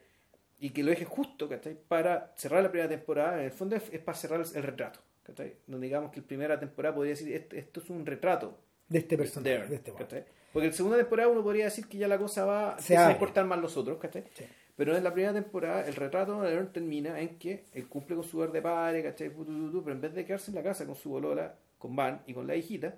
[0.62, 1.78] Y que lo deje justo ¿cachai?
[1.88, 3.40] para cerrar la primera temporada.
[3.40, 5.00] En el fondo es, es para cerrar el, el retrato.
[5.24, 5.56] ¿cachai?
[5.68, 9.18] Donde digamos que la primera temporada podría decir: esto, esto es un retrato de este
[9.18, 9.92] personaje, de este.
[9.92, 13.12] Porque en la segunda temporada uno podría decir que ya la cosa va Se a
[13.12, 14.00] importar más los otros.
[14.00, 14.24] ¿cachai?
[14.34, 14.46] Sí.
[14.80, 18.24] Pero en la primera temporada el retrato de Aaron termina en que él cumple con
[18.24, 19.30] su deber de padre, ¿cachai?
[19.30, 22.48] Pero en vez de quedarse en la casa con su bolola, con Van y con
[22.48, 22.96] la hijita,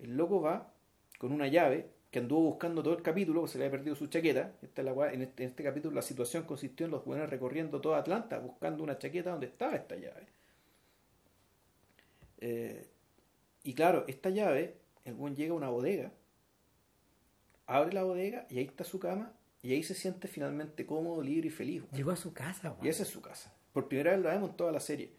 [0.00, 0.72] el loco va
[1.18, 4.08] con una llave que anduvo buscando todo el capítulo, porque se le había perdido su
[4.08, 4.54] chaqueta.
[4.60, 8.82] Esta este, en este capítulo la situación consistió en los buenos recorriendo toda Atlanta buscando
[8.82, 10.26] una chaqueta donde estaba esta llave.
[12.40, 12.88] Eh,
[13.62, 16.10] y claro, esta llave, el buen llega a una bodega,
[17.68, 19.32] abre la bodega y ahí está su cama
[19.64, 21.82] y ahí se siente finalmente cómodo, libre y feliz.
[21.82, 21.94] weón.
[21.96, 22.86] Llegó a su casa, weón.
[22.86, 23.52] Y esa es su casa.
[23.72, 25.10] Por primera vez lo vemos en toda la serie.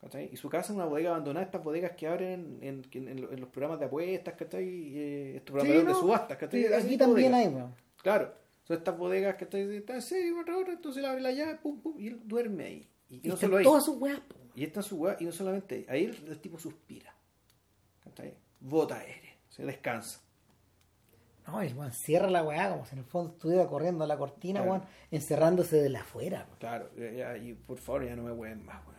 [0.00, 0.28] ¿Cachai?
[0.32, 3.32] Y su casa es una bodega abandonada, estas bodegas que abren en, en- en lo-
[3.32, 4.64] en los programas de apuestas, ¿cachai?
[4.96, 6.62] Eh, estos programas Sí, de subastas, ¿cachai?
[6.62, 7.48] Sí, aquí también bodegas.
[7.48, 7.74] hay, weón.
[8.00, 11.32] Claro, son estas bodegas que están están en serio una otra, entonces le abre la
[11.32, 12.88] llave, pum, pum, y él duerme ahí.
[13.10, 13.64] Y, Y no están solo ahí.
[13.64, 14.36] todas sus weas, po.
[14.54, 17.12] Y está en su weá, y no solamente ahí, ahí el, el tipo suspira.
[18.04, 18.34] ¿Cachai?
[18.60, 20.20] Bota aire, se descansa.
[21.48, 24.16] No, el weón cierra la weá como si en el fondo estuviera corriendo a la
[24.18, 24.70] cortina, Claro.
[24.72, 26.44] weón, encerrándose de la afuera.
[26.46, 26.58] weón.
[26.58, 28.98] Claro, ya- y por favor ya no me hueven más, weón.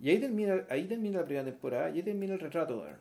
[0.00, 3.00] Y ahí termina, ahí termina la primera temporada, y ahí termina el retrato de Aaron.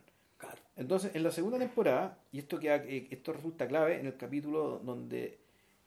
[0.76, 4.80] Entonces, en la segunda temporada, y esto queda, eh, esto resulta clave en el capítulo
[4.80, 5.40] donde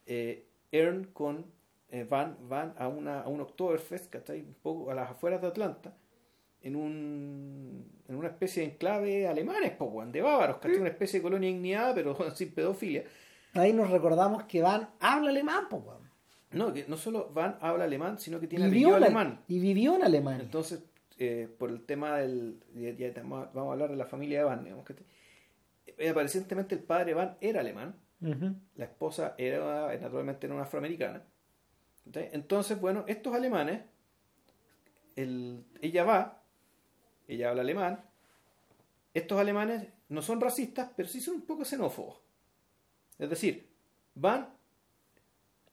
[0.07, 1.47] eh, Aaron con
[1.90, 4.40] eh, Van van a una a un Oktoberfest, ¿cachai?
[4.43, 5.94] Un poco a las afueras de Atlanta,
[6.66, 10.78] en un en una especie de enclave alemanes, po, de bávaros, ¿cachai?
[10.78, 13.05] Una especie de colonia igniada, pero sin pedofilia.
[13.55, 16.06] Ahí nos recordamos que Van habla alemán, po, weón.
[16.52, 19.40] No, que no solo Van habla alemán, sino que tiene Vivió alemán.
[19.48, 20.43] Y vivió en Alemania.
[20.44, 20.82] Entonces,
[21.18, 22.60] eh, por el tema del.
[22.74, 24.94] Ya, ya vamos a hablar de la familia de Van, digamos que.
[25.98, 28.55] eh, aparentemente el padre Van era alemán, Ujú.
[28.76, 31.22] la esposa era naturalmente era una afroamericana.
[32.14, 33.80] Entonces, bueno, estos alemanes,
[35.16, 36.43] el, ella va,
[37.28, 38.05] ella habla alemán,
[39.15, 42.19] estos alemanes no son racistas, pero sí son un poco xenófobos.
[43.19, 43.69] Es decir,
[44.15, 44.57] van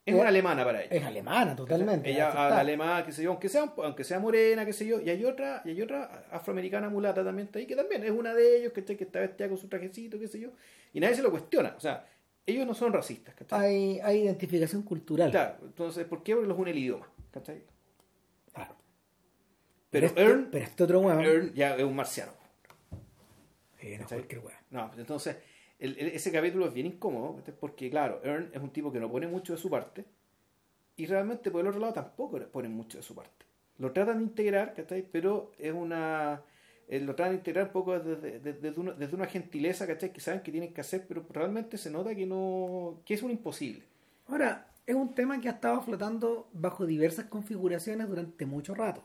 [0.06, 0.94] es una alemana para ella.
[0.94, 2.10] Es alemana, totalmente.
[2.10, 5.00] Ella habla alemán, qué sé yo, aunque sea, aunque sea morena, qué sé yo.
[5.00, 8.34] Y hay otra, y hay otra afroamericana mulata también está ahí, que también es una
[8.34, 10.50] de ellos, que, que está vestida con su trajecito, qué sé yo.
[10.92, 11.74] Y nadie se lo cuestiona.
[11.78, 12.06] O sea,
[12.46, 15.32] ellos no son racistas, Hay, hay identificación cultural.
[15.32, 16.36] Claro, entonces, ¿por qué?
[16.36, 17.64] Porque los une el idioma, ¿cachai?
[19.94, 21.22] Pero, pero este, pero este otro weón.
[21.22, 22.34] Ern ya es un marciano.
[23.99, 24.60] No, cualquier weón.
[24.72, 25.38] No, entonces
[25.80, 29.53] ese capítulo es bien incómodo, porque claro, Ern es un tipo que no pone mucho
[29.53, 30.06] de su parte,
[30.95, 33.45] y realmente por el otro lado tampoco pone mucho de su parte.
[33.78, 35.06] Lo tratan de integrar, ¿cachai?
[35.11, 36.41] Pero es una...
[36.88, 40.14] Eh, lo tratan de integrar un poco desde, desde, una, desde una gentileza, ¿cachai?
[40.14, 43.02] Que saben que tienen que hacer, pero realmente se nota que no...
[43.06, 43.84] que es un imposible.
[44.28, 49.03] Ahora, es un tema que ha estado flotando bajo diversas configuraciones durante mucho rato.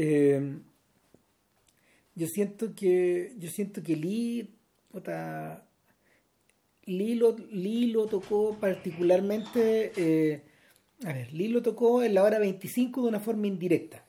[0.00, 0.60] Eh,
[2.14, 4.48] yo siento que yo siento que Lee
[4.92, 5.66] puta,
[6.84, 10.44] Lee lo, tocó particularmente, eh,
[11.04, 14.04] a ver, Lee lo tocó en la hora 25 de una forma indirecta,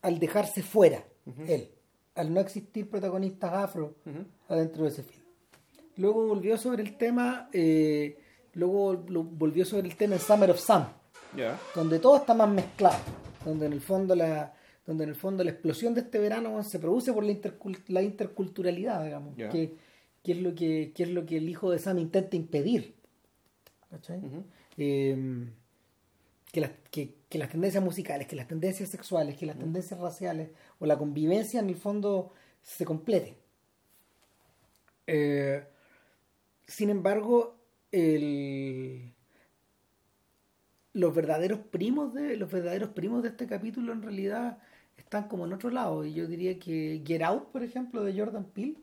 [0.00, 1.04] al dejarse fuera,
[1.46, 1.68] él,
[2.14, 3.96] al no existir protagonistas afro
[4.48, 5.24] adentro de ese film.
[5.98, 8.16] Luego volvió sobre el tema, eh,
[8.54, 10.88] luego volvió sobre el tema en Summer of Sam,
[11.74, 12.98] donde todo está más mezclado,
[13.44, 14.54] donde en el fondo la
[14.86, 17.36] donde en el fondo la explosión de este verano se produce por la,
[17.88, 19.76] la interculturalidad, digamos, que
[20.24, 22.94] es lo que, es lo que el hijo de Sam intenta impedir.
[24.76, 25.52] Em,
[26.50, 30.86] que, las, que, las tendencias musicales, que las tendencias sexuales, que las tendencias raciales o
[30.86, 32.32] la convivencia en el fondo
[32.62, 33.36] se complete.
[35.06, 35.64] Eh,
[36.66, 37.56] sin embargo,
[40.94, 44.58] los verdaderos primos de los verdaderos primos de este capítulo en realidad
[44.96, 48.44] están como en otro lado y yo diría que Get Out por ejemplo de Jordan
[48.44, 48.76] Peele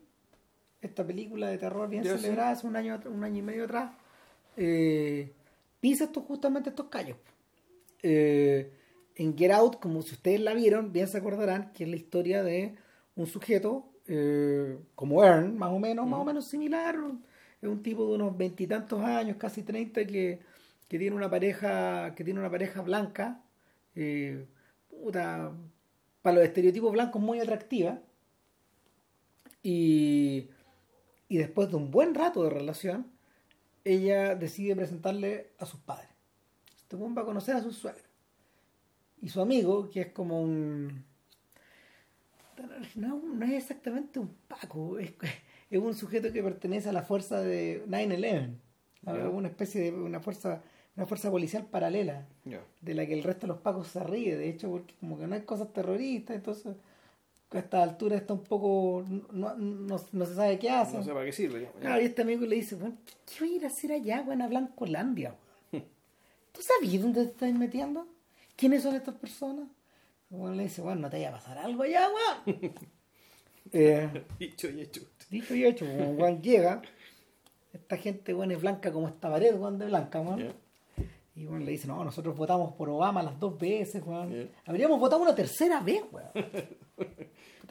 [0.80, 3.92] esta película de terror bien celebrada hace un año, un año y medio atrás,
[4.56, 5.32] eh,
[5.80, 7.16] pisa estos, justamente estos callos.
[8.02, 8.72] Eh,
[9.16, 12.42] en Get Out, como si ustedes la vieron, bien se acordarán que es la historia
[12.42, 12.76] de
[13.14, 16.96] un sujeto eh, como Ern, más o menos, más o menos similar.
[17.60, 20.40] Es un tipo de unos veintitantos años, casi treinta, que,
[20.88, 23.42] que, tiene una pareja, que tiene una pareja blanca,
[26.22, 27.98] para los estereotipos blancos muy atractiva.
[29.62, 30.48] Y
[31.30, 33.06] y después de un buen rato de relación,
[33.84, 36.08] ella decide presentarle a sus padres.
[36.76, 38.02] Este va a conocer a su suegro.
[39.22, 41.04] Y su amigo, que es como un...
[42.96, 45.14] No, es exactamente un Paco, es,
[45.70, 50.60] un sujeto que pertenece a la fuerza de 9-11, una especie de una fuerza
[51.00, 52.26] una fuerza policial paralela,
[52.82, 55.26] de la que el resto de los Pacos se ríe, de hecho, porque como que
[55.26, 56.76] no hay cosas terroristas, entonces
[57.52, 59.02] a esta altura está un poco.
[59.32, 60.98] No, no, se sabe qué hace.
[60.98, 61.70] No sé para qué sirve.
[61.80, 64.44] Claro, y este amigo le dice: bueno, ¿Qué voy a ir a hacer allá, bueno,
[64.44, 65.34] a Blancolandia?
[66.52, 68.06] ¿Tú sabías dónde te estás metiendo?
[68.54, 69.68] ¿Quiénes son estas personas?
[70.28, 72.08] Bueno, le dice: Bueno, no te vaya a pasar algo allá,
[72.46, 72.74] weón.
[73.72, 75.00] eh, dicho y hecho.
[75.30, 76.82] Dicho y hecho, cuando Juan llega,
[77.72, 80.69] esta gente, bueno, es blanca como esta pared, Juan de blanca, weón.
[81.40, 84.50] Y bueno, le dice, no, nosotros votamos por Obama las dos veces, weón.
[84.66, 86.28] Habríamos votado una tercera vez, weón.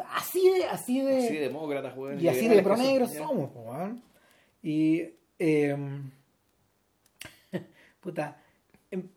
[0.09, 1.17] así de, así de.
[1.19, 2.19] Así de demócratas, weón.
[2.19, 4.01] Y así de pronegros somos, weón.
[4.63, 5.03] Y.
[5.37, 6.09] Em,
[8.01, 8.41] puta.
[8.89, 9.07] Em,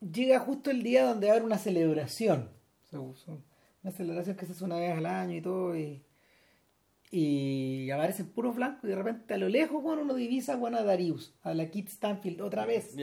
[0.00, 2.48] llega justo el día donde va a haber una celebración.
[2.90, 5.78] Una celebración que se hace una vez al año y todo.
[5.78, 6.02] Y,
[7.12, 10.82] y aparecen puros blancos y de repente a lo lejos, bueno, uno divisa bueno, a
[10.82, 12.96] Darius, a la Kit Stanfield otra vez.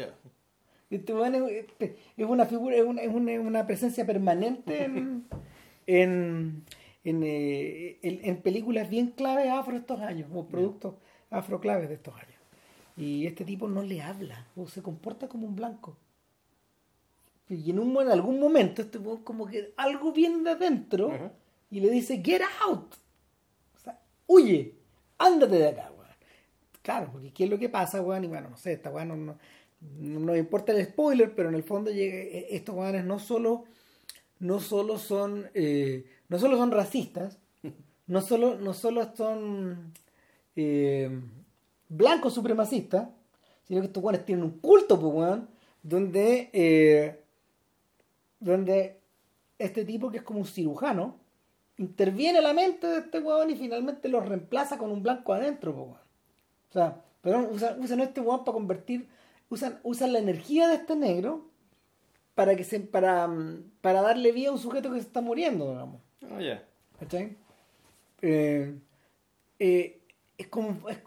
[0.89, 1.13] Este
[1.59, 5.25] este, es, una figura, es una, es una, presencia permanente en,
[5.87, 6.63] en,
[7.03, 10.95] eh, en, películas bien claves afro estos años, o productos
[11.29, 12.39] afro claves de estos años.
[12.97, 15.97] Y este tipo no le habla, o se comporta como un blanco.
[17.49, 21.31] Y en, un, en algún momento este como que algo viene de adentro
[21.69, 22.95] y le dice, get out.
[23.75, 24.75] O sea, huye,
[25.17, 25.91] ándate de acá,
[26.81, 28.25] Claro, porque ¿qué es lo que pasa, weón?
[28.25, 29.37] Y bueno, no sé, esta weón no no
[30.37, 33.65] importa el spoiler, pero en el fondo e, estos guanes no solo,
[34.39, 37.39] no solo son, eh, no solo son racistas,
[38.07, 39.93] no solo, no solo son
[40.55, 41.09] eh,
[41.89, 43.09] blancos supremacistas,
[43.67, 45.39] sino que estos guanes tienen un culto, pues,
[45.81, 47.23] donde, eh,
[48.39, 48.99] donde
[49.59, 51.17] este tipo que es como un cirujano
[51.77, 55.89] interviene la mente de este weón y finalmente lo reemplaza con un blanco adentro, pues,
[56.69, 59.07] O sea, pero usan, este weón para convertir
[59.49, 61.49] usan, usan la energía de este negro
[62.33, 63.29] para que se, para,
[63.81, 66.01] para darle vida a un sujeto que se está muriendo, digamos.
[66.31, 66.63] Oh, yeah.
[68.21, 68.75] Eh,
[69.59, 69.99] eh,
[70.37, 70.97] es como es,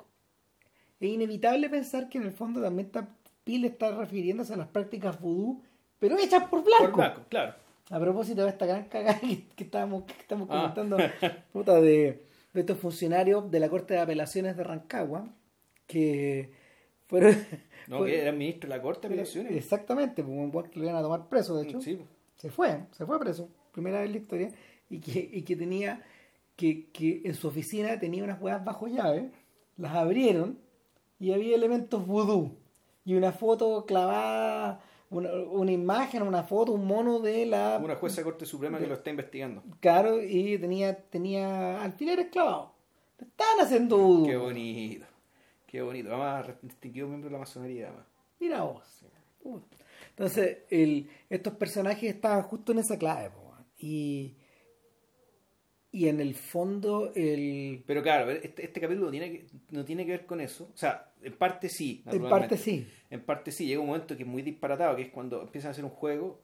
[1.01, 3.09] es inevitable pensar que en el fondo también está,
[3.45, 5.63] Pil está refiriéndose a las prácticas vudú,
[5.99, 6.85] pero hechas por blanco.
[6.85, 7.55] Por blanco, claro.
[7.91, 10.73] A propósito de esta gran cagada que, que estábamos, que estamos Ah.
[10.75, 10.97] comentando,
[11.53, 15.27] puta, de, de estos funcionarios de la Corte de Apelaciones de Rancagua,
[15.87, 16.53] que
[17.07, 17.37] fueron...
[17.89, 19.57] No, que era ministro de la Corte de Apelaciones.
[19.57, 21.81] Exactamente, pues un weón que lo iban a tomar preso, de hecho.
[21.81, 21.99] Sí.
[22.37, 24.51] Se fue, se fue preso, primera vez en la historia,
[24.91, 26.03] y que, y que tenía,
[26.55, 29.31] que, que en su oficina tenía unas huevas bajo llave,
[29.77, 30.59] las abrieron
[31.19, 32.53] y había elementos vudú
[33.05, 37.81] y una foto clavada, una, una imagen, una foto, un mono de la...
[37.83, 39.63] Una jueza de Corte Suprema que lo está investigando.
[39.81, 42.69] Claro, y tenía, tenía alfileres clavados.
[43.19, 44.27] Estaban haciendo vudú.
[44.27, 45.07] Qué bonito.
[45.69, 46.09] Qué bonito.
[46.09, 47.89] Además, distinguido miembro de la masonería.
[47.89, 48.07] además.
[48.41, 49.05] Mira vos.
[49.45, 49.61] Uh.
[50.11, 53.31] Entonces, el, estos personajes estaban justo en esa clave.
[53.31, 54.35] po, y,
[55.93, 60.05] y en el fondo, el, Pero claro, este, este capítulo no tiene, que, no tiene
[60.05, 60.71] que ver con eso.
[60.75, 62.03] O sea, en parte sí.
[62.07, 62.87] en parte sí.
[63.11, 63.67] En parte sí.
[63.67, 66.41] Llega un momento que es muy disparatado, que es cuando empiezan a hacer un juego.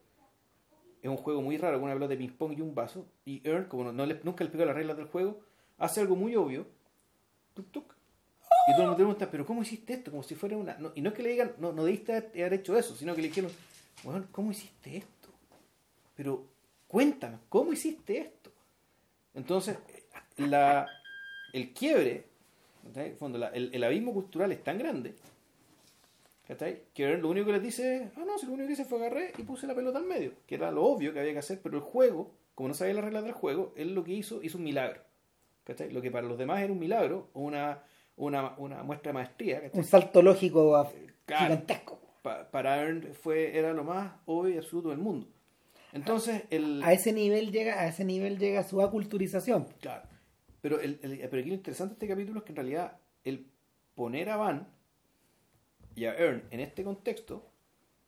[1.03, 3.07] Es un juego muy raro, con una pelota de ping-pong y un vaso.
[3.25, 5.41] Y Earn, como no, no le- nunca le explicó las reglas del juego,
[5.79, 6.67] hace algo muy obvio.
[7.55, 7.94] Tuk, tuk.
[8.67, 10.11] Y todo el mundo pregunta, ¿pero cómo hiciste esto?
[10.11, 10.77] Como si fuera una.
[10.95, 13.29] y no es que le digan, no, no debiste haber hecho eso, sino que le
[13.29, 13.51] dijeron,
[14.03, 15.29] bueno, ¿cómo hiciste esto?
[16.17, 16.47] Pero
[16.87, 18.51] cuéntame, ¿cómo hiciste esto?
[19.35, 19.77] Entonces,
[20.37, 20.89] la,
[21.53, 22.27] el quiebre.
[22.95, 25.15] En fondo, el, el abismo cultural es tan grande
[26.47, 26.83] ¿cachai?
[26.93, 28.99] que lo único que les dice es, ah, no, si lo único que hice fue
[28.99, 31.61] agarré y puse la pelota al medio, que era lo obvio que había que hacer,
[31.63, 34.59] pero el juego, como no sabía las reglas del juego, él lo que hizo, hizo
[34.59, 35.01] un milagro.
[35.65, 35.91] ¿cachai?
[35.91, 37.83] Lo que para los demás era un milagro una,
[38.17, 39.79] una, una muestra de maestría, ¿cachai?
[39.81, 40.91] Un salto lógico a-
[41.27, 41.45] Claro.
[41.47, 42.01] gigantesco.
[42.23, 45.27] Pa- para Earn fue, era lo más obvio y absoluto del mundo.
[45.93, 46.83] Entonces, el...
[46.83, 49.67] A ese nivel llega, a ese nivel llega su aculturización.
[49.81, 50.07] Claro.
[50.61, 53.47] Pero, el, el- pero aquí lo interesante de este capítulo es que en realidad el
[53.95, 54.69] poner a Van
[55.95, 57.47] y a Earn en este contexto,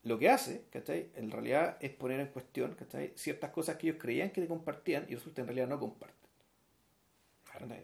[0.03, 1.11] lo que hace, ¿cachai?
[1.17, 3.13] En realidad es poner en cuestión, ¿cachai?
[3.17, 6.17] Ciertas cosas que ellos creían que compartían y resulta en realidad no comparten.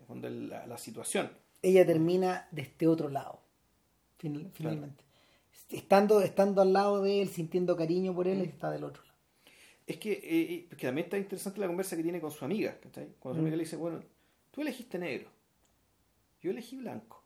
[0.06, 1.30] Cuando la situación.
[1.62, 3.40] Ella termina de este otro lado.
[4.18, 5.02] fin- finalmente.
[5.68, 8.42] Estando, estando al lado de él, sintiendo cariño por él, Mm.
[8.42, 9.18] está del otro lado.
[9.86, 12.78] Es que, eh, eh, que también está interesante la conversa que tiene con su amiga,
[12.80, 13.08] ¿cachai?
[13.18, 13.46] Cuando su Mm.
[13.46, 14.00] amiga le dice, bueno,
[14.52, 15.28] tú elegiste negro,
[16.40, 17.20] yo elegí blanco.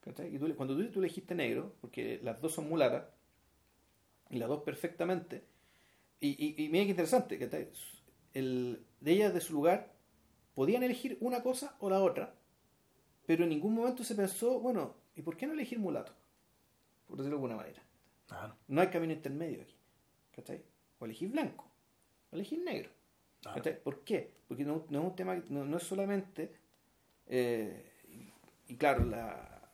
[0.00, 0.32] ¿cachai?
[0.32, 3.06] Y tú, cuando tú, tú elegiste negro, porque las dos son mulatas,
[4.30, 5.42] y las dos perfectamente,
[6.20, 7.68] y, y, y mira qué interesante, ¿cachai?
[8.32, 9.92] El, de ellas de su lugar
[10.54, 12.36] podían elegir una cosa o la otra,
[13.26, 16.12] pero en ningún momento se pensó, bueno, ¿y por qué no elegir mulato?
[17.06, 17.82] Por decirlo de alguna manera.
[18.68, 19.74] No hay camino intermedio aquí.
[20.34, 20.62] ¿Cachai?
[20.98, 21.64] O elegir blanco,
[22.30, 22.90] o elegir negro.
[23.40, 23.56] Claro.
[23.56, 23.82] ¿Cachai?
[23.82, 24.32] ¿Por qué?
[24.48, 26.52] Porque no, no es un tema, no, no es solamente.
[27.26, 29.70] eh, y, y claro, la,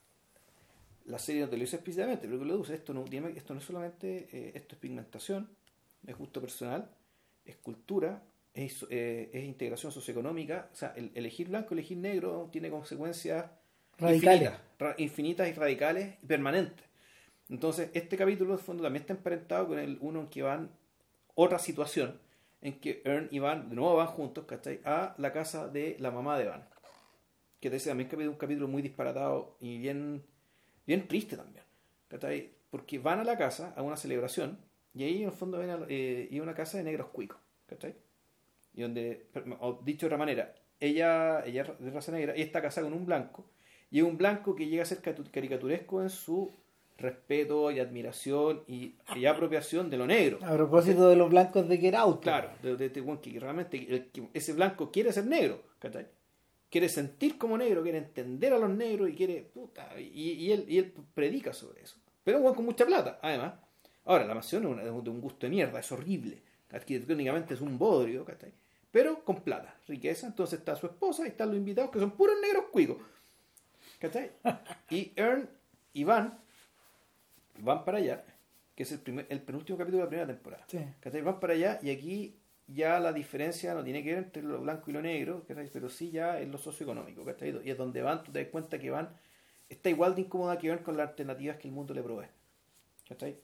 [1.07, 3.61] la serie no te lo dice explícitamente, pero que lo dice, esto no, esto no
[3.61, 4.29] es solamente.
[4.33, 5.49] eh, esto es pigmentación,
[6.07, 6.91] es gusto personal,
[7.45, 8.23] es cultura,
[8.55, 10.69] es, eh, es integración socioeconómica.
[10.73, 13.47] O sea, el, elegir blanco, elegir negro tiene consecuencias
[13.99, 14.53] Radicales.
[14.99, 16.85] infinitas, y radicales y permanentes.
[17.49, 20.71] Entonces, este capítulo, de fondo, también está emparentado con el uno en que van
[21.35, 22.19] otra situación,
[22.63, 24.81] en que Ern y Van, de nuevo van juntos, ¿cachai?
[24.85, 26.65] A la casa de la mamá de Van.
[27.61, 30.25] Que te dice también que un capítulo muy disparatado y bien,
[30.87, 31.65] bien triste también,
[32.09, 32.51] ¿cachai?
[32.71, 34.59] Porque van a la casa, a una celebración,
[34.95, 37.95] y ahí en el fondo ven a, eh, y una casa de negros cuicos, ¿cachai?
[38.75, 39.27] Y donde,
[39.61, 42.97] o dicho de otra manera, ella, ella es de raza negra y está casada con
[42.99, 43.47] un blanco,
[43.91, 46.55] y es un blanco que llega a ser catu- caricaturesco en su
[46.99, 50.39] respeto y admiración y, y apropiación de lo negro.
[50.43, 52.23] A propósito de los blancos de Get Out.
[52.23, 56.07] Claro, de, de este weón que realmente el- que ese blanco quiere ser negro, ¿cachai?
[56.71, 59.43] Quiere sentir como negro, quiere entender a los negros y quiere.
[59.43, 61.97] Puta, y, y él, y él predica sobre eso.
[62.25, 63.55] Pero un con mucha plata, además.
[64.05, 66.41] Ahora, la mansión es una- de un gusto de mierda, es horrible.
[66.71, 68.53] Arquitectónicamente es un bodrio, ¿cachai?
[68.93, 70.29] Pero con plata, riqueza.
[70.29, 72.99] Entonces está su esposa y están los invitados que son puros negros cuicos.
[73.99, 74.31] ¿Cachai?
[74.91, 75.49] Y Ern
[75.95, 76.39] y Van
[77.59, 78.25] van para allá,
[78.75, 80.65] que es el, primer, el penúltimo capítulo de la primera temporada.
[80.69, 80.79] Sí.
[81.01, 81.23] ¿Cachai?
[81.23, 84.91] Van para allá y aquí ya la diferencia no tiene que ver entre lo blanco
[84.91, 85.69] y lo negro, ¿cachai?
[85.73, 87.25] pero sí ya en lo socioeconómico.
[87.25, 87.61] ¿cachai?
[87.65, 89.17] Y es donde van, tú te das cuenta que van,
[89.69, 92.29] está igual de incómoda que ver con las alternativas que el mundo le provee.
[93.09, 93.39] ¿cachai?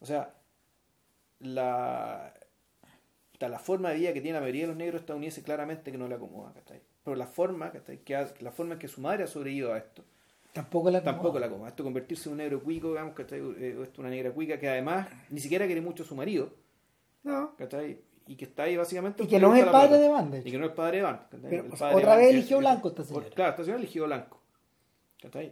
[0.00, 0.34] O sea,
[1.40, 2.34] la,
[3.48, 6.08] la forma de vida que tiene la mayoría de los negros estadounidenses claramente que no
[6.08, 6.52] le acomoda.
[6.54, 6.80] ¿cachai?
[7.04, 7.98] Pero la forma, ¿cachai?
[7.98, 10.02] Que ha- la forma en que su madre ha sobrevivido a esto,
[10.52, 11.70] Tampoco la tampoco la acomoda.
[11.70, 13.40] Esto convertirse en un negro cuico, digamos, ¿cachai?
[13.40, 16.50] Eh, esto una negra cuica que además ni siquiera quiere mucho a su marido.
[17.24, 17.54] No.
[17.56, 17.98] ¿cachai?
[18.26, 19.22] y que está ahí básicamente.
[19.22, 20.48] Y que no es el padre de Van, de hecho.
[20.48, 21.26] Y que no es padre de Van.
[21.30, 21.50] ¿cachai?
[21.50, 23.26] Pero, El o sea, padre de otra Van vez eligió blanco esta señora.
[23.34, 24.40] Claro, esta señora eligió blanco.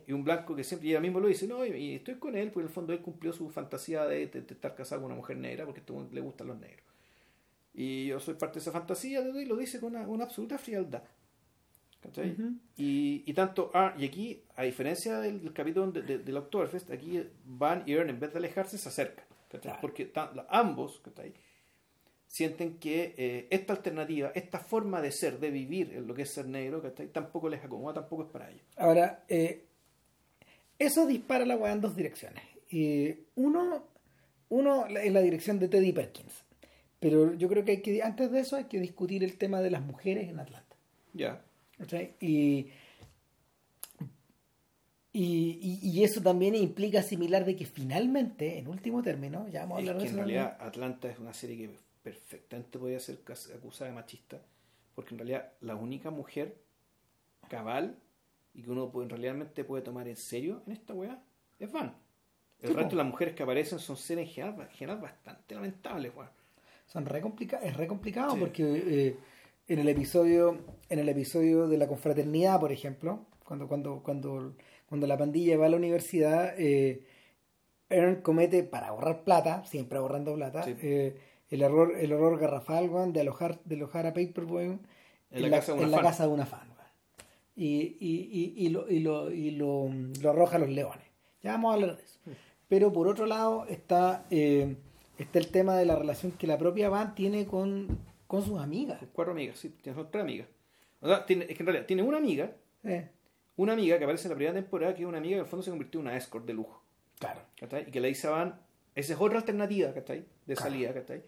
[0.07, 2.49] Y un blanco que siempre, y ella mismo lo dice, no, y, estoy con él,
[2.51, 5.17] porque en el fondo él cumplió su fantasía de, de- de estar casado con una
[5.17, 5.81] mujer negra, porque
[6.13, 6.85] le gustan los negros.
[7.75, 11.03] Y yo soy parte de esa fantasía, y lo dice con una, una absoluta frialdad.
[12.03, 12.33] ¿cachai?
[12.33, 12.55] Ujú.
[12.77, 16.91] y, y tanto, ah, y aquí, a diferencia del, del capítulo de, de- del Oktoberfest,
[16.91, 19.25] aquí Van y Ern, en vez de alejarse, se acercan.
[19.61, 19.79] Claro.
[19.81, 21.33] Porque ta- la- ambos ¿cachai?
[22.27, 26.33] sienten que eh, esta alternativa, esta forma de ser, de vivir en lo que es
[26.33, 27.07] ser negro, ¿cachai?
[27.09, 28.67] tampoco les acomoda, tampoco es para ellos.
[28.77, 29.65] Ahora, eh,
[30.79, 32.43] eso dispara la weá en dos direcciones.
[32.71, 33.85] Eh, uno,
[34.49, 36.33] uno en la dirección de Teddy Perkins.
[37.03, 39.71] Pero yo creo que, hay que antes de eso hay que discutir el tema de
[39.71, 40.77] las mujeres en Atlanta.
[41.13, 41.43] Ya.
[41.77, 42.15] ¿cachai?
[42.21, 42.69] Y,
[45.13, 49.79] y, y- y eso también implica asimilar de que finalmente, en último término, ya vamos
[49.79, 51.71] a Es hablar que de en eso realidad Atlanta es una serie que
[52.03, 53.19] perfectamente podría ser
[53.57, 54.41] acusada de machista,
[54.95, 56.57] porque en realidad la única mujer
[57.49, 57.97] cabal
[58.55, 61.19] y que uno puede, realmente puede tomar en serio en esta weá
[61.59, 61.95] es Van.
[62.61, 66.13] El resto de las mujeres que aparecen son seres en general, en general bastante lamentables,
[66.15, 66.31] weón.
[66.93, 68.41] Son re complica- es re complicado Sí.
[68.41, 69.17] porque eh,
[69.69, 70.59] en el episodio
[70.91, 74.55] en el episodio de la confraternidad, por ejemplo, cuando cuando cuando
[74.89, 77.07] cuando la pandilla va a la universidad, eh,
[77.89, 80.75] Aaron comete para ahorrar plata, siempre ahorrando plata, Sí.
[80.83, 81.17] eh,
[81.51, 84.81] el error el error garrafal de alojar de alojar a Paperboy en,
[85.31, 86.07] En la casa de una en la fan.
[86.07, 86.69] casa de una fan.
[86.69, 86.73] weón.
[87.57, 89.89] Y, y, y, y lo, y, lo, y lo,
[90.23, 91.05] lo arroja a los leones.
[91.43, 92.19] Ya vamos a hablar de eso.
[92.69, 94.77] Pero por otro lado está, eh,
[95.19, 99.01] está el tema de la relación que la propia Van tiene con, con sus amigas.
[99.13, 100.49] Cuatro amigas, sí, tiene son tres amigas.
[101.01, 102.53] O sea, tiene, es que en realidad tiene una amiga,
[102.85, 103.09] Eh,
[103.57, 105.51] una amiga que aparece en la primera temporada, que es una amiga que en el
[105.51, 106.83] fondo se convirtió en una escort de lujo.
[107.19, 107.41] claro.
[107.59, 107.89] ¿cachai?
[107.89, 108.61] Y que le dice a Van,
[108.95, 110.25] esa es otra alternativa, ¿cachai?
[110.47, 110.71] De Claro.
[110.71, 111.23] salida, ¿cachai?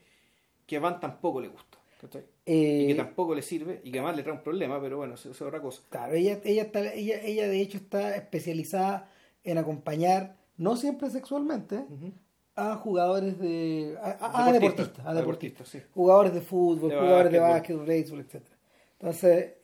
[0.67, 1.79] Que a Van tampoco le gusta.
[2.45, 5.15] Eh, y que tampoco le sirve y que además le trae un problema, pero bueno,
[5.15, 5.83] eso, eso es otra cosa.
[5.89, 9.11] Claro, ella, ella, está, ella, ella de hecho está especializada
[9.43, 11.85] en acompañar, no siempre sexualmente,
[12.57, 13.97] a jugadores de.
[14.01, 15.69] a, deportistas, a deportistas.
[15.69, 15.81] sí.
[15.93, 17.81] jugadores de fútbol, De jugadores de básquetbol.
[17.81, 18.43] básquet, béisbol, etc.
[19.01, 19.55] Entonces,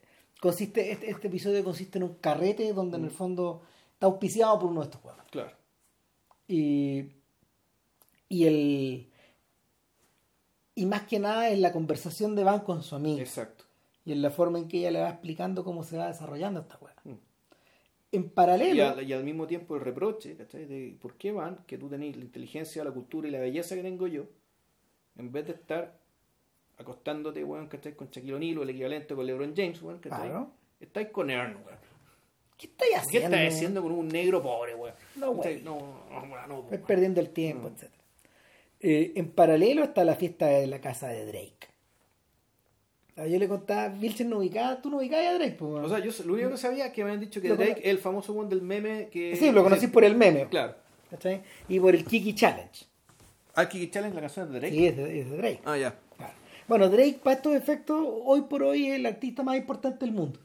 [0.41, 3.01] consiste, este, este episodio consiste en un carrete donde Mm.
[3.01, 3.63] en el fondo
[3.93, 5.23] está auspiciado por uno de estos juegos.
[5.31, 5.53] Claro.
[6.49, 7.05] Y,
[8.29, 9.07] y el
[10.75, 13.65] y más que nada en la conversación de Van con su amiga Exacto.
[14.05, 16.77] y en la forma en que ella le va explicando cómo se va desarrollando esta
[16.77, 16.97] juega.
[17.05, 17.15] Mm.
[18.13, 20.65] En Y paralelo, al, y al mismo tiempo el reproche, ¿cachai?
[20.67, 23.83] De por qué Van, que tú tenés la inteligencia, la cultura y la belleza que
[23.83, 24.25] tengo yo,
[25.17, 25.97] en vez de estar
[26.79, 27.95] acostándote, weón, ¿cachai?
[27.95, 30.29] Con Shaquille O'Neal o el equivalente con LeBron James, weón, ¿cachai?
[30.29, 30.51] Claro.
[30.81, 31.79] Estáis con Ern, weón.
[32.57, 33.37] ¿qué estáis ¿Qué haciendo?
[33.37, 34.95] estás haciendo con un negro pobre, weón?
[35.17, 35.63] No, güey.
[35.63, 35.79] No,
[36.11, 36.83] no, weón, no, weón.
[36.87, 37.73] perdiendo el tiempo, Mm.
[37.75, 38.03] etcétera.
[38.81, 41.69] Eh, en paralelo está la fiesta de la casa de Drake.
[43.17, 45.99] Ah, Yo le contaba, Vilchen no ubicaba, tú no ubicabas a Drake, pues, O sea,
[45.99, 47.91] yo lo único que sabía es que me habían dicho que Lo Drake cono- es
[47.91, 49.37] el famoso one del meme que...
[49.37, 50.75] sí, lo conocí por el meme, Claro.
[51.11, 51.43] ¿cachai?
[51.69, 52.85] Y por el Kiki Challenge.
[53.55, 54.75] Ah, Kiki Challenge, la canción de Drake.
[54.75, 55.61] Sí, es de, es de Drake.
[55.65, 55.99] Ah, ya.
[56.17, 56.33] Claro.
[56.69, 60.39] Bueno, Drake, para estos efectos, hoy por hoy es el artista más importante del mundo.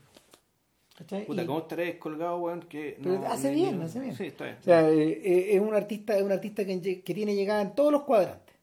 [0.98, 1.26] ¿Cachai?
[1.26, 2.60] Puta, Y- ¿cómo estaré descolgado, weón?
[2.62, 4.16] Que Pero hace bien, hace bien.
[4.16, 4.56] Sí, está bien.
[4.60, 7.62] O sea, eh, eh, es un artista, es un artista que, lle- que tiene llegada
[7.62, 8.54] en todos los cuadrantes.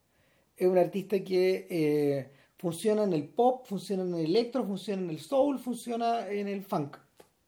[0.58, 2.28] Es un artista que eh,
[2.64, 6.64] funciona en el pop, funciona en el electro, funciona en el soul, funciona en el
[6.64, 6.96] funk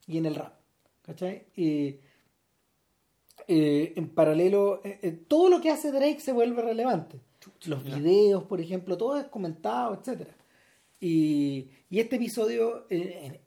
[0.07, 0.55] y en el rap.
[1.03, 1.45] ¿Cachai?
[1.55, 2.01] Y
[3.47, 7.21] eh, en paralelo, eh, eh, todo lo que hace Drake se vuelve relevante.
[7.65, 10.35] Los videos, por ejemplo, todo es comentado, etcétera.
[10.99, 13.39] Y, y este episodio, eh,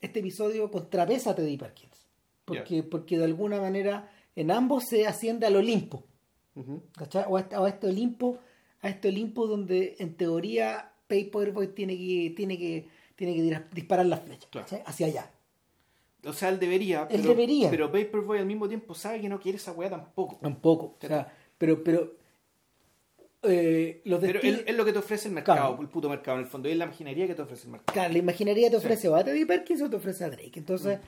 [0.00, 2.08] este episodio contrapesa a Teddy Perkins.
[2.44, 6.02] Porque, porque de alguna manera en ambos se asciende al Olimpo.
[7.00, 8.40] Este, o a este Olimpo,
[8.80, 14.20] a este Olimpo donde en teoría Paperboy tiene que, tiene que, tiene que disparar las
[14.20, 14.66] flechas, Claro.
[14.66, 14.82] ¿cachai?
[14.86, 15.30] Hacia allá.
[16.26, 17.02] O sea, él debería.
[17.10, 17.70] Él pero, debería.
[17.70, 20.38] Pero Paperboy al mismo tiempo sabe que no quiere esa weá tampoco.
[20.42, 20.96] Un poco.
[21.02, 22.14] O sea, pero, pero
[23.42, 25.82] eh, los Pero es, es lo que te ofrece el mercado, Claro.
[25.82, 26.68] el puto mercado en el fondo.
[26.68, 27.92] Es la imaginería que te ofrece el mercado.
[27.92, 30.52] Claro, la imaginería te ofrece o a Teddy Perkins o te ofrece a Drake.
[30.54, 30.58] Mm.
[30.60, 30.98] Entonces,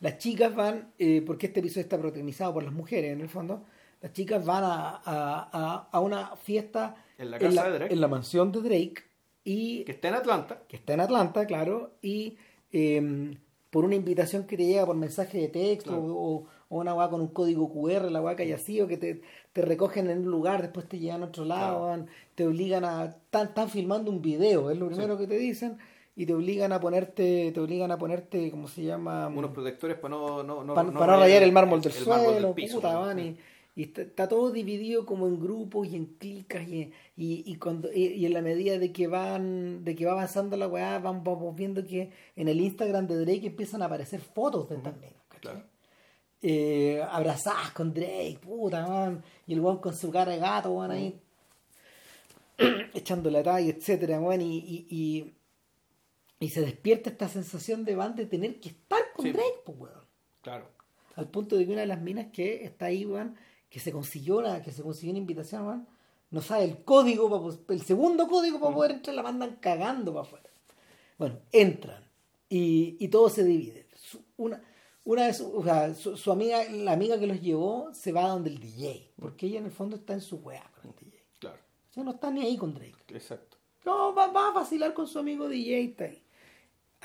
[0.00, 3.62] las chicas van, eh, porque este episodio está protagonizado por las mujeres en el fondo,
[4.02, 7.94] las chicas van a, a- a- a una fiesta En la casa de Drake.
[7.94, 8.94] en la mansión de Drake
[9.44, 10.62] y Que está en Atlanta.
[10.68, 12.36] que está en Atlanta, claro, y
[12.72, 13.36] eh,
[13.70, 16.14] por una invitación que te llega por mensaje de texto Claro.
[16.16, 19.20] o, o una weá con un código QR, la weá que haya sido, que te,
[19.52, 22.06] te recogen en un lugar, después te llevan a otro lado, Claro.
[22.34, 23.04] te obligan a...
[23.04, 25.76] Están, están filmando un video, es lo primero que te dicen,
[26.16, 29.26] y te obligan a ponerte, te obligan a ponerte, ¿cómo se llama?
[29.28, 32.54] Unos protectores para no, no, no, para no, rayar el mármol del el suelo, del
[32.54, 33.36] piso, puta, van, y,
[33.76, 37.92] Y está, está todo dividido como en grupos y en clicas y, y, y cuando,
[37.92, 41.24] y, y en la medida de que van de que va avanzando la weá, van,
[41.24, 44.94] vamos viendo que en el Instagram de Drake empiezan a aparecer fotos de estas.
[45.40, 45.62] Claro.
[46.46, 49.24] Eh, abrazadas con Drake, puta, man.
[49.46, 51.18] Y el weón con su cara de gato, weón, ahí.
[52.94, 54.42] echando la talla, etcétera, weón.
[54.42, 55.34] Y, y, y,
[56.38, 59.32] y se despierta esta sensación de van de tener que estar con Sí.
[59.32, 60.04] Drake, pues, weón.
[60.42, 60.68] Claro.
[61.16, 63.36] Al punto de que una de las minas que está ahí, weón,
[63.74, 65.88] que se consiguió la, que se consiguió una invitación, weón,
[66.30, 70.12] no sabe el código, pa pos- el segundo código para poder entrar, la mandan cagando
[70.14, 70.48] para afuera.
[71.18, 72.04] Bueno, entran
[72.48, 73.88] y, y todo se divide.
[74.36, 74.62] Una,
[75.02, 78.28] una de su, o sea, su, su amiga, la amiga que los llevó, se va
[78.28, 81.24] donde el DJ, porque ella en el fondo está en su weá con el DJ.
[81.40, 81.58] Claro.
[81.90, 82.94] O sea, no está ni ahí con Drake.
[83.08, 83.56] Exacto.
[83.84, 86.22] No, va, va a vacilar con su amigo DJ, está ahí.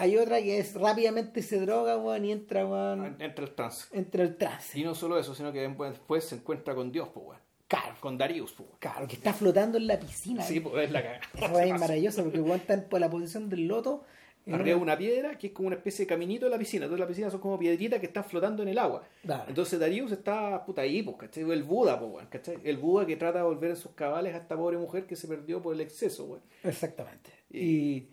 [0.02, 3.86] Hay otra que es rápidamente se droga, weón, y entra, weón, Entra el trance.
[3.98, 4.80] entra el trance.
[4.80, 7.40] Y no solo eso, sino que después se encuentra con Dios, pues, weón.
[7.68, 10.42] Claro, Con Darius, pues, claro, que está flotando en la piscina.
[10.42, 11.22] Sí, pues es la cagada.
[11.36, 14.04] Eso es maravilloso porque en por la posición del loto.
[14.48, 16.58] en Arriba de una- una piedra que es como una especie de caminito de la
[16.58, 16.86] piscina.
[16.86, 19.04] Entonces la piscina son como piedritas que están flotando en el agua.
[19.22, 19.44] Claro.
[19.50, 21.44] Entonces Darius está puta ahí, pues, ¿cachai?
[21.52, 22.58] El Buda, pues, ¿cachai?
[22.64, 25.28] El Buda que trata de volver a sus cabales a esta pobre mujer que se
[25.28, 26.42] perdió por el exceso, weón.
[26.64, 27.30] Exactamente.
[27.52, 28.08] Y,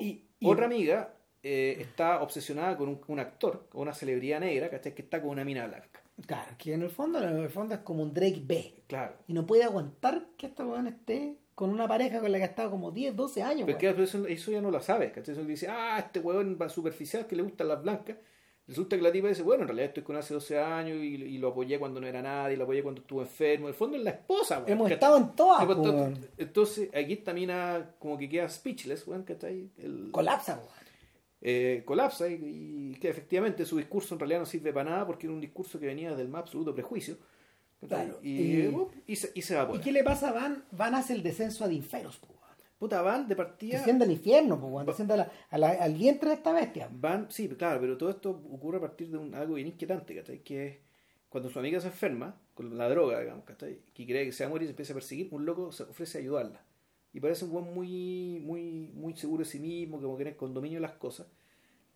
[0.00, 1.12] y- y- Otra amiga
[1.46, 4.94] eh, está obsesionada con un, un actor, con una celebridad negra, ¿cachai?
[4.94, 6.02] Que está con una mina blanca.
[6.26, 8.74] Claro, que en el fondo, en el fondo es como un Drake B.
[8.88, 9.14] Claro.
[9.28, 12.48] Y no puede aguantar que esta weón esté con una pareja con la que ha
[12.48, 13.62] estado como 10, 12 años.
[13.66, 15.34] Pero que eso, eso ya no lo sabe, ¿cachai?
[15.34, 18.16] Eso dice, ah, este weón va superficial que le gustan las blancas.
[18.66, 21.38] Resulta que la tipa dice, bueno, en realidad estoy con hace 12 años y, y
[21.38, 23.66] lo apoyé cuando no era nadie, y lo apoyé cuando estuvo enfermo.
[23.66, 24.70] En el fondo es la esposa, weón.
[24.70, 29.70] Hemos estado en todas, entonces, entonces, aquí esta mina como que queda speechless, weón, ¿cachai?
[29.78, 30.85] El, Colapsa, weón.
[31.48, 35.26] Eh, colapsa y, y que efectivamente su discurso en realidad no sirve para nada porque
[35.26, 37.16] era un discurso que venía del más absoluto prejuicio.
[37.86, 40.64] Claro, y, y- uh, y se, y se va ¿Y qué le pasa a Van?
[40.72, 42.56] Van hace el descenso a Inferos, po, weón.
[42.80, 43.76] Puta, van de partida...
[43.78, 44.86] Desciende al infierno, po, weón.
[44.86, 46.88] Desciende a la- a la- al vientre de esta bestia.
[46.90, 50.40] Van, sí, claro, pero todo esto ocurre a partir de un, algo bien inquietante, ¿cachai?
[50.40, 50.76] Que es
[51.28, 53.78] cuando su amiga se enferma con la droga, digamos, ¿cachai?
[53.94, 55.84] Que cree que se va a morir y se empieza a perseguir, un loco se
[55.84, 56.62] ofrece a ayudarla.
[57.16, 60.52] Y parece un buen muy, muy, muy seguro de sí mismo, como que tiene con
[60.52, 61.26] dominio de las cosas.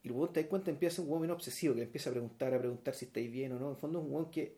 [0.03, 2.55] Y el weón te das cuenta, empieza un bien obsesivo, que le empieza a preguntar,
[2.55, 3.67] a preguntar si estáis bien o no.
[3.67, 4.57] En el fondo es un weón que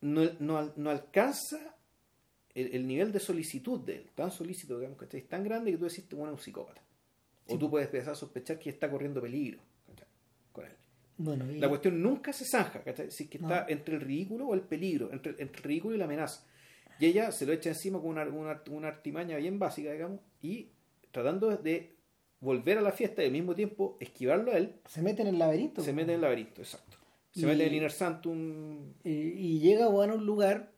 [0.00, 1.76] no, no, no alcanza
[2.54, 5.76] el, el nivel de solicitud de él, tan solícito, digamos, que es tan grande que
[5.76, 6.80] tú decís, este weón es un psicópata.
[7.46, 10.06] O tú puedes empezar a sospechar que está corriendo peligro ¿cachai?
[10.52, 10.72] con él.
[11.18, 13.10] Bueno, y- La cuestión nunca se zanja, ¿cachai?
[13.10, 15.98] Si es que está entre el ridículo o el peligro, entre, entre el ridículo y
[15.98, 16.46] la amenaza.
[17.00, 20.68] Y ella se lo echa encima con una, una, una artimaña bien básica, digamos, y
[21.10, 21.94] tratando de
[22.40, 25.38] volver a la fiesta y al mismo tiempo esquivarlo a él, se mete en el
[25.38, 25.82] laberinto.
[25.82, 26.96] se mete en el laberinto, exacto.
[27.32, 28.92] Se Y- mete en el Inner Sanctum.
[29.04, 30.70] y, y llega bueno, a un lugar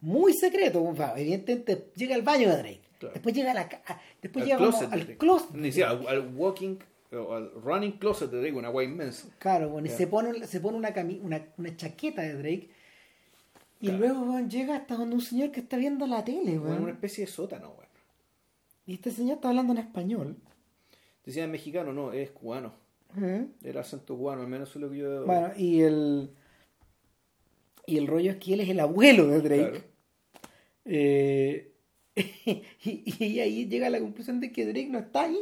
[0.00, 0.94] muy secreto.
[1.16, 2.80] evidentemente llega al baño de Drake.
[2.98, 3.12] Claro.
[3.14, 5.48] Después llega a la a- después al llega closet al closet.
[5.64, 6.76] Siquiera, al, al walking,
[7.12, 9.28] al running closet de Drake, una guay inmensa.
[9.38, 12.70] Claro, bueno, y se pone, se pone una, cami- una, una chaqueta de Drake.
[13.80, 13.98] Y Claro.
[13.98, 16.82] luego weón, llega hasta donde un señor que está viendo la tele, Bueno, weón.
[16.84, 17.86] una especie de sótano, weón.
[18.86, 20.36] Y este señor está hablando en español.
[21.24, 22.72] Decían mexicano, no, es cubano.
[23.20, 23.46] ¿eh?
[23.62, 25.26] Era acento cubano, al menos eso es lo que yo.
[25.26, 26.30] Bueno, y el.
[27.86, 29.70] Y el rollo es que él es el abuelo de Drake.
[29.70, 29.84] Claro.
[30.84, 31.72] Eh,
[32.16, 35.38] y, y ahí llega a la conclusión de que Drake no está ahí.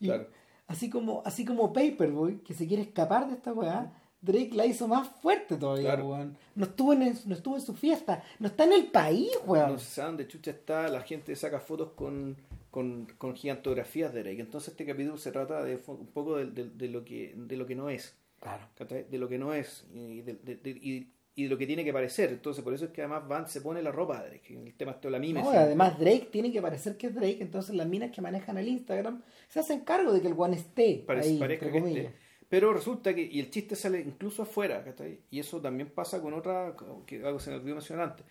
[0.00, 0.28] Y Claro.
[0.66, 3.92] Así como, así como Paperboy, que se quiere escapar de esta weá,
[4.22, 6.08] Drake la hizo más fuerte todavía, Claro.
[6.08, 6.38] weón.
[6.54, 9.72] No estuvo, en, no estuvo en su fiesta, no está en el país, weón.
[9.72, 12.36] No sabe dónde chucha está, la gente saca fotos con,
[12.70, 14.40] con, con gigantografías de Drake.
[14.40, 17.66] Entonces este capítulo se trata de un poco de, de- de lo, que, de lo
[17.66, 18.16] que no es.
[18.40, 18.64] Claro.
[19.10, 21.82] De lo que no es y de, de- de- y- y de lo que tiene
[21.84, 22.30] que parecer.
[22.30, 24.54] Entonces por eso es que además Van se pone la ropa de Drake.
[24.66, 25.42] El tema de la mime.
[25.42, 28.68] No, además Drake tiene que parecer que es Drake, entonces las minas que manejan el
[28.68, 32.12] Instagram se hacen cargo de que el one esté Parece- ahí, parezca que esté.
[32.52, 35.20] Pero resulta que, y el chiste sale incluso afuera, ¿cachai?
[35.30, 36.76] Y eso también pasa con otra,
[37.06, 38.26] que algo se me olvidó mencionar antes,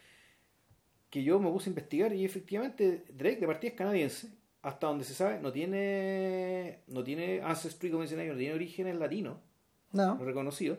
[1.10, 4.30] que yo me puse a investigar y efectivamente Drake de partida es canadiense,
[4.61, 8.95] hasta donde se sabe, no tiene, no tiene ancestry, como dicen ellos, no tiene orígenes
[8.98, 9.38] latinos,
[9.91, 10.77] No, no reconocido.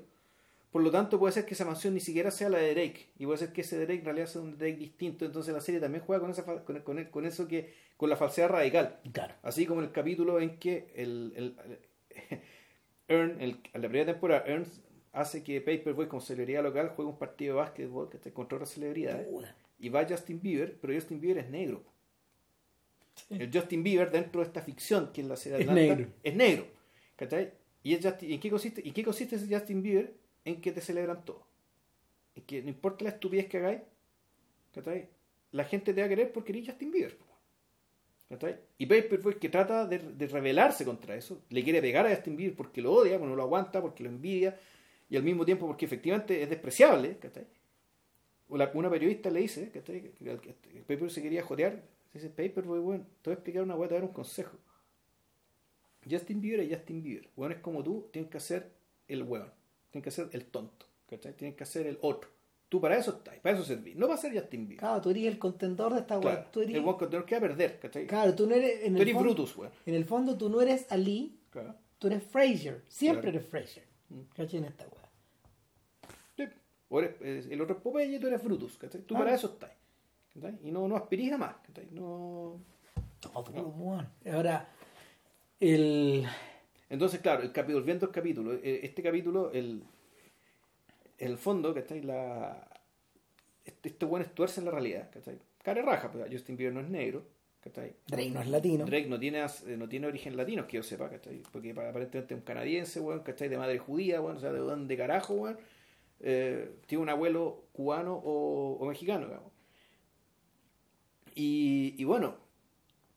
[0.70, 3.26] Por lo tanto, puede ser que esa mansión ni siquiera sea la de Drake, y
[3.26, 6.04] puede ser que ese Drake en realidad sea un Drake distinto, entonces la serie también
[6.04, 9.00] juega con, esa, con, con, con eso que, con la falsedad radical.
[9.12, 9.34] claro.
[9.42, 11.56] Así como en el capítulo en que el, el,
[13.12, 14.82] Earn, el- en la primera temporada, Ernst
[15.12, 18.70] hace que Paperboy como celebridad local juegue un partido de básquetbol que te contra otras
[18.70, 19.28] celebridades.
[19.78, 21.82] Y va Justin Bieber, pero Justin Bieber es negro.
[23.28, 26.12] El Justin Bieber dentro de esta ficción que es la serie de Es Atlanta negro.
[26.22, 26.66] es negro.
[27.16, 27.52] ¿Cachai?
[27.82, 30.14] ¿Y es Justin- ¿en, qué consiste, ¿Y qué consiste ese Justin Bieber?
[30.44, 31.46] En que te celebran todo.
[32.34, 33.80] es que no importa la estupidez que hagáis,
[34.72, 35.08] ¿cachai?
[35.52, 37.16] La gente te va a querer porque eres Justin Bieber.
[38.32, 38.56] ¿Cachai?
[38.78, 42.80] Y Paperboy que trata de, rebelarse contra eso, le quiere pegar a Justin Bieber porque
[42.80, 44.58] lo odia, porque no lo aguanta, porque lo envidia,
[45.10, 47.46] y al mismo tiempo porque efectivamente es despreciable, ¿cachai?
[48.48, 50.00] Una periodista le dice, ¿cachai?
[50.00, 51.82] Que, Paperboy se quería jotear,
[52.14, 54.56] dice, Paperboy, bueno, te voy a explicar una weá, te voy a dar un consejo.
[56.10, 57.28] Justin Bieber es Justin Bieber.
[57.36, 58.72] Weones como tú tienen que hacer
[59.06, 59.52] el weón.
[59.90, 60.86] Tienen que hacer el tonto.
[61.08, 61.34] ¿cachai?
[61.34, 62.28] Tienen que hacer el otro.
[62.72, 63.94] Tú para eso estás, para eso servís.
[63.96, 64.78] No para ser Justin Bieber.
[64.78, 66.36] Claro, tú eres el contendor de esta weá.
[66.36, 66.48] Claro.
[66.50, 67.78] Tú eres- El weón que tenés que perder.
[67.78, 68.06] ¿cachai?
[68.06, 68.84] Claro, tú no eres.
[68.84, 69.72] En Tú el, eres fondo, Brutus, weón.
[69.84, 71.74] en el fondo, tú no eres Ali, Claro.
[71.98, 72.82] tú eres Fraser.
[72.88, 73.36] Siempre Claro.
[73.40, 73.84] eres Fraser.
[74.34, 74.58] ¿Cachai?
[74.60, 75.08] En esta weá.
[76.38, 76.44] Sí.
[76.88, 78.78] O eres- el otro es Popeye y tú eres Brutus.
[78.78, 79.02] ¿cachai?
[79.02, 79.18] Tú Ah.
[79.18, 79.72] para eso estás.
[80.32, 80.58] ¿cachai?
[80.64, 81.56] Y no, no aspirís a más.
[81.66, 81.88] ¿cachai?
[81.90, 82.58] No...
[83.20, 84.08] Todo, weón.
[84.32, 84.66] Ahora,
[85.60, 86.26] el.
[86.88, 89.82] Entonces, claro, el capítulo, volviendo al capítulo, eh, este capítulo, el,
[91.26, 92.02] el fondo, ¿cachai?
[92.02, 92.68] La,
[93.64, 95.38] este, este bueno es tuerce en la realidad, ¿cachai?
[95.62, 97.24] Care raja, pues Justin Bieber no es negro,
[97.60, 97.94] ¿cachai?
[98.06, 98.84] Drake no es latino.
[98.84, 101.42] Drake no tiene, eh, no tiene origen latino, que yo sepa, ¿cachai?
[101.52, 103.48] Porque pa- aparentemente es un canadiense, weón, ¿cachai?
[103.48, 105.58] De madre judía, weón, o sea, de dónde carajo, weón.
[106.20, 109.52] Eh, tiene un abuelo cubano o, o mexicano, digamos.
[111.34, 112.36] Y, y bueno,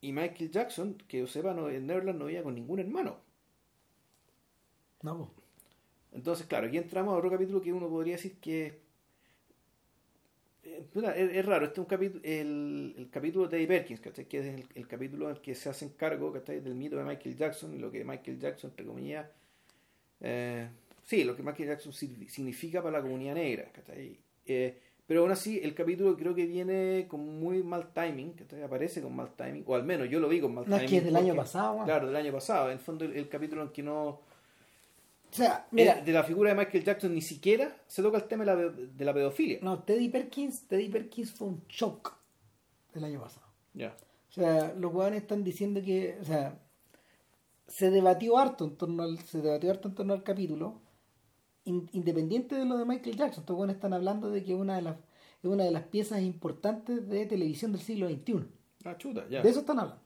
[0.02, 3.18] y Michael Jackson, que yo sepa, no, en Neverland no vivía con ningún hermano.
[5.02, 5.32] No.
[6.16, 8.80] Entonces, claro, aquí entramos a otro capítulo que uno podría decir que
[10.64, 14.26] eh, es, es raro, este es un capítulo, el, el capítulo de Teddy Perkins, ¿cachai?
[14.26, 16.62] que es el, el capítulo en el que se hacen cargo ¿cachai?
[16.62, 19.28] del mito de Michael Jackson y lo que Michael Jackson, entre comillas,
[20.22, 20.70] eh,
[21.04, 24.18] sí, lo que Michael Jackson sig- significa para la comunidad negra, ¿cachai?
[24.46, 28.64] Eh, pero aún así, el capítulo creo que viene con muy mal timing, ¿cachai?
[28.64, 30.86] aparece con mal timing, o al menos yo lo vi con mal No, timing.
[30.86, 31.84] es que es del año pasado.
[31.84, 32.68] Claro, del año pasado.
[32.68, 34.22] En el fondo, el, el capítulo en que no.
[35.32, 38.24] O sea, mira, eh, de la figura de Michael Jackson ni siquiera se toca el
[38.26, 39.60] tema de la, de la pedofilia.
[39.62, 42.16] no, Teddy Perkins, Teddy Perkins fue un shock
[42.94, 43.46] el año pasado.
[43.74, 43.96] Ya.
[44.30, 46.58] O sea, los huevones están diciendo que, o sea,
[47.68, 50.82] se debatió harto en torno al, se debatió harto en torno al capítulo,
[51.66, 53.42] in- independiente de lo de Michael Jackson.
[53.42, 56.22] Estos huevones están hablando de que es una de las, es una de las piezas
[56.22, 58.46] importantes de televisión del siglo XXI.
[58.86, 59.42] Ah, chuta, ya.
[59.42, 60.02] De eso están hablando.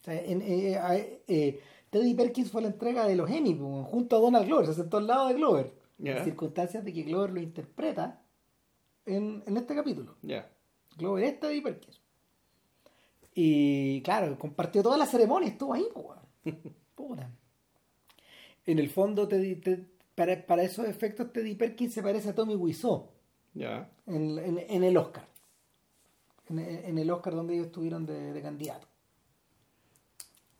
[0.00, 1.60] O sea, en- eh, eh, eh,
[1.90, 5.06] Teddy Perkins fue la entrega de los Emmy junto a Donald Glover, se sentó al
[5.06, 5.72] lado de Glover.
[5.98, 6.18] Ya.
[6.18, 8.22] En circunstancias de que Glover lo interpreta
[9.06, 10.16] en, en este capítulo.
[10.98, 12.00] Glover es Teddy Perkins.
[13.34, 15.86] Y claro, compartió toda la ceremonia, estuvo ahí.
[16.94, 17.30] Puta.
[18.66, 22.56] En el fondo, Teddy- Ted- para, para esos efectos, Teddy Perkins se parece a Tommy
[22.56, 23.08] Wiseau
[23.54, 23.90] Ya.
[24.06, 25.28] en, en- en el Oscar.
[26.48, 28.86] En, en el Oscar donde ellos estuvieron de, de candidato.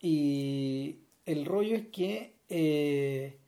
[0.00, 3.38] Y el rollo es que eh,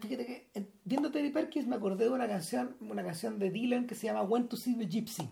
[0.00, 3.86] fíjate que eh, viendo Teddy Perkins me acordé de una canción, una canción de Dylan
[3.86, 5.28] que se llama Went to See the Gypsy.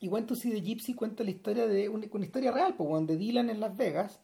[0.00, 3.06] Y Went to See the Gypsy cuenta la historia de una, una historia real, pues,
[3.06, 4.20] de Dylan en Las Vegas.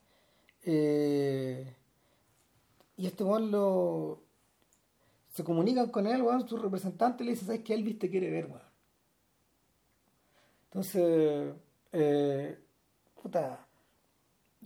[0.62, 1.74] Eh,
[2.96, 4.22] y este lo
[5.28, 8.46] se comunican con él, weón, su representante le dice, ¿sabes que Elvis te quiere ver,
[8.46, 8.62] weón?
[10.66, 11.54] Entonces,
[11.94, 12.58] eh,
[13.22, 13.66] puta,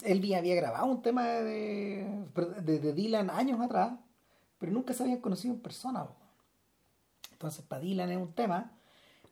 [0.02, 2.06] Elvis había grabado un tema de,
[2.62, 3.92] de, de Dylan años atrás,
[4.58, 6.08] pero nunca se habían conocido en persona.
[7.32, 8.72] Entonces, para Dylan es un tema,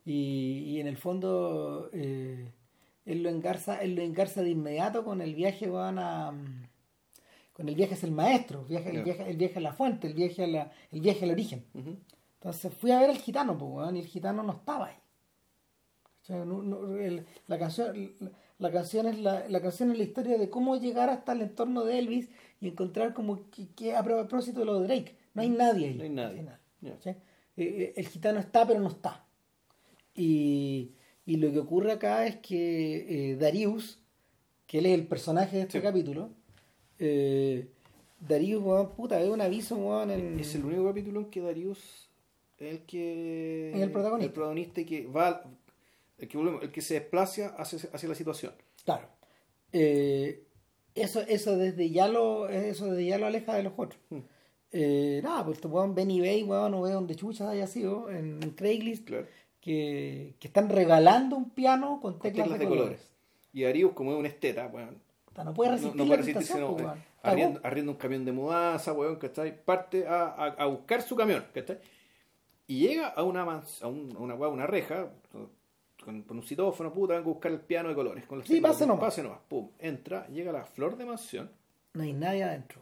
[0.04, 2.52] y, y en el fondo, eh,
[3.04, 6.32] él lo engarza, él lo engarza de inmediato con el viaje, weón, a
[7.52, 10.06] con el viaje hacia el maestro, el viaje, el viaje, el viaje a la fuente,
[10.06, 11.64] el viaje a la, el viaje al origen.
[12.34, 14.96] Entonces fui a ver al gitano, pues, y el gitano no estaba ahí.
[16.26, 19.98] O sea, no- no- el- la canción, la, la canción es la, la canción es
[19.98, 22.28] la historia de cómo llegar hasta el entorno de Elvis
[22.60, 25.94] y encontrar como que, que a propósito de lo de Drake, no hay nadie ahí.
[25.94, 26.42] No hay nadie.
[26.82, 27.14] Eh,
[27.56, 29.24] eh, el gitano está, pero no está.
[30.16, 30.94] Y,
[31.26, 34.00] y lo que ocurre acá es que eh, Darius,
[34.66, 35.82] que él es el personaje de este Sí.
[35.84, 36.30] capítulo,
[36.98, 37.68] eh,
[38.18, 40.40] Darius, weón, puta, es un aviso, weón, en...
[40.40, 42.10] Es el único capítulo en que Darius
[42.58, 43.70] es el que.
[43.74, 44.26] Es el protagonista.
[44.26, 45.44] El protagonista que va.
[46.18, 48.52] El que, el que se desplaza hacia, hacia la situación.
[48.84, 49.08] Claro.
[49.72, 50.42] Eh,
[50.94, 54.00] eso, eso desde ya lo, eso desde ya lo aleja de los otros.
[54.10, 54.20] Hmm.
[54.72, 58.42] Eh, nada, pues te weón ven eBay, weón, no ve donde chuchas haya sido, en,
[58.42, 59.26] en Craigslist, Claro.
[59.60, 63.00] que, que están regalando un piano con Con teclas, teclas de, de colores.
[63.00, 63.16] colores.
[63.52, 64.98] Y Darius, como es un esteta, weón.
[65.38, 67.60] O no puede No, resistir no la puede resistirse, tentación, no, pues, eh, Cagó.
[67.62, 69.64] arrienda un camión de mudanza, weón, ¿cachai?
[69.64, 71.78] Parte a, a, a buscar su camión, ¿cachai?
[72.66, 75.10] Y llega a una a, un- a una, una reja,
[76.06, 78.24] con, con un citófono, puta, vengo a buscar el piano de colores.
[78.24, 79.04] Con Sí, pase nomás.
[79.04, 81.50] Pase nomás, pum, entra, llega la flor de mansión.
[81.92, 82.80] No hay nadie adentro.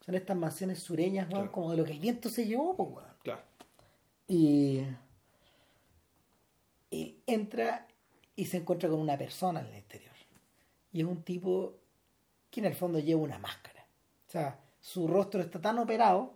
[0.00, 1.50] Son estas mansiones sureñas, Claro.
[1.50, 3.06] como de lo que el viento se llevó, pues.
[3.22, 3.40] Claro.
[4.28, 4.82] Y,
[6.90, 7.86] y entra
[8.36, 10.12] y se encuentra con una persona en el exterior.
[10.92, 11.76] Y es un tipo
[12.50, 13.86] que en el fondo lleva una máscara.
[14.28, 16.34] O sea, su rostro está tan operado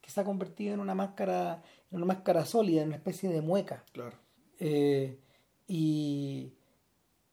[0.00, 3.40] que se ha convertido en una máscara, en una máscara sólida, en una especie de
[3.42, 3.84] mueca.
[3.92, 4.16] Claro.
[4.58, 5.18] Eh,
[5.74, 6.52] y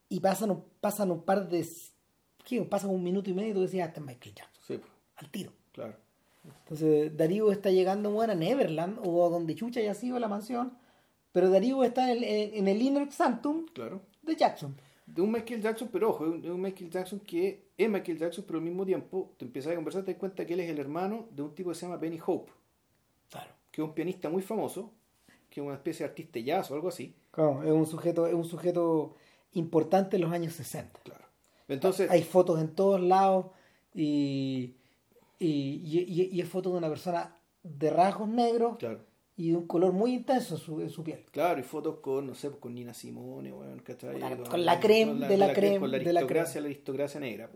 [0.10, 1.68] y pasan, un- pasan un par de...
[2.46, 2.62] ¿Qué?
[2.62, 4.80] Pasan un minuto y medio y tú decías, este es Michael Jackson, Sí,
[5.18, 5.52] al tiro.
[5.74, 5.96] claro.
[6.64, 10.78] Entonces Darío está llegando bueno, a Neverland o a donde Chucha haya sido la mansión,
[11.34, 14.02] pero Darío está en el, en- en el Inner Sanctum Claro.
[14.22, 14.78] de Jackson.
[15.06, 18.60] De un Michael Jackson, pero ojo, es un Michael Jackson que es Michael Jackson, pero
[18.60, 21.28] al mismo tiempo te empiezas a conversar, te das cuenta que él es el hermano
[21.32, 22.52] de un tipo que se llama Benny Hope,
[23.30, 23.52] Claro.
[23.72, 24.92] que es un pianista muy famoso,
[25.50, 27.14] que es una especie de artista jazz o algo así.
[27.38, 29.16] Claro, es un sujeto, es un sujeto
[29.54, 31.00] importante en los años 60.
[31.04, 31.24] Claro.
[31.68, 33.46] Entonces, Hay fotos en todos lados
[33.94, 34.74] y,
[35.38, 39.02] y, y, es foto de una persona de rasgos negros claro.
[39.36, 41.26] y de un color muy intenso en su, en su piel.
[41.30, 44.20] Claro, y fotos con, no sé, con Nina Simone, bueno, ¿cachai?
[44.20, 47.20] Con la- con la creme de la creme Con la de la aristocracia, la aristocracia
[47.20, 47.52] negra.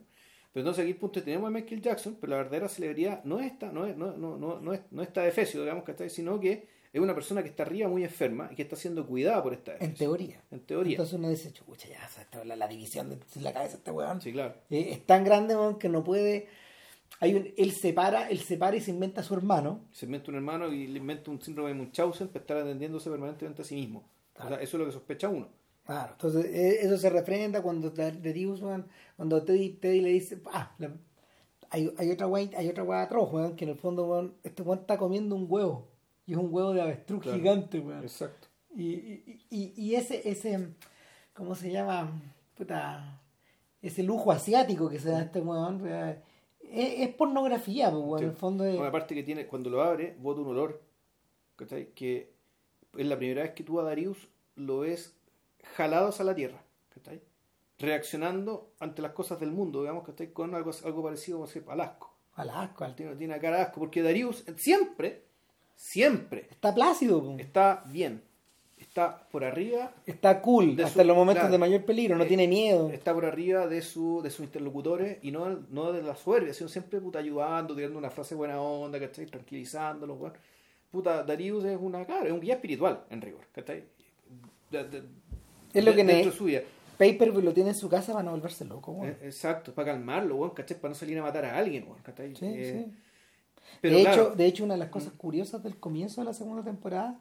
[0.54, 3.40] Pero entonces aquí el punto es, tenemos a Michael Jackson, pero la verdadera celebridad no
[3.40, 6.12] es esta, no es, no, no, no, no es, no está de Efesio, digamos, ¿cachai?
[6.12, 9.42] Sino que es una persona que está arriba muy enferma y que está siendo cuidada
[9.42, 10.42] por esta En teoría.
[10.52, 10.92] En teoría.
[10.94, 14.22] Entonces uno dice, chucha, ya, la, la división de la cabeza de este weón.
[14.22, 14.56] Sí, claro.
[14.70, 16.48] Eh, es tan grande weón, que no puede.
[17.20, 19.82] Hay un, él separa, él separa y se inventa a su hermano.
[19.92, 23.62] Se inventa un hermano y le inventa un síndrome de Munchausen para estar atendiéndose permanentemente
[23.62, 24.04] a sí mismo.
[24.40, 25.48] O sea, eso es lo que sospecha uno.
[25.86, 28.88] Claro, entonces eh, eso se refrenda cuando de Dios, weón,
[29.18, 30.94] cuando Teddy, Teddy le dice, ah, la-
[31.70, 34.62] hay, hay otra weá, hay otra weá atroz, weón, que en el fondo, weón, este
[34.62, 35.88] weón está comiendo un huevo.
[36.32, 37.38] Y es un huevo de avestruz Claro.
[37.38, 38.04] gigante, weón.
[38.04, 38.48] Exacto.
[38.74, 40.70] Y, y, y, y ese, ese,
[41.34, 42.10] ¿cómo se llama?
[42.56, 43.20] Puta,
[43.82, 46.16] ese lujo asiático que se da a este weón, es,
[46.72, 48.24] es pornografía, pues, weón, Sí.
[48.24, 48.80] en el fondo es...
[48.80, 50.82] Una parte que tiene, cuando lo abre, bota un olor.
[51.58, 51.88] ¿cachai?
[51.94, 52.32] Que
[52.98, 55.14] es la primera vez que tú a Darius lo ves
[55.76, 56.64] jalado hacia la tierra.
[56.94, 57.22] ¿cachai?
[57.78, 60.32] Reaccionando ante las cosas del mundo, digamos, ¿cachai?
[60.32, 62.16] Con algo, algo parecido como se- al asco.
[62.36, 65.26] al asco, al- Tiene, tiene cara de asco, porque Darius siempre,
[65.82, 68.22] siempre Está plácido, está bien.
[68.78, 71.52] Está por arriba está cool, de hasta su- los momentos claro.
[71.54, 72.90] de mayor peligro, no Eh, tiene miedo.
[72.90, 76.68] está por arriba de su de sus interlocutores y no, no de la soberbia, sino
[76.70, 79.26] siempre puta ayudando, tirando una frase buena onda, ¿cachai?
[79.28, 80.34] Tranquilizándolos, weón.
[80.92, 83.84] Puta, Darius es una cara, es un guía espiritual, en rigor, ¿cachai?
[84.72, 85.04] De- de-
[85.74, 86.62] Es lo que ne- dentro de su vida.
[86.98, 89.12] Paperboy lo tiene en su casa para no volverse loco, weón.
[89.14, 90.78] Eh, Exacto, para calmarlo, weón, ¿cachai?
[90.80, 92.36] Para no salir a matar a alguien, weón, ¿cachai?
[92.36, 92.94] Sí, Eh, sí.
[93.80, 96.34] Pero de, claro, hecho, de hecho, una de las cosas curiosas del comienzo de la
[96.34, 97.20] segunda temporada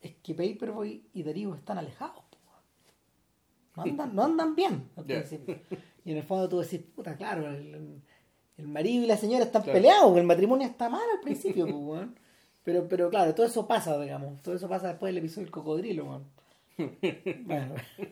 [0.00, 2.24] es que Paperboy y Darío están alejados.
[3.76, 5.18] No andan, no andan bien al Ya.
[5.18, 5.58] principio.
[6.04, 8.00] Y en el fondo tú decís, puta, claro, el,
[8.56, 9.76] el marido y la señora están Claro.
[9.76, 11.66] peleados, el matrimonio está mal al principio.
[12.64, 14.42] Pero, pero claro, todo eso pasa, digamos.
[14.42, 16.22] Todo eso pasa después del episodio del cocodrilo.
[17.44, 17.74] Bueno.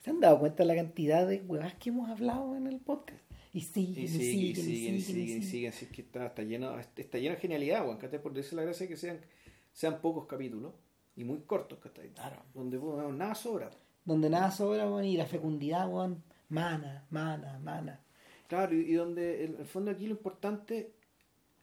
[0.00, 3.20] ¿Se han dado cuenta de la cantidad de huevas que hemos hablado en el podcast?
[3.56, 6.78] Y siguen, y siguen, y siguen, y siguen, y siguen, así que está, está lleno,
[6.78, 8.20] está lleno de genialidad, weón, ¿cachai?
[8.22, 9.18] Por eso la gracia que sean,
[9.72, 10.74] sean pocos capítulos
[11.16, 12.10] y muy cortos, ¿cachai?
[12.10, 12.42] Claro.
[12.54, 13.70] Donde bueno, nada sobra.
[14.04, 18.00] Donde nada sobra, weón, y la fecundidad, weón, mana, mana, mana.
[18.46, 20.92] Claro, y, y donde en el fondo aquí lo importante,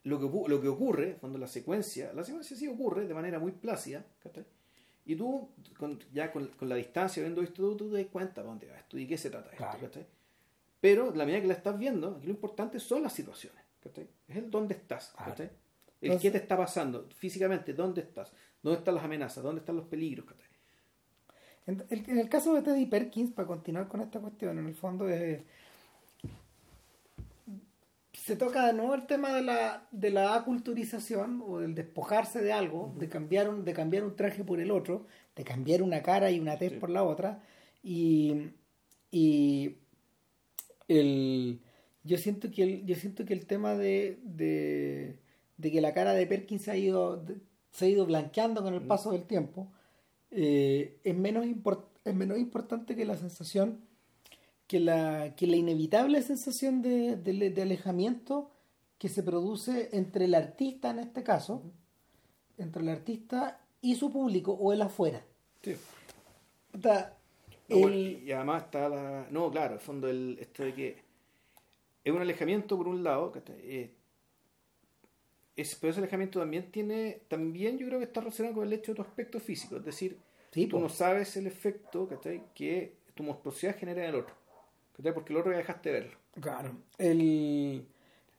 [0.03, 3.51] lo que, lo que ocurre, cuando la secuencia, la secuencia sí ocurre de manera muy
[3.51, 4.45] plácida, ¿cachai?
[5.05, 8.47] Y tú, con- ya con, con la distancia, visto todo, tú te das cuenta para
[8.47, 9.63] dónde va esto y qué se trata esto.
[9.79, 10.05] ¿cachai?
[10.84, 14.05] Pero la medida que la estás viendo, aquí lo importante son las situaciones, ¿cachai?
[14.27, 15.14] Es el dónde estás.
[15.18, 15.45] ¿cachai?
[15.45, 15.51] El
[16.11, 19.85] Entonces- qué te está pasando físicamente, dónde estás, dónde están las amenazas, dónde están los
[19.85, 20.49] peligros, ¿cachai?
[21.68, 24.76] En el, en el caso de Teddy Perkins, para continuar con esta cuestión, en el
[24.76, 25.41] fondo es,
[28.11, 32.51] se toca de nuevo el tema de la, de la aculturización o del despojarse de
[32.51, 35.05] algo, de, cambiar un, de cambiar un traje por el otro,
[35.38, 36.80] de cambiar una cara y una tez Sí.
[36.80, 37.41] por la otra.
[37.81, 38.49] Y,
[39.11, 39.77] y
[40.99, 41.59] el,
[42.03, 45.19] yo, siento que el, yo siento que el tema de, de,
[45.57, 47.37] de que la cara de Perkins se ha ido, de-
[47.71, 48.87] se ha ido blanqueando con el Mm.
[48.87, 49.71] paso del tiempo
[50.31, 53.79] eh, es, menos import- es menos importante que la sensación,
[54.67, 58.49] que la, que la inevitable sensación de, de- alejamiento
[58.97, 61.61] que se produce entre el artista en este caso,
[62.57, 65.23] entre el artista y su público o el afuera.
[65.61, 65.75] Sí.
[66.71, 67.17] Puta,
[67.69, 69.27] No, el- y además está la.
[69.31, 70.98] No, claro, el fondo del, esto de que
[72.03, 73.31] es un alejamiento por un lado.
[73.48, 73.91] Eh,
[75.56, 78.91] es, pero ese alejamiento también tiene, también yo creo que está relacionado con el hecho
[78.91, 80.18] de tu aspecto físico, es decir,
[80.52, 82.07] Sí, tú no sabes el efecto
[82.56, 84.35] que tu monstruosidad genera en el otro,
[85.14, 86.18] porque el otro ya dejaste de verlo.
[86.40, 86.72] Claro.
[86.98, 87.85] El,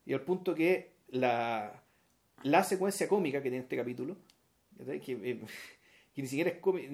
[0.07, 1.83] Y al punto que la,
[2.43, 4.17] la secuencia cómica que tiene este capítulo,
[4.79, 5.41] que, eh,
[6.15, 6.89] que ni siquiera es cómica,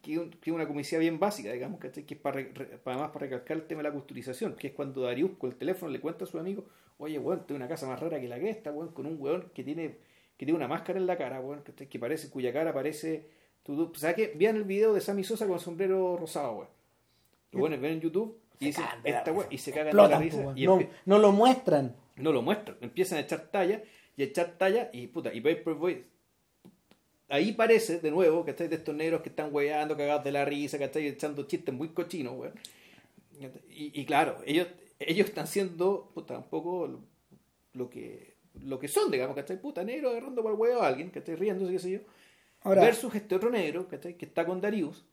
[0.00, 2.04] que, una comicidad bien básica, digamos, ¿cachai?
[2.04, 2.44] que es para, re-
[2.82, 5.56] para- además para recalcar el tema de la culturización, que es cuando Darius con el
[5.56, 6.66] teléfono le cuenta a su amigo,
[6.98, 9.50] oye, weón, tengo una casa más rara que la que esta, weón, con un weón
[9.54, 9.96] que tiene,
[10.36, 11.88] que tiene una máscara en la cara, weón, ¿cachai?
[11.88, 13.28] que parece, cuya cara parece...
[13.62, 14.32] Tú- ¿Sabes qué?
[14.34, 16.68] Vean el video de Sammy Sosa con el sombrero rosado, weón.
[17.52, 20.52] Los buenos ven en YouTube y dicen, esta weón, y se cagan de la risa.
[20.56, 20.66] y
[21.06, 21.96] no lo muestran.
[22.16, 23.82] no lo muestran, empiezan a echar talla
[24.16, 26.04] y a echar talla y puta, y Paperboy
[27.28, 30.44] ahí parece de nuevo que estáis de estos negros que están hueando, cagados de la
[30.44, 32.54] risa, que estáis echando chistes muy cochinos, weón.
[33.70, 34.66] Y, y claro, ellos,
[34.98, 37.00] ellos están siendo puta, un poco lo,
[37.74, 41.12] lo que lo que son, digamos, estáis puta negro agarrando por el huevo a alguien,
[41.14, 41.98] estáis riéndose, qué sé yo.
[42.62, 44.16] Ahora, versus este otro negro ¿cachai?
[44.16, 45.04] que está con Darius,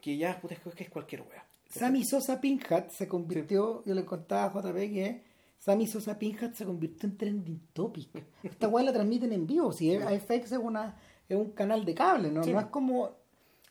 [0.00, 1.44] que ya puta, es que es cualquier wea.
[1.68, 5.22] Sammy Sosa Pink Hat se convirtió, yo le contaba a JP que
[5.58, 8.08] Sammy Sosa Pink Hat se convirtió en trending topic.
[8.44, 10.96] Esta weá la transmiten en vivo, si es- FX es una
[11.28, 12.52] es un canal de cable, no, Sí.
[12.52, 13.10] no es como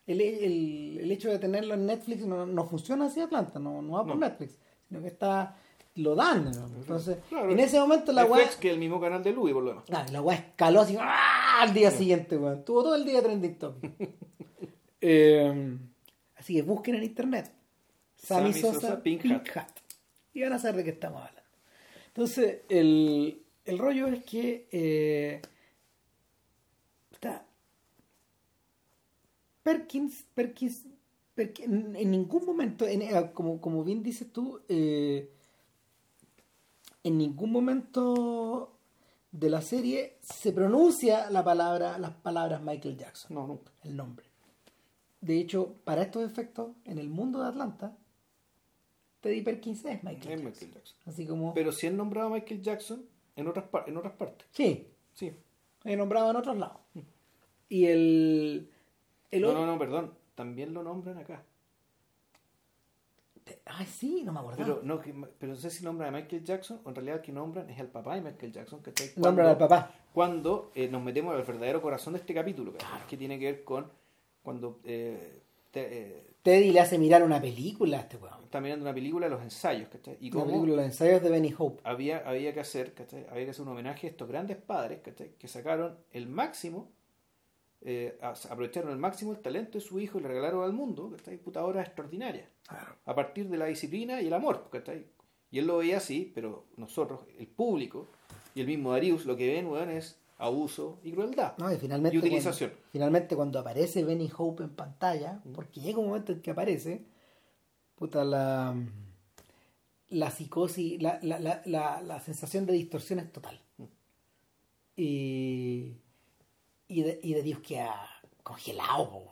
[0.08, 3.94] el, el, el hecho de tenerlo en Netflix no, no funciona así Atlanta, no, no
[3.94, 4.28] va por No.
[4.28, 4.58] Netflix,
[4.88, 5.56] sino que está
[5.96, 6.68] lo dan, ¿no?
[6.78, 7.50] entonces Claro.
[7.52, 9.86] en ese momento la weá que el mismo canal de Louis, por lo demás.
[9.92, 11.62] Ah, la weá escaló así ¡ah!
[11.62, 12.66] al día siguiente, weón.
[12.66, 13.92] Tuvo todo el día trending topic.
[15.08, 15.78] Eh,
[16.36, 17.52] así que busquen en internet.
[18.16, 19.70] Sammy, Sammy Sosa, Sosa, Pink, Pink Hat.
[20.34, 21.42] Y van a saber de qué estamos hablando.
[22.08, 25.42] Entonces, el, el rollo es que eh,
[27.12, 27.46] está
[29.66, 30.84] Perkins, Perkins,
[31.34, 35.32] Perkins, en, en ningún momento, en- eh, como, como bien dices tú, eh,
[37.04, 38.72] en ningún momento
[39.32, 43.72] de la serie se pronuncia la palabra, las palabras Michael Jackson, No, nunca.
[43.84, 44.28] el nombre.
[45.22, 47.98] De hecho, para estos efectos, en el mundo de Atlanta,
[49.22, 50.46] Teddy Perkins es Michael Es Jackson.
[50.46, 50.98] Michael Jackson.
[51.08, 51.54] Así como...
[51.56, 53.04] Pero si han nombrado a Michael Jackson
[53.36, 54.48] en otras, en otras partes.
[54.52, 55.32] sí, Sí.
[55.86, 56.78] he nombrado en otros lados.
[57.68, 58.70] Y el...
[59.36, 60.14] el No, no, no, perdón.
[60.36, 61.44] También lo nombran acá.
[63.66, 64.58] Ay, sí, no me acuerdo.
[64.58, 67.32] Pero no, que- pero no sé si nombran a Michael Jackson o en realidad que
[67.32, 68.82] nombran es al papá de Michael Jackson.
[68.82, 69.92] Que está Nombran al papá.
[70.14, 72.74] Cuando eh, nos metemos al verdadero corazón de este capítulo,
[73.08, 73.86] que tiene que ver con
[74.42, 75.42] cuando eh,
[75.72, 78.44] te- eh, Teddy le hace mirar una película a este weón.
[78.44, 80.18] está mirando una película, los ensayos, ¿cachai?
[80.22, 81.82] Y cómo película, los ensayos de Benny Hope.
[81.84, 83.26] había, había que hacer, ¿cachai?
[83.32, 85.32] Había que hacer un homenaje a estos grandes padres, ¿cachai?
[85.40, 86.92] Que sacaron el máximo,
[87.88, 91.38] eh, aprovecharon al máximo el talento de su hijo y le regalaron al mundo, ¿cachai?
[91.38, 92.50] Puta obra extraordinaria.
[93.06, 95.06] A partir de la disciplina y el amor, ¿cachai?
[95.52, 98.08] Y él lo veía así, pero nosotros, el público
[98.56, 101.56] y el mismo Darius, lo que ven, weón, es abuso y crueldad.
[101.60, 102.72] No, y finalmente, Y utilización.
[102.72, 107.06] Cuando, finalmente cuando aparece Benny Hope en pantalla, porque llega un momento en que aparece,
[107.94, 108.76] puta, la,
[110.10, 113.62] la psicosis, la, la, la, la, la sensación de distorsión es total.
[114.98, 115.98] Y,
[116.88, 117.96] y, de, y de Dios queda
[118.44, 119.32] congelado, po,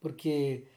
[0.00, 0.68] porque,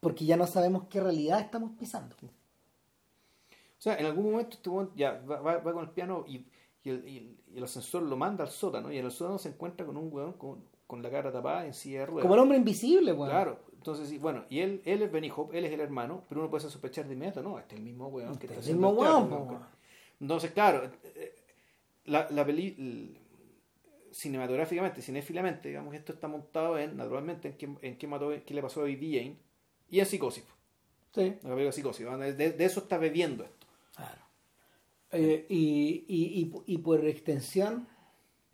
[0.00, 2.16] porque ya no sabemos qué realidad estamos pisando.
[2.22, 6.44] O sea, en algún momento este ya va, va- va con el piano y,
[6.84, 9.96] y el, y ascensor lo manda al sótano y en el sótano se encuentra con
[9.96, 12.22] un weón con, con la cara tapada en silla de ruedas.
[12.22, 13.30] Como el hombre invisible, weón.
[13.30, 16.50] Claro, entonces bueno, y él, él es Benny Hope, él es el hermano, pero uno
[16.50, 18.74] puede sospechar de inmediato, no, este es el mismo weón que Este está es el
[18.74, 19.66] haciendo mismo el teatro.
[20.20, 21.34] Entonces, claro, eh,
[22.04, 23.19] la, la peli l-
[24.12, 28.62] cinematográficamente, cinéfilamente, digamos, esto está montado en, naturalmente, en qué, en qué, mató, qué le
[28.62, 29.36] pasó a Baby Jane
[29.90, 30.44] y en Psicosis,
[31.14, 31.22] Sí.
[31.42, 32.06] la película Psicosis,
[32.36, 33.66] de, de eso está bebiendo esto.
[33.96, 34.20] Claro.
[35.12, 37.88] Eh, y, y, y, y por extensión,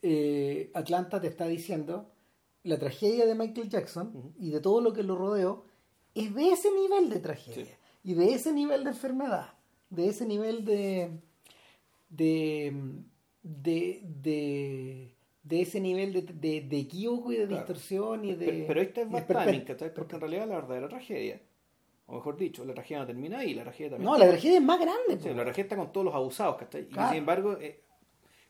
[0.02, 2.10] eh, Atlanta te está diciendo
[2.62, 5.64] la tragedia de Michael Jackson y de todo lo que lo rodeó
[6.14, 7.70] es de ese nivel de tragedia Sí.
[8.04, 9.52] y de ese nivel de enfermedad,
[9.90, 11.10] de ese nivel de
[12.08, 12.72] de
[13.42, 15.15] de, de,
[15.48, 17.56] de ese nivel de, de, de equívoco y de Claro.
[17.62, 19.94] distorsión y de Pero, y de perpe- timing, ¿cachai?
[19.94, 21.40] Porque en realidad la verdadera tragedia,
[22.06, 24.64] o mejor dicho, la tragedia no termina ahí, la tragedia también no la tragedia es
[24.64, 26.82] más grande Sí, la tragedia está con todos los abusados, ¿cachai?
[26.82, 27.08] Y Claro.
[27.10, 27.80] sin embargo, eh,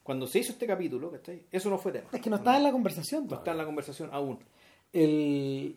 [0.02, 1.44] cuando se hizo este capítulo, ¿cachai?
[1.50, 2.08] Eso no fue tema.
[2.12, 4.38] es que no está en la conversación No está en la conversación aún.
[4.92, 5.76] el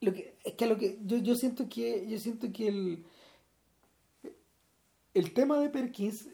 [0.00, 3.04] lo que es que lo que yo, yo siento que yo siento que el
[5.14, 6.28] el tema de Perkins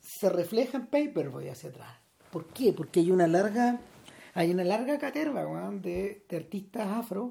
[0.00, 1.96] se refleja en Paperboy hacia atrás
[2.34, 2.72] ¿por qué?
[2.78, 3.66] porque hay una larga
[4.34, 7.22] hay una larga caterva weón, de, de artistas afro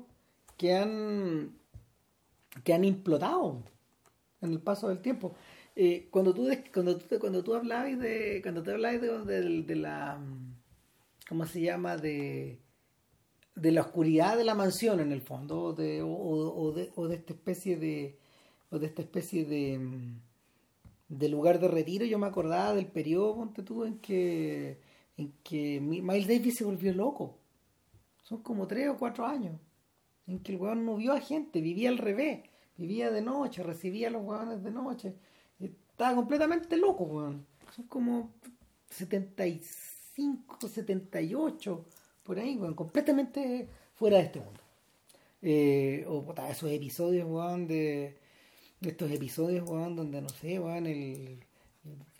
[0.57, 1.51] que han
[2.63, 3.45] que han implotado
[4.41, 5.27] en el paso del tiempo
[5.75, 6.41] Eh, cuando tú
[6.75, 10.19] cuando tú cuando tú hablabas de cuando te hablabas de, de- de la
[11.29, 11.97] ¿cómo se llama?
[11.97, 12.59] de
[13.63, 16.09] de la oscuridad de la mansión en el fondo de, o,
[16.61, 17.95] o- de, o de esta especie de
[18.71, 19.61] o de esta especie de
[21.09, 24.79] de lugar de retiro, yo me acordaba del periodo, ponte tú, en que,
[25.17, 27.37] en que Miles Davis se volvió loco.
[28.23, 29.59] Son como tres o cuatro años.
[30.27, 32.43] En que el weón no vio a gente, vivía al revés.
[32.77, 35.15] Vivía de noche, recibía los weones de noche.
[35.59, 37.45] Estaba completamente loco, weón.
[37.75, 38.33] Son como
[38.89, 41.85] 75, 78,
[42.23, 42.73] por ahí, weón.
[42.73, 44.59] Completamente fuera de este mundo.
[45.41, 48.17] Eh, o esos episodios, weón, de
[48.81, 51.43] estos episodios, weón, donde no sé, weón, el,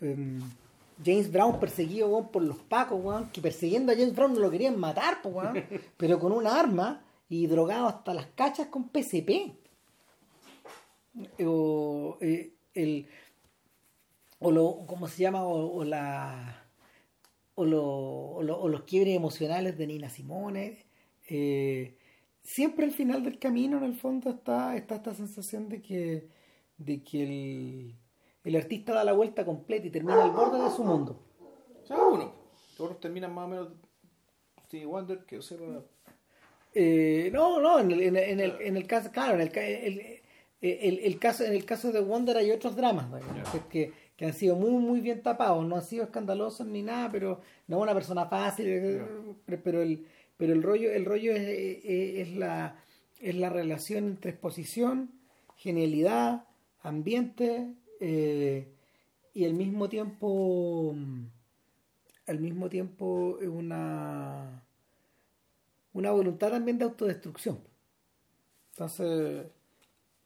[0.00, 0.40] em,
[1.02, 4.50] James Brown perseguido weón, por los pacos, weón, que persiguiendo a James Brown no lo
[4.50, 5.64] querían matar, weón,
[5.96, 9.52] pero con una arma y drogado hasta las cachas con PCP.
[11.44, 13.06] O eh, el
[14.40, 16.64] o lo cómo se llama o, la
[17.54, 20.84] o, lo, o, los quiebres emocionales de Nina Simone
[21.28, 21.96] eh,
[22.42, 26.28] siempre al final del camino en el fondo está, está esta sensación de que
[26.78, 27.94] de que el,
[28.44, 31.22] el artista da la vuelta completa y termina al borde de su mundo.
[31.82, 32.32] O sea, uno.
[32.76, 33.68] Todos terminan más o menos
[34.66, 35.58] Stevie Wonder, que sea
[36.76, 40.20] eh, no, no, en el, en, el, en, el, caso, claro, en el,
[40.60, 43.06] el, el, caso, en el caso de Wonder hay otros dramas
[43.70, 47.40] que, que, han sido muy, muy bien tapados, no han sido escandalosos ni nada, pero
[47.68, 49.02] no una persona fácil, eh,
[49.62, 50.04] pero el,
[50.36, 51.42] pero el rollo, el rollo es,
[51.84, 52.82] es, la,
[53.20, 55.12] es la relación entre exposición,
[55.56, 56.48] genialidad,
[56.82, 58.68] ambiente eh,
[59.32, 60.94] y al mismo tiempo
[62.26, 64.64] al mismo tiempo una
[65.92, 67.60] una voluntad también de autodestrucción.
[68.72, 69.46] Entonces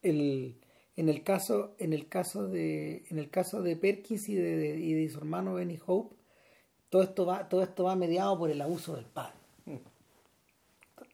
[0.01, 0.55] el,
[0.95, 4.93] en el caso en el caso de en el caso de Perkins y de, y
[4.93, 6.15] de su hermano Benny Hope
[6.89, 9.35] todo esto va todo esto va mediado por el abuso del padre.
[9.65, 9.75] Mm.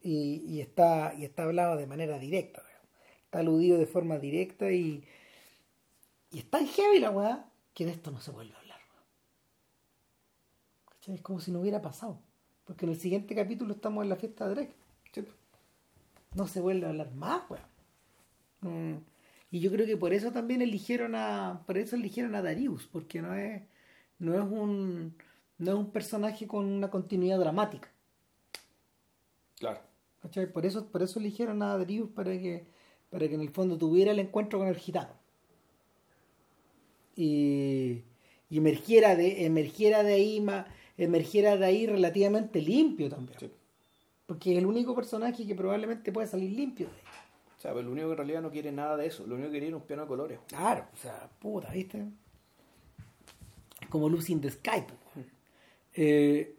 [0.03, 2.63] y, y está y está hablado de manera directa
[3.25, 5.03] está aludido de forma directa y
[6.35, 8.79] y es tan heavy la weá que de esto no se vuelve a hablar.
[11.07, 12.19] Es como si no hubiera pasado.
[12.65, 14.75] Porque en el siguiente capítulo estamos en la fiesta de Drake.
[16.33, 17.65] No se vuelve a hablar más, weá.
[18.59, 18.97] Mm.
[19.49, 21.63] Y yo creo que por eso también eligieron a.
[21.65, 23.63] Por eso eligieron a Darius, porque no es.
[24.19, 25.15] No es un.
[25.57, 27.89] No es un personaje con una continuidad dramática.
[29.57, 29.79] Claro.
[30.51, 32.67] Por eso, por eso eligieron a Darius para que,
[33.09, 35.23] para que en el fondo tuviera el encuentro con el gitano
[37.15, 38.03] y,
[38.49, 40.45] emergiera de emergiera de ahí
[40.97, 43.51] emergiera de ahí relativamente limpio también.
[44.25, 47.01] Porque es el único personaje que probablemente puede salir limpio de ahí.
[47.57, 49.25] o sea el único que en realidad no quiere nada de eso.
[49.27, 50.39] Lo único que quiere es un piano de colores.
[50.47, 52.05] Claro o sea puta viste
[53.89, 54.83] como Lucy in the Sky
[55.93, 56.55] eh,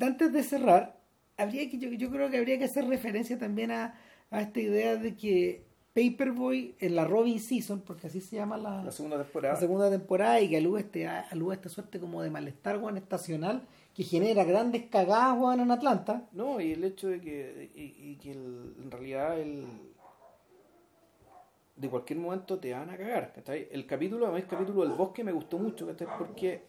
[0.00, 0.98] antes de cerrar
[1.36, 3.98] habría que yo, yo creo que habría que hacer referencia también a,
[4.30, 5.69] a esta idea de que
[6.00, 9.54] Paperboy en la Robin Season, porque así se llama la, segunda temporada.
[9.54, 13.62] La segunda temporada y que alude este, alude esta suerte como de malestar Juan estacional
[13.94, 16.28] que genera grandes cagadas Juan en Atlanta.
[16.32, 19.66] No, y el hecho de que, y, que en realidad el,
[21.76, 23.34] de cualquier momento te van a cagar.
[23.70, 26.62] El capítulo, además el capítulo del bosque me gustó mucho, porque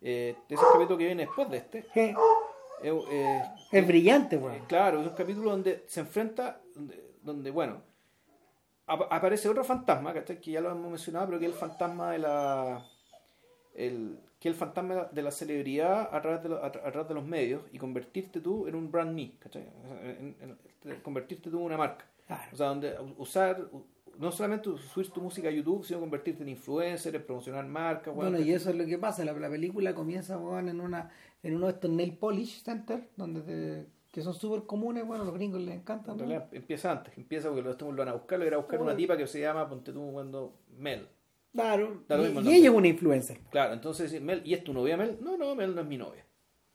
[0.00, 1.86] eh, ese capítulo que viene después de este.
[1.94, 3.42] Eh,
[3.72, 4.60] es brillante, Juan.
[4.66, 6.60] claro, es un capítulo donde se enfrenta,
[7.22, 7.82] donde bueno,
[8.88, 12.86] aparece otro fantasma, que ya lo hemos mencionado, pero que es el fantasma de la.
[13.74, 17.62] El, que el fantasma de la celebridad a través de, a, través de los medios
[17.72, 19.32] y convertirte tú en un brand me,
[21.02, 22.04] convertirte tú en una marca.
[22.52, 23.68] O sea, donde usar,
[24.18, 28.14] no solamente subir tu música a YouTube, sino convertirte en influencer, en promocionar marcas.
[28.14, 29.24] Bueno, y eso es lo que pasa.
[29.24, 31.10] La, la película comienza en, una,
[31.42, 35.26] en uno de estos nail polish center, donde te que son súper comunes, bueno, a
[35.26, 36.18] los gringos les encantan.
[36.52, 39.16] empieza antes, empieza porque los lo van a buscar, lo irá a buscar una tipa
[39.16, 41.08] que se llama, ponte tú cuando Mel.
[41.52, 43.40] Claro, y, ella es una influencer.
[43.50, 45.18] Claro, entonces Mel, ¿y es tu novia Mel?
[45.20, 46.24] No, no, Mel no es mi novia.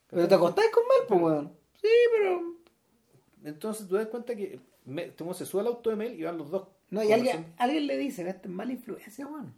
[0.10, 1.54] Pero te acostás con Mel, pues, weón.
[1.82, 2.54] Sí, pero.
[3.44, 6.50] Entonces tú das cuenta que Mel, se sube al auto de Mel y van los
[6.50, 6.68] dos.
[6.90, 9.54] No, y alguien, alguien le dice, esta es mala influencia, weón.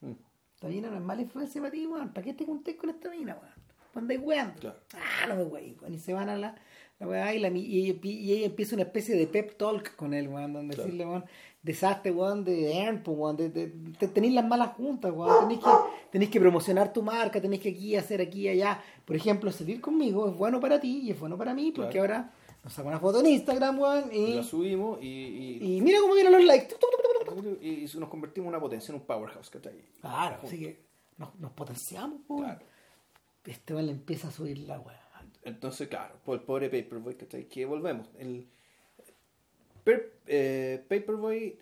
[0.00, 0.12] Mm.
[0.54, 2.12] Esta mina no es mala influencia para ti, weón.
[2.12, 3.54] ¿Para qué te junté con esta mina, weón?
[3.94, 4.52] Andáis weón.
[4.60, 4.78] Claro.
[4.94, 5.94] Ah, no me weón.
[5.94, 6.56] Y se van a la
[6.98, 10.54] la y, la, y, y, ella empieza una especie de pep talk con él, weón,
[10.54, 11.24] donde decirle, weón,
[11.62, 15.70] desastre, weón, de Ern, pues, weón, de, de, tenéis las malas juntas, weón, tenéis que,
[16.10, 18.82] tenéis que promocionar tu marca, tenéis que aquí hacer aquí allá.
[19.04, 22.32] Por ejemplo, salir conmigo es bueno para ti y es bueno para mí, porque ahora
[22.64, 26.32] nos sacamos una foto en Instagram, weón, y, la subimos y, y, mira cómo vienen
[26.32, 26.76] los likes.
[27.60, 29.84] Y, nos convertimos en una potencia, en un powerhouse, ¿cachai?
[30.00, 30.80] Claro, así que
[31.18, 32.44] nos, nos potenciamos, weón.
[32.44, 32.64] Claro.
[33.44, 35.05] Este weón le empieza a subir la weón.
[35.46, 37.44] Entonces, claro, por el pobre Paperboy, ¿cachai?
[37.44, 38.08] Que volvemos.
[38.18, 38.46] El
[40.26, 41.58] eh, Paperboy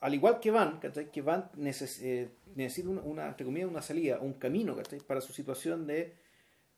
[0.00, 1.10] al igual que Van, ¿cachai?
[1.10, 5.00] que Van neces- eh, necesita una, una, entre comillas, una salida, un camino ¿cachai?
[5.00, 6.12] para su situación de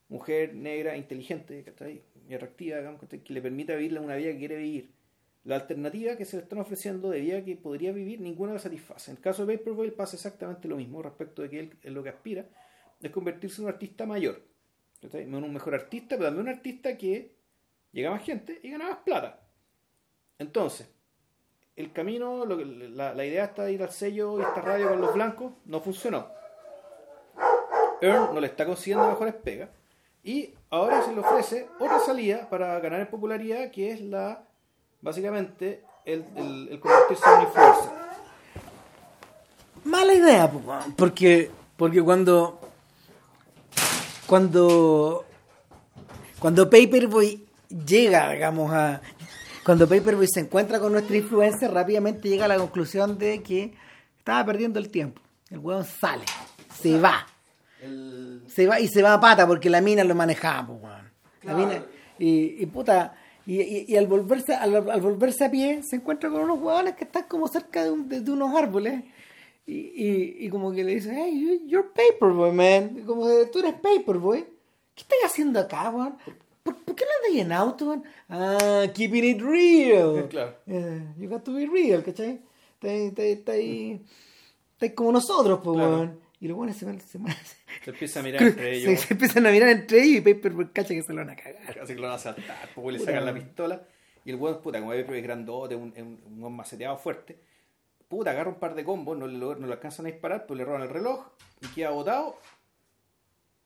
[0.08, 2.02] mujer negra, inteligente ¿cachai?
[2.28, 3.24] y atractiva, digamos, ¿cachai?
[3.24, 4.90] que le permita vivir una vida que quiere vivir.
[5.44, 9.10] La alternativa que se le están ofreciendo de vida que podría vivir, ninguna la satisface.
[9.10, 12.02] En el caso de Paperboy pasa exactamente lo mismo respecto de que él en lo
[12.02, 12.46] que aspira
[13.02, 14.40] es convertirse en un artista mayor.
[15.06, 15.26] ¿Cachai?
[15.26, 17.34] Un mejor artista, pero también un artista que
[17.92, 19.40] llega más gente y gana más plata.
[20.38, 20.88] Entonces,
[21.76, 25.52] el camino, la, idea está de ir al sello y esta radio con los blancos,
[25.64, 26.28] no funcionó.
[28.00, 29.70] Earn no le está consiguiendo mejores pegas.
[30.22, 34.44] Y ahora se le ofrece otra salida para ganar en popularidad, que es la,
[35.00, 37.90] básicamente, el, el, el convertirse en influencer.
[39.84, 40.50] Mala idea,
[40.96, 42.58] porque, porque cuando,
[44.26, 45.24] cuando,
[46.38, 47.44] cuando Paperboy
[47.86, 49.00] llega, digamos, a,
[49.64, 53.74] cuando Paperboy se encuentra con nuestra influencer, rápidamente llega a la conclusión de que
[54.18, 55.20] estaba perdiendo el tiempo.
[55.50, 56.24] El weón sale,
[56.80, 57.26] se va,
[57.80, 61.06] El, se va y se va a pata porque la mina lo manejaba, po, weón.
[61.44, 61.84] La mina,
[62.18, 63.14] y, y puta,
[63.46, 66.96] y, y- y al volverse, al, al volverse a pie, se encuentra con unos huevones
[66.96, 69.04] que están como cerca de, un- de- de unos árboles.
[69.66, 72.96] Y, y, y como que le dicen, hey, you- you're Paperboy, man.
[72.98, 74.42] Y como de, tú eres Paperboy.
[74.94, 76.16] ¿Qué estás haciendo acá, weón?
[76.62, 78.04] ¿Por, por qué no andas en auto, weón?
[78.28, 80.26] Ah, keeping it real.
[80.28, 80.54] Claro.
[80.66, 82.40] Eh, you got to be real, ¿cachai?
[82.74, 84.02] Está ahí, está ahí, está ahí,
[84.72, 85.90] está ahí como nosotros, pues, Claro.
[85.96, 86.20] weón.
[86.38, 87.18] Y los buenos se van, se,
[87.82, 89.00] se empieza a mirar entre se, ellos.
[89.00, 91.78] se empiezan a mirar entre ellos y Paperboy cacha que se lo van a cagar.
[91.82, 93.82] Así que lo van a saltar, pues le sacan la pistola.
[94.24, 97.38] Y el weón, puta, como es grandote, un, un, un maceteado fuerte,
[98.08, 100.56] puta, agarra un par de combos, no le, lo- no le alcanzan a disparar, pues
[100.58, 101.26] le roban el reloj
[101.62, 102.38] y queda botado.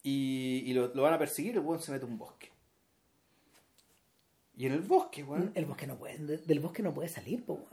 [0.02, 2.48] Y, y lo, lo van a perseguir, el weón se mete a un bosque.
[4.56, 7.44] Y en el bosque, weón, El bosque no puede, de- del bosque no puede salir,
[7.44, 7.70] pues, weón.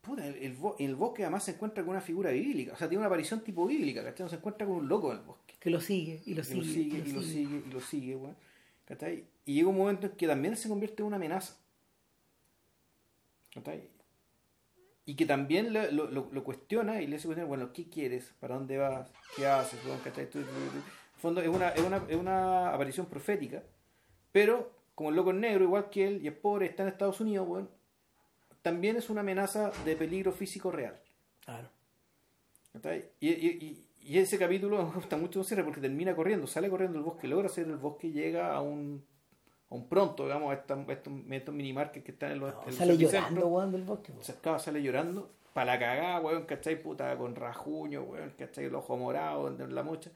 [0.00, 3.00] puta, el, el el bosque además se encuentra con una figura bíblica, o sea, tiene
[3.00, 4.24] una aparición tipo bíblica, ¿cachai?
[4.24, 5.54] No se encuentra con un loco en el bosque.
[5.60, 8.16] Que lo sigue, y lo y sigue, lo sigue, y lo sigue, y lo sigue,
[8.16, 8.36] weón.
[8.84, 9.24] ¿Cachai?
[9.46, 11.56] Y llega un momento en que también se convierte en una amenaza.
[13.54, 13.88] ¿Cachai?
[15.04, 18.32] Y que también lo, lo- lo- cuestiona y le hace cuestionar, bueno, ¿qué quieres?
[18.38, 19.10] ¿Para dónde vas?
[19.36, 19.80] ¿Qué haces?
[20.04, 20.28] ¿Cachai?
[20.32, 20.82] En el
[21.20, 23.62] fondo es una, es, una, es una aparición profética,
[24.30, 27.20] pero como el loco es negro, igual que él, y es pobre, está en Estados
[27.20, 27.68] Unidos, weón,
[28.62, 31.00] también es una amenaza de peligro físico real.
[31.44, 31.68] Claro.
[33.20, 36.98] Y, y, y- y ese capítulo me gusta mucho cierre porque termina corriendo, sale corriendo
[36.98, 39.04] el bosque, logra hacer el bosque llega a un,
[39.72, 42.66] a un pronto, digamos, a esta- a estos, estos minimarkets que están en los, en
[42.66, 44.22] los sale llorando, weón, del bosque, weón.
[44.38, 46.80] Acaba, sale llorando, para la cagada, weón, ¿cachai?
[46.82, 48.66] Puta, con rajuño, weón, ¿cachai?
[48.66, 50.10] El ojo morado la mocha.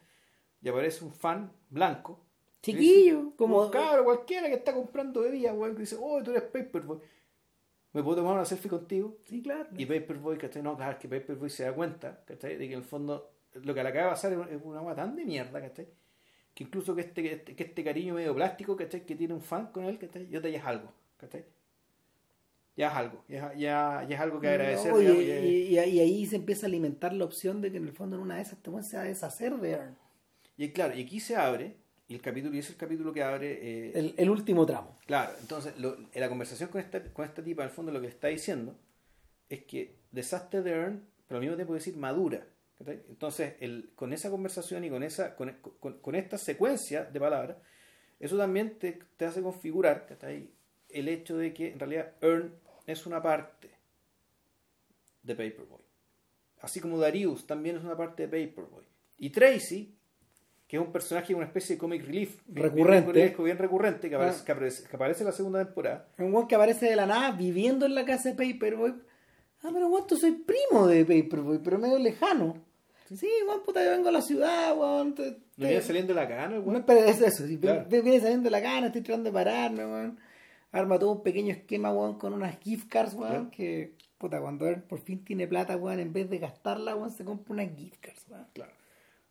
[0.63, 2.21] Y aparece un fan blanco.
[2.63, 3.63] Chiquillo, como...
[3.65, 6.99] Un cabro cualquiera que está comprando bebidas, weón, que dice, oh, tú eres Paperboy.
[7.93, 9.17] ¿Me puedo tomar una selfie contigo?
[9.25, 9.67] Sí, claro.
[9.77, 10.63] Y Paperboy, ¿cachai?
[10.63, 12.57] No, claro, que Paperboy se da cuenta, ¿cachai?
[12.57, 14.79] De que en el fondo lo que le acaba de pasar es una- es una
[14.81, 15.87] agua tan de mierda, ¿cachai?
[16.57, 19.05] Que incluso que este, que este, que este cariño medio plástico, ¿cachai?
[19.05, 20.27] Que tiene un fan con él, ¿cachai?
[20.31, 21.45] Yo te ya es algo, ¿cachai?
[22.79, 24.91] Ya es algo, ya, ya, ya es algo que agradecer.
[24.91, 27.71] No, y, digamos, ya- y- y- y ahí se empieza a alimentar la opción de
[27.71, 29.97] que en el fondo en una de esas te se a deshacer de Earn.
[30.57, 31.77] Y claro, y aquí se abre,
[32.09, 33.59] y el capítulo, y es el capítulo que abre,
[33.89, 34.97] eh, El, el último tramo.
[35.07, 38.01] Claro, entonces lo- en la conversación con esta, con esta tipa, en el fondo lo
[38.01, 38.75] que está diciendo
[39.51, 42.47] es que desastre de Earn, pero al mismo tiempo decir madura.
[42.85, 45.51] Entonces, el, con esa conversación y con esa con,
[45.81, 47.57] con- con esta secuencia de palabras,
[48.21, 50.07] eso también te, te hace configurar
[50.91, 52.55] el hecho de que en realidad Earn
[52.87, 53.71] es una parte
[55.23, 55.83] de Paperboy.
[56.61, 58.85] Así como Darius también es una parte de Paperboy.
[59.19, 59.95] Y Tracy,
[60.69, 63.13] que es un personaje, una especie de comic relief Recurrente.
[63.13, 64.45] bien, bien recurrente, que aparece, Ah.
[64.45, 66.09] que aparece, que aparece en la segunda temporada.
[66.19, 68.95] Un weón que aparece de la nada viviendo en la casa de Paperboy.
[69.63, 72.65] Ah, pero weón, tú soy primo de Paperboy, pero medio lejano.
[73.15, 75.15] Sí, weón, puta, yo vengo a la ciudad, weón.
[75.15, 76.85] te- No te- viene saliendo de la cana, No, weón.
[76.87, 77.87] pero es eso, Claro.
[77.89, 80.19] viene saliendo de la gana, estoy tratando de pararme, weón.
[80.73, 83.51] Arma todo un pequeño esquema, weón, con unas gift cards, weón, Claro.
[83.51, 87.25] que, puta, cuando él por fin tiene plata, weón, en vez de gastarla, weón, se
[87.25, 88.47] compra unas gift cards, weón.
[88.53, 88.73] Claro.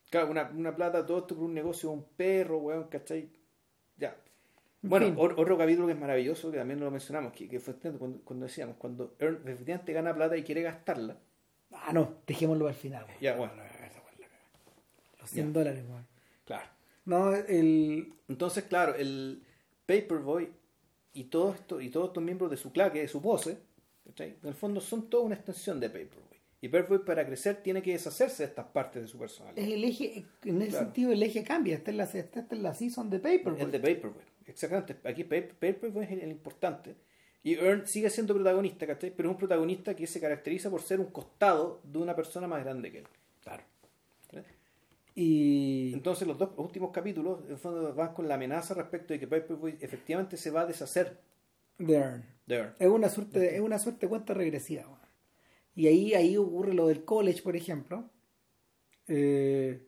[0.10, 3.28] Claro, una, una plata, todo esto por un negocio de un perro, weón, ¿cachai?
[3.98, 4.16] Ya.
[4.84, 8.20] En Bueno, otro capítulo que es maravilloso, que también lo mencionamos, que, que fue cuando,
[8.24, 11.18] cuando decíamos, cuando Earn efectivamente gana plata y quiere gastarla,
[11.72, 13.18] Ah, no, dejémoslo al final, weón.
[13.20, 13.54] ya, bueno,
[15.26, 15.54] Los 100 Ya.
[15.54, 16.08] dólares, weón.
[16.46, 16.68] claro.
[17.06, 18.14] No, el...
[18.28, 19.44] Entonces, claro, el
[19.86, 20.50] Paperboy
[21.14, 23.58] y todos estos y todos estos miembros de su claque, de su pose,
[24.06, 24.36] ¿cachai?
[24.42, 26.24] en el fondo son toda una extensión de Paperboy.
[26.62, 29.64] Y Paperboy para crecer tiene que deshacerse de estas partes de su personalidad.
[29.64, 30.86] el eje, en ese Claro.
[30.86, 33.62] sentido el eje cambia, esta es la, esta es la season de Paperboy.
[33.62, 34.96] El de Paperboy, exactamente.
[35.08, 36.96] Aquí Pa- Paperboy es el, el importante.
[37.44, 39.12] Y Earn sigue siendo protagonista, ¿cachai?
[39.16, 42.64] Pero es un protagonista que se caracteriza por ser un costado de una persona más
[42.64, 43.08] grande que él.
[45.16, 45.94] Y.
[45.94, 49.78] Entonces los dos últimos capítulos en fondo, van con la amenaza respecto de que Paperboy
[49.80, 51.18] efectivamente se va a deshacer
[51.78, 52.26] de Earn.
[52.46, 52.74] de Earn.
[52.80, 54.84] Es una suerte, es una suerte de cuenta regresiva.
[55.74, 58.10] Y ahí, ahí ocurre lo del college, por ejemplo.
[59.08, 59.82] Eh,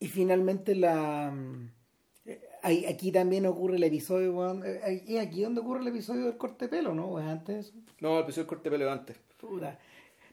[0.00, 1.30] y finalmente la.
[1.30, 1.70] mm,
[2.26, 4.64] eh, aquí también ocurre el episodio.
[4.64, 7.06] eh, ahí- Es aquí donde ocurre el episodio del corte de pelo, ¿no?
[7.06, 7.72] ¿O es antes de eso?
[8.00, 9.16] No, el episodio del corte de pelo de antes.
[9.38, 9.78] Puta.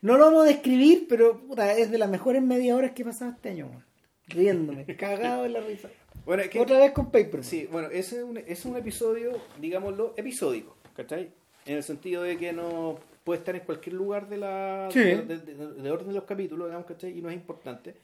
[0.02, 3.06] No lo vamos a describir, pero puta, es de las mejores media horas que he
[3.06, 3.86] pasado este año, weón.
[4.28, 5.90] Riéndome, cagado en la risa.
[6.26, 7.44] Bueno, es que, Otra vez con Paper.
[7.44, 11.32] sí, bueno, ese es un, es un episodio, digámoslo, episódico, ¿cachai?
[11.66, 15.00] En el sentido de que no puede estar en cualquier lugar de la Sí.
[15.00, 17.18] de, de- de- de orden de los capítulos, digamos, ¿cachai?
[17.18, 17.96] Y no es importante.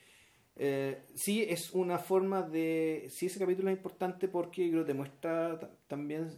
[0.58, 3.08] Eh, sí es una forma de...
[3.10, 6.30] Sí ese capítulo es importante porque creo que demuestra ta- también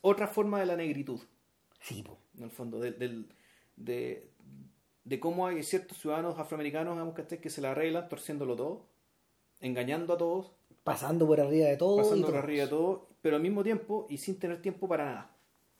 [0.00, 1.20] otra forma de la negritud.
[1.80, 2.18] Sí, po.
[2.38, 3.26] en el fondo, del, del-
[3.76, 4.28] de,
[5.04, 7.40] de cómo hay ciertos ciudadanos afroamericanos digamos, ¿cachai?
[7.40, 8.86] que se la arreglan torciéndolo todo,
[9.60, 10.52] engañando a todos,
[10.84, 11.96] pasando por arriba de todo.
[11.98, 15.04] y pasando por arriba de todo, pero al mismo tiempo y sin tener tiempo para
[15.04, 15.30] nada.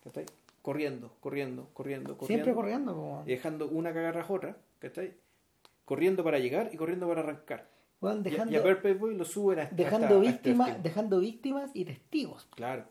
[0.03, 0.27] ¿cachai?
[0.63, 2.27] Corriendo, corriendo, corriendo, corriendo.
[2.27, 3.23] Siempre corriendo.
[3.27, 5.15] Y dejando una cagarra otra, ¿cachai?
[5.85, 7.69] Corriendo para llegar y corriendo para arrancar.
[8.01, 11.71] Y- dejando, y, a Purple Boy lo suben a, dejando, hasta- a este dejando víctimas
[11.75, 12.47] y testigos.
[12.55, 12.85] Claro.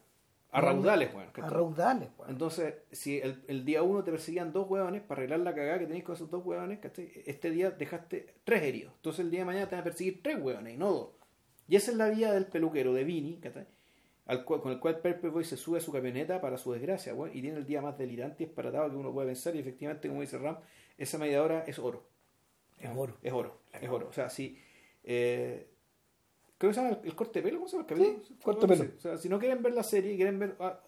[0.51, 1.29] A raudales, weón.
[1.41, 2.31] A raudales, weón.
[2.31, 5.85] Entonces, si el, el día uno te perseguían dos hueones para arreglar la cagada que
[5.87, 6.43] tenéis con esos dos
[6.81, 7.09] ¿cachai?
[7.25, 8.93] este día dejaste tres heridos.
[8.97, 11.09] Entonces el día de mañana te van a perseguir tres hueones y no dos.
[11.67, 13.65] Y esa es la vida del peluquero, de ¿cachai?
[14.25, 17.13] Al cual- con el cual Purple Boy se sube a su camioneta para su desgracia,
[17.13, 19.55] weón, y tiene el día más delirante y disparatado que uno puede pensar.
[19.55, 20.57] Y efectivamente, como dice Ram,
[20.97, 22.03] esa media hora es oro.
[22.79, 23.17] Es oro.
[23.21, 24.07] Es oro, es oro.
[24.09, 24.57] O sea, si.
[25.03, 25.67] eh,
[26.61, 28.23] creo que se llama el, el corte de pelo, ¿cómo se llama el capítulo?
[28.27, 28.91] Sí, corte de pelo.
[28.95, 30.55] O sea, si no quieren ver la serie, quieren ver.
[30.59, 30.79] ah,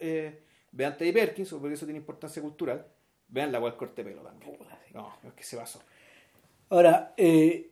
[0.00, 0.42] eh,
[0.72, 2.84] vean Teddy Perkins, porque eso tiene importancia cultural.
[3.28, 4.58] Vean la cual corte de pelo también.
[4.92, 5.80] No, es que se basó.
[6.70, 7.70] Ahora, eh,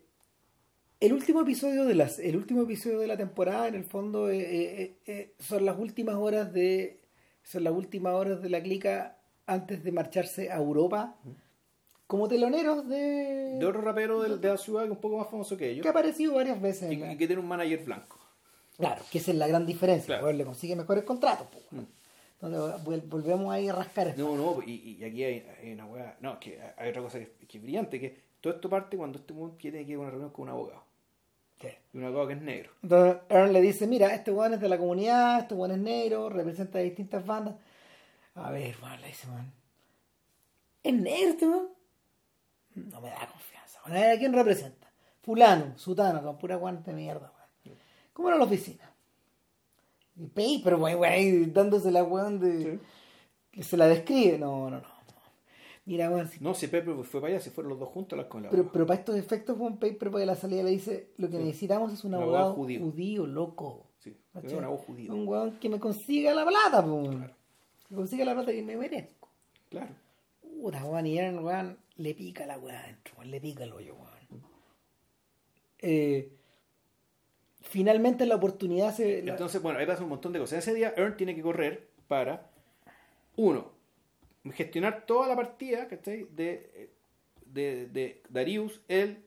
[1.00, 4.38] el último episodio de las, el último episodio de la temporada, en el fondo, eh,
[4.40, 7.00] eh, eh, son las últimas horas de,
[7.42, 11.16] son las últimas horas de la clica antes de marcharse a Europa,
[12.06, 15.56] como teloneros de, De otro rapero de, la ciudad que es un poco más famoso
[15.56, 15.82] que ellos.
[15.82, 16.90] que ha aparecido varias veces.
[16.90, 18.18] Y, en la- y que tiene un manager blanco.
[18.76, 20.18] Claro, que esa es la gran diferencia.
[20.18, 20.32] Claro.
[20.32, 21.48] le consigue mejores contratos.
[21.72, 21.88] weón.
[22.40, 24.08] Entonces vol- volvemos ahí a rascar.
[24.08, 24.22] esto.
[24.22, 26.16] No, no, y, y aquí hay, hay una weá.
[26.20, 29.18] No, es que hay otra cosa que, que es brillante, que todo esto parte cuando
[29.18, 30.84] este weón tiene que ir a una reunión con un abogado.
[31.60, 31.68] Sí.
[31.94, 32.70] Y un abogado que es negro.
[32.82, 36.28] Entonces Aaron le dice, mira, este weón es de la comunidad, este weón es negro,
[36.28, 37.54] representa distintas bandas.
[38.34, 39.50] A ver, weón, le dice, weón.
[40.82, 41.68] ¿Es negro este weón?
[42.76, 43.80] No me da confianza.
[43.84, 43.96] weón.
[43.96, 44.86] A ver, ¿a quién representa?
[45.22, 47.32] Fulano, sutano, con pura guante de mierda,
[47.64, 47.78] weón.
[48.12, 48.90] ¿Cómo era la oficina?
[50.16, 52.78] Y paper, weón, weón, ahí dándose la weón de...
[53.50, 54.38] que Se la describe.
[54.38, 54.96] No, no, no.
[55.84, 58.22] Mira, weón, si No, si Pepe fue para allá, se fueron los dos juntos a
[58.22, 61.10] la con la pero, pero para estos efectos, un paper para la salida le dice,
[61.16, 61.44] lo que Sí.
[61.44, 62.80] necesitamos es un Un abogado, abogado judío.
[62.80, 63.26] judío.
[63.26, 63.86] loco.
[64.00, 65.14] Sí, un abogado judío.
[65.14, 67.02] Un weón que me consiga la plata, po.
[67.08, 67.34] Claro.
[67.88, 69.28] Que consiga la plata que me merezco.
[69.70, 69.94] Claro.
[70.42, 74.42] Puta, weón, y Aaron, weón, le pica la weá adentro, le pica el hoyo, weón.
[75.78, 76.32] Eh,
[77.62, 79.22] finalmente la oportunidad se...
[79.22, 80.58] la- Entonces, bueno, ahí pasa un montón de cosas.
[80.60, 82.50] Ese día, Earn tiene que correr para,
[83.36, 83.72] uno,
[84.52, 86.24] gestionar toda la partida, ¿cachai?
[86.30, 86.90] De,
[87.46, 89.24] de, de Darius, él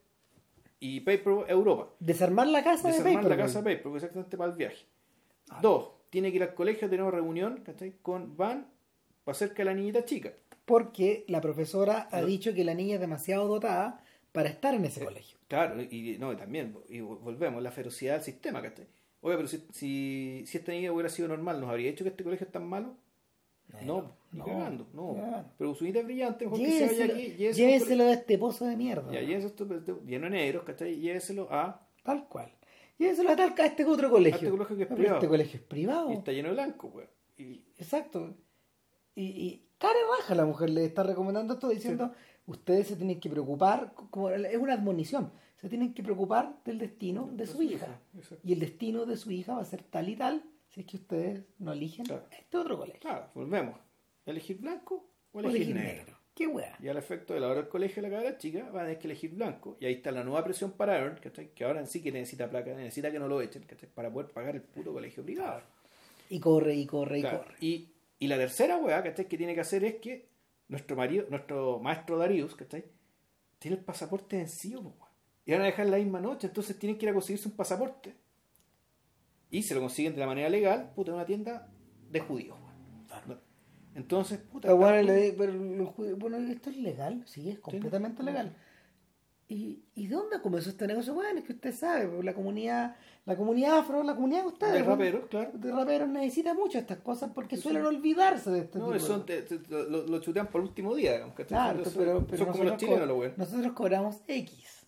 [0.79, 1.89] y Paper Europa.
[1.99, 3.47] desarmar la casa Desarmar de Paper, la weón.
[3.47, 4.85] casa de Paper, exactamente para el viaje.
[5.61, 7.95] Dos, tiene que ir al colegio, tener una reunión, ¿cachai?
[8.01, 8.67] Con Van,
[9.23, 10.31] para hacer que la niñita chica.
[10.69, 15.03] Porque la profesora ha dicho que la niña es demasiado dotada para estar en ese
[15.03, 15.39] colegio.
[15.47, 18.85] Claro, y no, y también, y volvemos, la ferocidad del sistema, ¿cachai?
[19.21, 22.23] Oye, pero si, si, si esta niña hubiera sido normal, ¿nos habría hecho que este
[22.23, 22.93] colegio es tan malo?
[23.83, 25.43] No, no, cagando, no.
[25.57, 28.37] Pero su unidad es brillante, mejor que se vaya Llévenselo, aquí, lléveselo, llévenselo de este
[28.37, 29.11] pozo de mierda.
[29.11, 30.99] Ya, lléveselo esto, lleno de negros, ¿cachai?
[30.99, 31.81] Lléveselo a.
[32.03, 32.51] Tal cual.
[32.99, 34.39] Llévenselo a, tal, a este otro colegio.
[34.39, 35.17] A este colegio que es Pero privado.
[35.17, 36.11] Este colegio es privado.
[36.11, 37.09] Y está lleno de blanco, pues.
[37.39, 38.35] Y, Exacto.
[39.15, 42.13] Y, y cara raja la mujer le está recomendando esto diciendo,
[42.45, 47.29] ustedes se tienen que preocupar, como es una admonición, se tienen que preocupar del destino
[47.33, 47.99] de su hija.
[48.15, 48.47] exacto.
[48.47, 50.97] Y el destino de su hija va a ser tal y tal si es que
[50.97, 52.23] ustedes no eligen Claro.
[52.31, 52.99] este otro colegio.
[53.01, 53.75] Claro, volvemos.
[54.25, 55.93] ¿Elegir blanco o O elegir, negro?
[55.97, 56.19] negro.
[56.35, 56.77] Qué wea.
[56.81, 58.99] Y al efecto de la hora del colegio de la cabra chica, va a tener
[58.99, 59.75] que elegir blanco.
[59.81, 61.49] Y ahí está la nueva presión para Earn, ¿cachai?
[61.53, 63.89] Que ahora sí que necesita placa, necesita que no lo echen, ¿cachai?
[63.89, 65.61] Para poder pagar el puto colegio privado.
[66.29, 67.55] Y corre, y corre, y corre.
[67.59, 67.89] Y,
[68.19, 69.27] y la tercera weá, ¿cachai?
[69.27, 70.27] Que tiene que hacer es que
[70.67, 72.83] nuestro marido, nuestro maestro Darius, ¿cachai?
[73.59, 74.95] Tiene el pasaporte vencido, weón.
[75.45, 78.13] Y van a dejar la misma noche, entonces tienen que ir a conseguirse un pasaporte.
[79.49, 81.67] Y se lo consiguen de la manera legal, puta, en una tienda
[82.11, 82.55] de judíos.
[83.27, 83.37] No,
[83.95, 88.21] Entonces, puta, Pero bueno, le- pero los judíos- bueno, esto es legal, sí, es completamente
[88.21, 88.55] legal.
[89.51, 91.13] ¿Y, ¿Y de dónde comenzó este negocio?
[91.15, 92.95] Bueno, es que usted sabe, pues, la comunidad,
[93.25, 95.51] la comunidad afro, la comunidad de ustedes, de bueno, raperos, claro.
[95.55, 97.87] de raperos necesita mucho estas cosas porque Sí, suelen sí.
[97.87, 99.25] olvidarse de este No, tipo de eso cosas.
[99.25, 101.33] te- te- lo, lo chutean por último día, digamos.
[101.35, 103.37] Claro, pero, pero son como los chilenos, los weones.
[103.39, 104.85] nosotros cobramos X.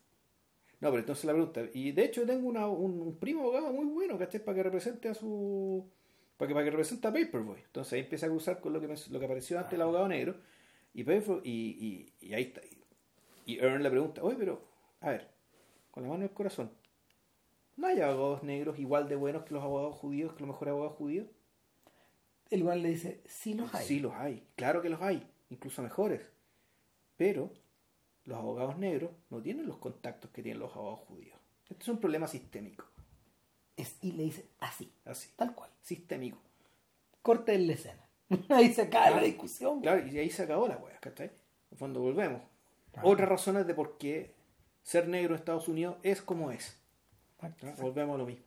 [0.79, 3.85] No, pero entonces la pregunta, y de hecho tengo una- un, un primo abogado muy
[3.85, 4.43] bueno, ¿cachai?
[4.45, 5.89] Para que represente a su...
[6.37, 7.59] Para que, para que represente a Paperboy.
[7.65, 10.07] Entonces ahí empieza a cruzar con lo que, me- lo que apareció antes el abogado
[10.07, 10.35] negro.
[10.93, 12.61] Y, Paperboy- y, y, y ahí está.
[13.45, 14.61] Y Ern le pregunta, oye, pero,
[15.01, 15.29] a ver,
[15.91, 16.71] con la mano en el corazón,
[17.75, 20.97] ¿no hay abogados negros igual de buenos que los abogados judíos, que los mejores abogados
[20.97, 21.27] judíos?
[22.49, 23.85] El igual le dice, sí los hay.
[23.85, 24.45] Sí, los hay.
[24.55, 25.25] Claro que los hay.
[25.49, 26.21] Incluso mejores.
[27.17, 27.51] Pero
[28.25, 31.37] los abogados negros no tienen los contactos que tienen los abogados judíos.
[31.69, 32.85] Este es un problema sistémico.
[33.77, 35.29] Es- y le dice así, Así.
[35.35, 35.69] tal cual.
[35.81, 36.37] Sistémico.
[37.21, 38.05] Corte en la escena.
[38.49, 39.81] Ahí se acaba la discusión.
[39.81, 41.31] Claro, y ahí se acabó la wea, ¿cachai?
[41.71, 42.41] En fondo volvemos.
[42.93, 43.07] Claro.
[43.09, 44.33] Otras razones de por qué
[44.83, 46.77] ser negro en Estados Unidos es como es.
[47.79, 48.43] Volvemos a lo mismo.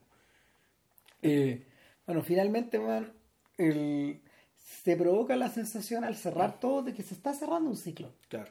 [1.23, 1.66] Eh,
[2.07, 3.12] bueno, finalmente, man,
[3.59, 4.21] el-
[4.57, 8.12] se provoca la sensación al cerrar todo de que se está cerrando un ciclo.
[8.29, 8.51] Claro.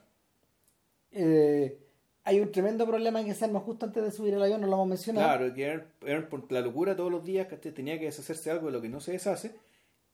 [1.11, 1.79] Eh,
[2.23, 4.73] hay un tremendo problema que se arma justo antes de subir al avión, no lo
[4.73, 5.27] hemos mencionado.
[5.27, 7.71] Claro, que Aaron, Aaron, por la locura todos los días, ¿cachai?
[7.73, 9.55] Tenía que deshacerse de algo de lo que no se deshace.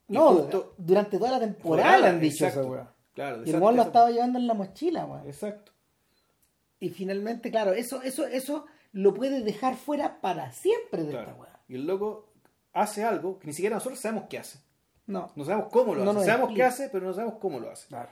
[0.08, 2.62] No, justo- durante toda la temporada han dicho exacto.
[2.62, 2.90] eso, weón.
[3.14, 5.28] Claro, Y el weón lo estaba llevando en la mochila, weón.
[5.28, 5.72] Exacto.
[6.80, 11.30] Y finalmente, claro, eso, eso, eso lo puede dejar fuera para siempre de Claro.
[11.30, 11.60] esta weá.
[11.68, 12.30] Y el loco
[12.74, 14.60] hace algo que ni siquiera nosotros sabemos qué hace.
[15.08, 15.32] No.
[15.36, 16.26] No sabemos cómo lo No hace.
[16.26, 16.56] Sabemos explica.
[16.56, 17.88] qué hace, pero no sabemos cómo lo hace.
[17.88, 18.10] Claro.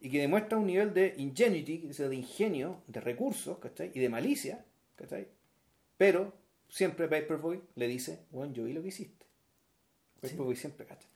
[0.00, 3.90] Y que demuestra un nivel de ingenuity, o sea, de ingenio, de recursos, ¿cachai?
[3.94, 4.64] Y de malicia,
[4.94, 5.28] ¿cachai?
[5.96, 6.32] Pero
[6.68, 9.26] siempre Paperboy le dice, bueno, yo vi lo que hiciste.
[10.20, 11.08] Paperboy siempre, ¿cachai?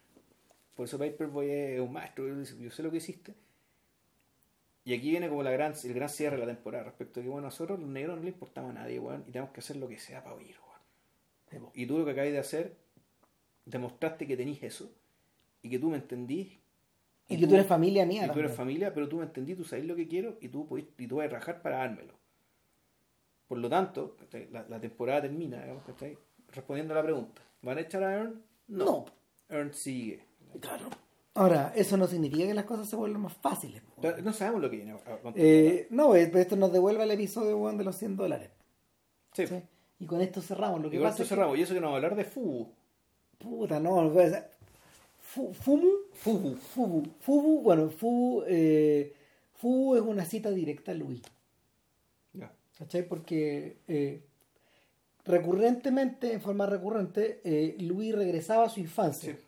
[0.80, 3.34] Por eso Paperboy es un maestro, yo sé lo que hiciste.
[4.82, 7.28] Y aquí viene como la gran, el gran cierre de la temporada respecto a que,
[7.28, 9.76] bueno, a nosotros los negros no le importamos a nadie, weón, y tenemos que hacer
[9.76, 10.56] lo que sea para oír,
[11.52, 11.70] weón.
[11.74, 12.76] Y tú lo que acabas de hacer,
[13.66, 14.90] demostraste que tenís eso,
[15.60, 16.48] y que tú me entendís.
[17.28, 18.24] Y que tú eres familia mía.
[18.24, 18.56] Y tú eres también.
[18.56, 21.16] familia, pero tú me entendí, tú sabes lo que quiero y tú, podís- y tú
[21.16, 22.14] vas a rajar para dármelo.
[23.48, 24.16] Por lo tanto,
[24.50, 25.82] la, la temporada termina, digamos,
[26.48, 27.42] respondiendo a la pregunta.
[27.60, 28.42] ¿Van a echar a Ern?
[28.68, 29.04] No.
[29.50, 30.29] Ern sigue.
[30.58, 30.88] Claro.
[31.34, 33.82] Ahora, eso no significa que las cosas se vuelvan más fáciles.
[34.00, 34.92] Pero No sabemos lo que viene.
[34.92, 34.98] a-
[35.36, 38.50] Eh, no, eh, pero esto nos devuelve el episodio weón, de los 100 dólares.
[39.32, 39.46] sí.
[39.46, 39.62] ¿sí?
[40.00, 40.80] Y con esto cerramos.
[40.80, 41.58] Lo Y que con pasa esto es que- cerramos.
[41.58, 42.68] Y eso que nos va a hablar de Fubu.
[43.38, 44.50] Puta, no, no puede ser.
[45.20, 45.88] Fu- Fumu.
[46.14, 46.56] Fubu.
[46.56, 47.02] Fubu.
[47.20, 49.14] Fubu, bueno, Fubu, eh,
[49.56, 51.20] Fubu es una cita directa a Luis.
[52.32, 52.50] Ya.
[52.78, 53.06] ¿Cachai?
[53.06, 54.22] Porque eh,
[55.26, 59.34] recurrentemente, en forma recurrente, eh, Luis regresaba a su infancia.
[59.34, 59.38] Sí.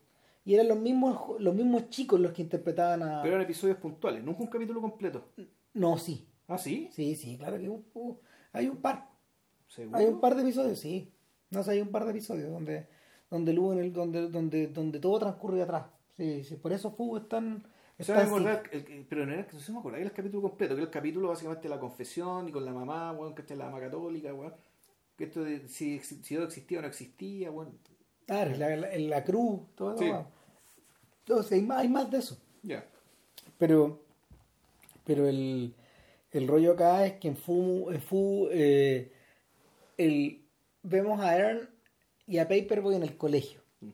[0.44, 3.22] Y eran los mismos, los mismos chicos los que interpretaban a.
[3.22, 5.28] Pero eran episodios puntuales, nunca un capítulo completo.
[5.74, 6.26] No, sí.
[6.48, 6.88] ¿Ah, sí?
[6.92, 8.18] Sí, sí, claro que uh,
[8.52, 9.08] hay un par.
[9.68, 9.98] ¿Seguro?
[9.98, 11.12] Hay un par de episodios, sí.
[11.50, 12.86] No sé, hay un par de episodios donde
[13.30, 15.86] donde Lu en el, donde, donde, donde todo transcurre atrás.
[16.18, 17.64] Sí, sí, por eso Fubu es tan.
[17.96, 18.76] es tan acordaba, cita.
[18.76, 20.80] el- el- pero no era que no se me acordaba era el capítulo completo, que
[20.82, 23.80] era el capítulo básicamente de la confesión y con la mamá, weón, que la mamá
[23.80, 24.52] católica, weón.
[25.16, 27.78] Que esto de si, si Dios existía o no existía, weón.
[28.26, 30.04] Claro, la, la, la cruz, todo Sí.
[30.06, 30.26] eso.
[31.20, 32.36] Entonces, hay más, hay más de eso.
[32.62, 32.84] Ya.
[33.58, 34.00] Pero,
[35.04, 35.74] pero el,
[36.30, 39.12] el rollo acá es que en Fumu, en Fu, eh,
[39.98, 40.44] el,
[40.82, 41.68] vemos a Aaron
[42.26, 43.60] y a Paperboy en el colegio.
[43.80, 43.90] Mm.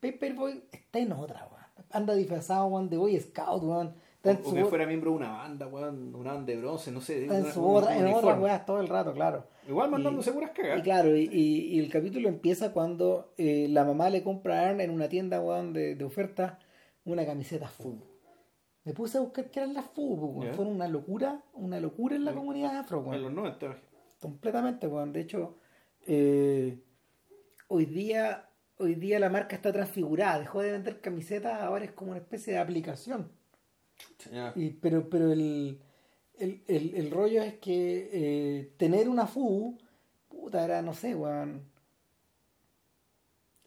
[0.00, 1.86] Paperboy está en otra, weón.
[1.90, 3.94] Anda disfrazado, weón, de Boy Scout, weón.
[4.24, 7.00] En O, su, que fuera miembro de una banda, weón, una banda de bronce, no
[7.02, 7.26] sé.
[7.26, 9.46] en su otra, en otras weas todo el rato, claro.
[9.68, 10.82] Igual mandándose Y- puras Y cagas.
[10.82, 14.80] claro, y, y- y el capítulo empieza cuando eh, la mamá le compra a Aaron
[14.80, 16.58] en una tienda weón, de, de oferta
[17.04, 17.98] una camiseta FU.
[18.84, 20.46] Me puse a buscar qué eran las FU, po, weón.
[20.50, 20.54] Ya.
[20.54, 23.14] Fue una locura, una locura en la comunidad afro, weón.
[23.16, 23.76] En los 90.
[24.20, 25.12] Completamente, weón.
[25.12, 25.58] De hecho,
[26.06, 26.78] eh,
[27.68, 30.38] hoy día hoy día la marca está transfigurada.
[30.40, 33.30] Dejó de vender camisetas, ahora es como una especie de aplicación.
[34.54, 35.78] Y, pero pero el,
[36.38, 39.76] el, el, el rollo es que eh, tener una FU,
[40.28, 41.62] puta, era, no sé, weón.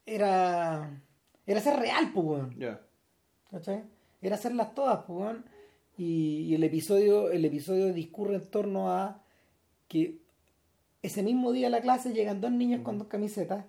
[0.05, 1.01] Era.
[1.45, 2.79] Era ser real, pues, weón.
[3.51, 3.83] ¿Cachai?
[4.21, 5.45] Era hacerlas todas, pues, weón.
[5.97, 9.23] Y, y el episodio, el episodio discurre en torno a
[9.87, 10.19] que
[11.01, 13.65] ese mismo día a la clase llegan dos niños con dos camisetas,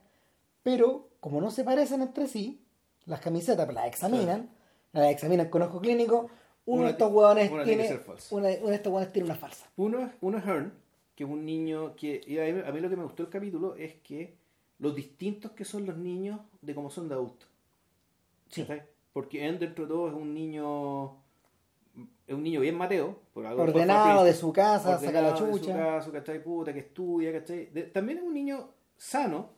[0.62, 2.60] pero como no se parecen entre sí,
[3.06, 4.50] las camisetas las examinan,
[4.92, 6.30] las examinan con ojo clínico,
[6.74, 8.00] uno de estos una tiene tiene,
[8.30, 9.66] uno de estos tiene una falsa.
[9.76, 10.72] Uno, es- uno es Hearn,
[11.14, 12.20] que es un niño que.
[12.26, 14.34] y a mí, a mí lo que me gustó del capítulo es que
[14.78, 17.48] los distintos que son los niños de cómo son de adultos.
[18.50, 18.66] Sí.
[19.12, 21.16] Porque él dentro de todo es un niño
[22.26, 25.46] es un niño bien mateo por algo que Ordenado de su casa, saca la ordenado
[25.46, 25.74] de su chucha.
[25.76, 26.42] casa, ¿cachai?
[26.42, 27.66] Puta, que estudia, ¿cachai?
[27.66, 29.48] De- también es un niño sano,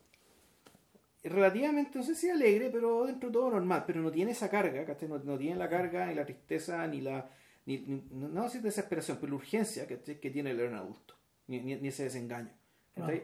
[1.22, 4.84] relativamente, no sé si alegre, pero dentro de todo normal, pero no tiene esa carga,
[4.84, 5.08] ¿cachai?
[5.08, 7.28] No, no tiene la carga, ni la tristeza, ni la,
[7.66, 10.18] ni, ni- no no decir desesperación, pero la urgencia ¿cachai?
[10.20, 11.14] que tiene el adulto,
[11.46, 12.50] ni, ni- ese desengaño.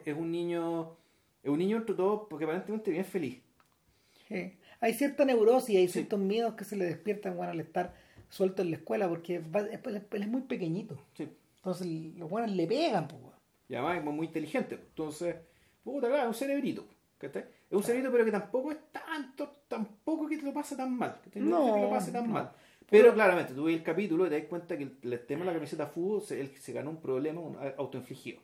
[0.05, 0.97] Es un niño,
[1.43, 3.41] es un niño dentro de todo, porque aparentemente bien feliz.
[4.29, 4.55] Sí.
[4.81, 7.95] Hay cierta neurosis, hay ciertos miedos que se le despiertan bueno, al estar
[8.29, 9.81] suelto en la escuela, porque va- él
[10.13, 10.99] él es muy pequeñito.
[11.15, 11.29] Sí.
[11.57, 11.87] Entonces
[12.17, 13.21] los buenos le pegan, pues.
[13.69, 14.75] Y además es muy, inteligente.
[14.77, 15.37] Entonces,
[15.83, 16.87] puta, claro, un cerebrito.
[17.19, 17.43] ¿Cachai?
[17.71, 21.21] Es un cerebrito, pero que tampoco es tanto, tampoco que te lo pase tan mal.
[21.23, 22.53] que te lo pase tan No, mal.
[22.89, 25.47] Pero claramente, tú ves el capítulo y te das cuenta que el, el tema de
[25.47, 28.41] la camiseta fútbol se, él se ganó un problema un, autoinfligido.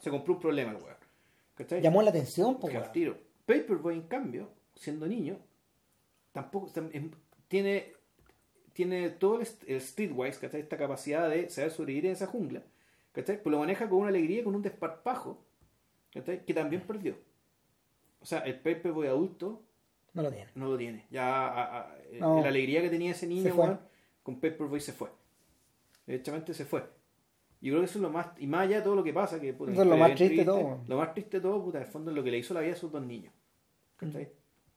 [0.00, 0.96] Se compró un problema el weón.
[1.54, 1.80] ¿cachai?
[1.80, 2.74] Llamó la atención, pues.
[2.74, 2.92] Al weón.
[2.92, 3.16] tiro.
[3.46, 5.38] Paperboy, en cambio, siendo niño,
[6.32, 7.10] tampoco tam- em-
[7.48, 7.92] tiene,
[8.72, 10.60] tiene todo el, el streetwise, ¿cachai?
[10.60, 12.62] Esta capacidad de saber sobrevivir en esa jungla,
[13.12, 13.40] ¿cachai?
[13.42, 15.38] Pues lo maneja con una alegría con un desparpajo,
[16.12, 16.44] ¿cachai?
[16.44, 17.16] Que también perdió.
[18.22, 19.62] O sea, el Paperboy adulto
[20.14, 20.50] No lo tiene.
[20.54, 21.06] no lo tiene.
[21.10, 22.40] Ya a- a- eh, No.
[22.40, 23.80] la alegría que tenía ese niño, weón,
[24.22, 25.08] con Paperboy se fue.
[26.06, 26.80] Derechamente se fue.
[27.60, 29.40] Yo creo que eso es lo más, y más allá de todo lo que pasa,
[29.40, 30.80] que puta, Eso es lo más triste de todo.
[30.88, 32.60] Lo más triste de todo, puta, en el fondo es lo que le hizo la
[32.60, 33.32] vida a esos dos niños.
[33.96, 34.28] ¿cachai?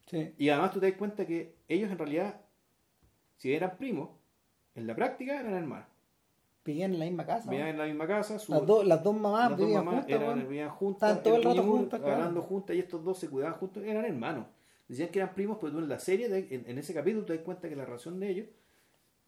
[0.06, 0.34] Sí.
[0.38, 2.40] Y además tú te das cuenta que ellos en realidad,
[3.38, 4.10] si eran primos,
[4.76, 5.88] en la práctica eran hermanos.
[6.66, 7.50] Vivían en la misma casa.
[7.50, 10.02] Vivían en la misma casa, su- Las, dos las dos mamás las dos vivían mamás
[10.06, 10.22] juntas.
[10.22, 12.16] eran- vivían juntas, Estaban todo el rato juntas, claro.
[12.16, 14.48] hablando juntas y estos dos se cuidaban juntos, eran hermanos.
[14.88, 17.36] Decían que eran primos, pero tú en la serie, te- en, en ese capítulo, te
[17.36, 18.48] das cuenta que la relación de ellos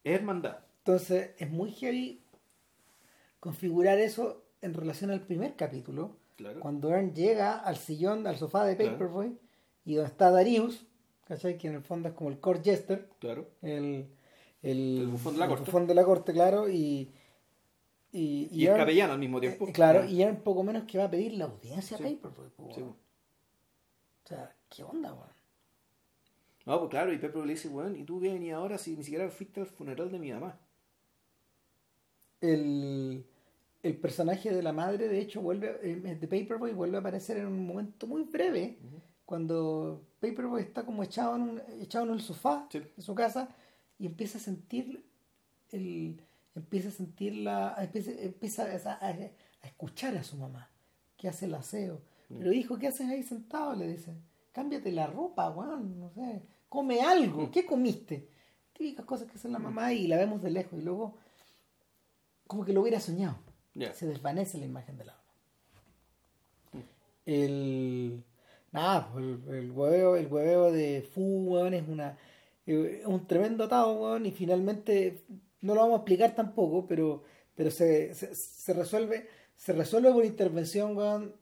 [0.03, 0.57] es hermandad.
[0.79, 2.21] Entonces es muy heavy
[3.39, 6.15] configurar eso en relación al primer capítulo.
[6.37, 6.59] Claro.
[6.59, 8.91] Cuando Ern llega al sillón, al sofá de Claro.
[8.93, 9.37] Paperboy
[9.85, 10.85] y donde está Darius,
[11.27, 11.57] ¿cachai?
[11.57, 13.47] Que en el fondo es como el court jester, Claro.
[13.61, 14.07] el,
[14.61, 15.65] el, El bufón de la el corte.
[15.65, 17.11] bufón de la corte, claro, y,
[18.11, 19.67] y, Y, es Ern- capellano al mismo tiempo.
[19.67, 22.03] eh, claro, y Ern poco menos que va a pedir la audiencia Sí.
[22.03, 22.49] a Paperboy.
[22.55, 22.81] po, Sí.
[22.81, 22.95] weón.
[24.23, 25.29] O sea, ¿qué onda, weón?
[26.65, 29.03] No, pues claro, y Pepper le dice, bueno, ¿y tú qué venís ahora si ni
[29.03, 30.59] siquiera fuiste al funeral de mi mamá?
[32.41, 33.25] el,
[33.83, 37.47] el personaje de la madre, de hecho, vuelve eh, de Paperboy vuelve a aparecer en
[37.47, 38.77] un momento muy breve,
[39.25, 42.79] cuando Paperboy está como echado en, un- echado en el sofá Sí.
[42.95, 43.49] de su casa
[43.99, 45.03] y empieza a sentir
[45.71, 46.21] el
[46.59, 50.69] empieza a sentir la empieza, empieza a, a- a escuchar a su mamá
[51.17, 52.01] que hace el aseo.
[52.29, 53.75] Pero hijo ¿qué haces ahí sentado?
[53.75, 54.13] le dice.
[54.51, 58.27] Cámbiate la ropa weón no sé come algo ¿qué comiste?
[58.73, 61.15] típicas cosas que hace la mamá y la vemos de lejos y luego
[62.47, 63.37] como que lo hubiera soñado.
[63.93, 65.23] Se desvanece la imagen de la mamá.
[67.25, 68.23] El
[68.71, 71.21] nada pues, el, el hueveo el hueveo de Fu
[71.53, 72.17] weón, es una
[72.65, 75.23] eh, un tremendo atado weón, y finalmente
[75.61, 77.23] no lo vamos a explicar tampoco pero
[77.55, 81.35] pero se, se, se resuelve se resuelve por intervención weón,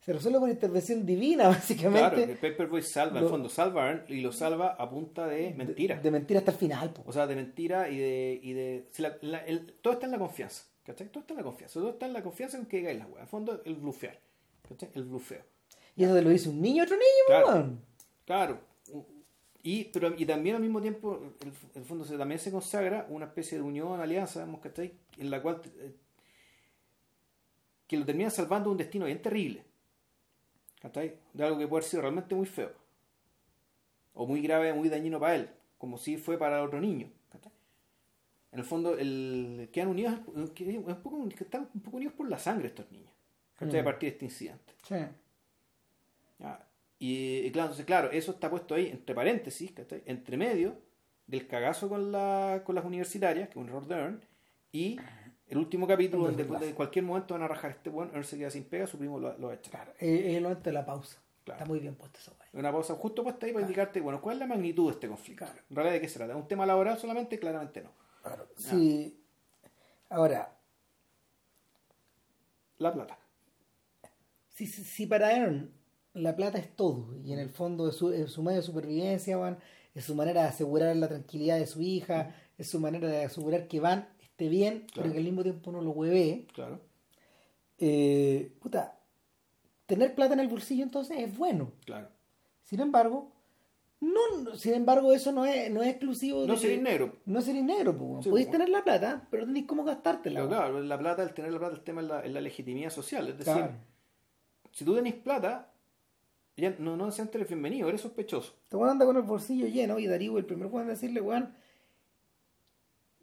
[0.00, 4.04] se resuelve por intervención divina Claro, básicamente que Paperboy salva, al fondo salva a Earn
[4.08, 5.96] y lo salva a punta de mentira.
[5.96, 7.02] de, de mentira hasta el final po.
[7.06, 8.40] O sea, de mentira y de.
[8.42, 10.64] Y de si la- la- el- todo está en la confianza.
[10.84, 11.08] ¿Cachai?
[11.08, 11.80] Todo está en la confianza.
[11.80, 13.22] Todo está en la confianza en que digáis la weá.
[13.22, 14.18] En fondo, el blufear.
[14.68, 14.90] ¿Cachai?
[14.94, 15.42] El blufeo.
[15.96, 17.46] y eso te lo dice un niño otro niño Claro.
[17.46, 17.80] weón.
[18.26, 18.58] Claro.
[19.66, 23.24] Y, pero, y también al mismo tiempo, el, el fondo se, también se consagra una
[23.24, 24.92] especie de unión, alianza, digamos, ¿cachai?
[25.18, 25.60] En la cual.
[25.78, 25.94] eh,
[27.86, 29.64] que lo termina salvando de un destino bien terrible.
[30.80, 31.18] ¿Cachai?
[31.32, 32.72] De algo que puede haber sido realmente muy feo.
[34.14, 35.50] O muy grave, muy dañino para él.
[35.78, 37.10] Como si fue para otro niño.
[37.30, 37.52] ¿cachai?
[38.52, 40.14] En el fondo, el, quedan unidos,
[40.54, 43.10] que- un poco, que están un poco unidos por la sangre estos niños.
[43.58, 43.80] ¿cachai?
[43.80, 43.84] A Mm.
[43.86, 44.74] partir de este incidente.
[44.86, 44.94] Sí.
[47.06, 50.02] Y, y claro, entonces, claro, eso está puesto ahí entre paréntesis, ¿cachai?
[50.06, 50.76] entre medio
[51.26, 54.24] del cagazo con, la, con las universitarias, que es un error de Earn,
[54.72, 54.98] y
[55.48, 58.48] el último capítulo donde de cualquier momento van a rajar este buen, Earn se queda
[58.50, 59.70] sin pega, su primo lo, lo echa.
[59.70, 61.18] Claro, es es el momento de la pausa.
[61.44, 61.58] Claro.
[61.58, 62.48] Está muy bien puesto eso, güey.
[62.54, 63.70] Una pausa justo puesta ahí para Claro.
[63.72, 65.44] indicarte, bueno, ¿cuál es la magnitud de este conflicto?
[65.44, 65.60] Claro.
[65.68, 66.32] En realidad, ¿de qué se trata?
[66.32, 67.38] ¿Es un tema laboral solamente?
[67.38, 67.90] Claramente no.
[68.56, 69.20] Sí.
[70.08, 70.56] Ahora,
[72.78, 73.18] La plata.
[74.54, 75.70] si, si, si para Aaron
[76.14, 79.36] la plata es todo, y en el fondo es su, es su medio de supervivencia,
[79.36, 79.58] Van,
[79.94, 83.66] es su manera de asegurar la tranquilidad de su hija, es su manera de asegurar
[83.68, 85.02] que Van esté bien, Claro.
[85.02, 86.46] pero que al mismo tiempo no lo hueve.
[86.54, 86.80] Claro.
[87.78, 88.98] Eh, puta,
[89.86, 91.72] tener plata en el bolsillo entonces es bueno.
[91.84, 92.08] Claro.
[92.62, 93.32] Sin embargo,
[94.00, 97.16] no, sin embargo, eso no es, no es exclusivo de No sería negro.
[97.26, 98.24] No ser negro, pues.
[98.24, 100.40] Sí, Podéis tener la plata, pero tenéis cómo gastártela.
[100.40, 102.90] Pero claro, la plata, el tener la plata, el tema es la, es la legitimidad
[102.90, 103.28] social.
[103.28, 103.72] Es decir, Claro.
[104.72, 105.72] si tú tenés plata,
[106.56, 108.54] Ya no, no necesariamente eres bienvenido, eres sospechoso.
[108.64, 111.52] Este weón anda con el bolsillo lleno y Darío, el primer weón, decirle, weón,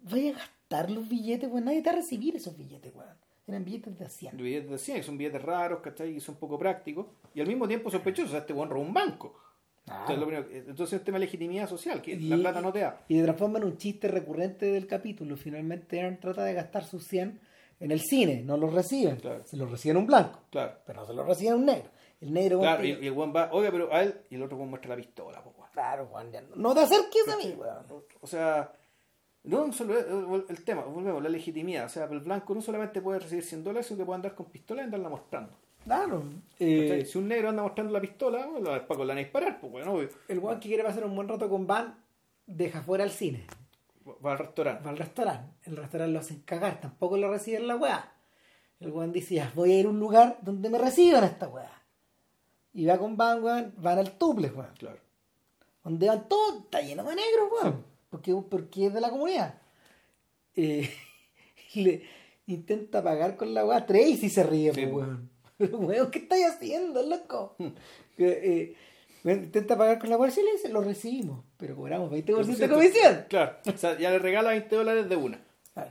[0.01, 3.09] vaya a gastar los billetes, weón, nadie te va a recibir esos billetes, weón.
[3.47, 4.37] Eran billetes de 100.
[4.37, 6.15] Billetes de 100, que son billetes raros, ¿cachai?
[6.15, 7.07] Y son poco prácticos.
[7.33, 8.29] Y al mismo tiempo sospechosos.
[8.29, 9.35] O sea, este weón robó un banco.
[9.87, 13.01] Entonces, lo primero- entonces es tema de legitimidad social, que la plata no te da.
[13.09, 15.35] Y se transforma en un chiste recurrente del capítulo.
[15.35, 17.39] Finalmente Aaron trata de gastar sus 100
[17.79, 19.15] en el cine, no los reciben.
[19.17, 19.43] Claro.
[19.45, 20.73] Se los reciben un blanco, Claro.
[20.85, 21.89] pero no se los reciben un negro.
[22.22, 24.69] El negro, Claro, y, el weón va, oiga, pero a él, y el otro weón
[24.69, 25.69] muestra la pistola, po, weón.
[25.73, 27.85] claro, weón, ya no- no te acerques a mí, weón.
[28.22, 28.72] O sea,
[29.43, 29.98] no solo
[30.35, 31.85] el, el tema, volvemos, la legitimidad.
[31.85, 34.45] O sea, el blanco no solamente puede recibir 100 dólares, sino que puede andar con
[34.48, 35.53] pistola y andarla mostrando.
[35.84, 36.23] Claro.
[36.60, 39.60] Eh, Si un negro anda mostrando la pistola, bueno, los pacos la van a disparar,
[39.60, 40.10] pues bueno, obvio.
[40.27, 41.98] el weón que quiere pasar un buen rato con Van,
[42.45, 43.48] deja fuera el cine.
[44.23, 44.84] Va al restaurante.
[44.84, 45.53] Va al restaurante.
[45.64, 48.14] El restaurante lo hacen cagar, tampoco lo reciben la weá.
[48.80, 51.80] El weón dice, ya, voy a ir a un lugar donde me reciban esta weá.
[52.73, 54.73] Y va con Van, weón, van al tuple, weón.
[54.77, 54.99] Claro.
[55.84, 57.85] Donde van todos, está lleno de negros, weón.
[58.10, 59.56] Porque, porque es de la comunidad.
[60.56, 60.89] Eh,
[61.76, 62.03] le
[62.48, 63.85] intenta pagar con la weá.
[63.85, 65.30] Tracy se ríe, Sí, weón.
[65.57, 67.56] Pero, weón, ¿qué estáis haciendo, loco?
[68.23, 68.76] Eh,
[69.23, 70.30] intenta pagar con la weá.
[70.30, 71.43] Sí, le dice, lo recibimos.
[71.57, 73.26] Pero cobramos 20% de comisión.
[73.30, 73.57] Claro.
[73.65, 75.41] O sea, ya le regala 20 dólares de una.
[75.73, 75.89] Claro.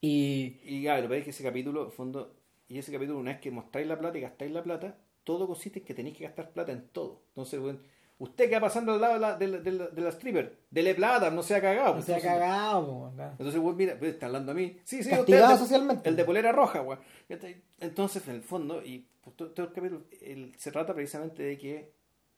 [0.00, 2.34] Y Y claro, lo que pasa es que ese capítulo, fondo,
[2.68, 5.80] y ese capítulo, una vez que mostráis la plata y gastáis la plata, todo consiste
[5.80, 7.22] en que tenéis que gastar plata en todo.
[7.28, 7.78] Entonces, bueno,
[8.18, 10.56] usted que va pasando al lado de la, de la, de la- de la stripper,
[10.70, 11.96] dele plata, no sea cagado.
[11.96, 13.12] no se ha Entonces, cagado.
[13.38, 14.76] Entonces, weón, mira, pues, está hablando a mí.
[14.84, 16.08] Sí, sí, Castigado usted, el de- socialmente.
[16.08, 17.00] El de polera roja, weón.
[17.80, 21.58] Entonces, en el fondo, y pues, todo, todo el capítulo, el- se trata precisamente de
[21.58, 21.92] que,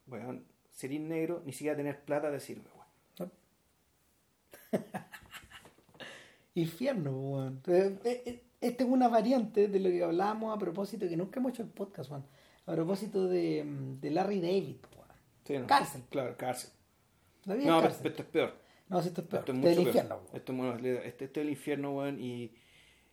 [0.07, 2.69] weón, ser negro, ni siquiera tener plata te sirve,
[3.19, 3.33] weón.
[6.55, 7.61] Infierno, weón.
[7.67, 11.39] Eh, eh, eh, Esta es una variante de lo que hablábamos a propósito, que nunca
[11.41, 12.25] hemos hecho el podcast, weón.
[12.67, 14.77] A propósito de, mm, de Larry David.
[15.45, 15.67] Sí, ¿no?
[15.67, 16.03] Cárcel.
[16.11, 16.71] Claro, cárcel.
[17.45, 18.03] La vida No, es pero, cárcel.
[18.03, 18.55] pero esto es peor.
[18.89, 19.41] No, si esto es peor.
[19.41, 19.87] Esto es mucho el peor.
[19.87, 20.27] infierno, weón.
[20.37, 22.53] Esto, bueno, este- esto es el infierno, weón, y...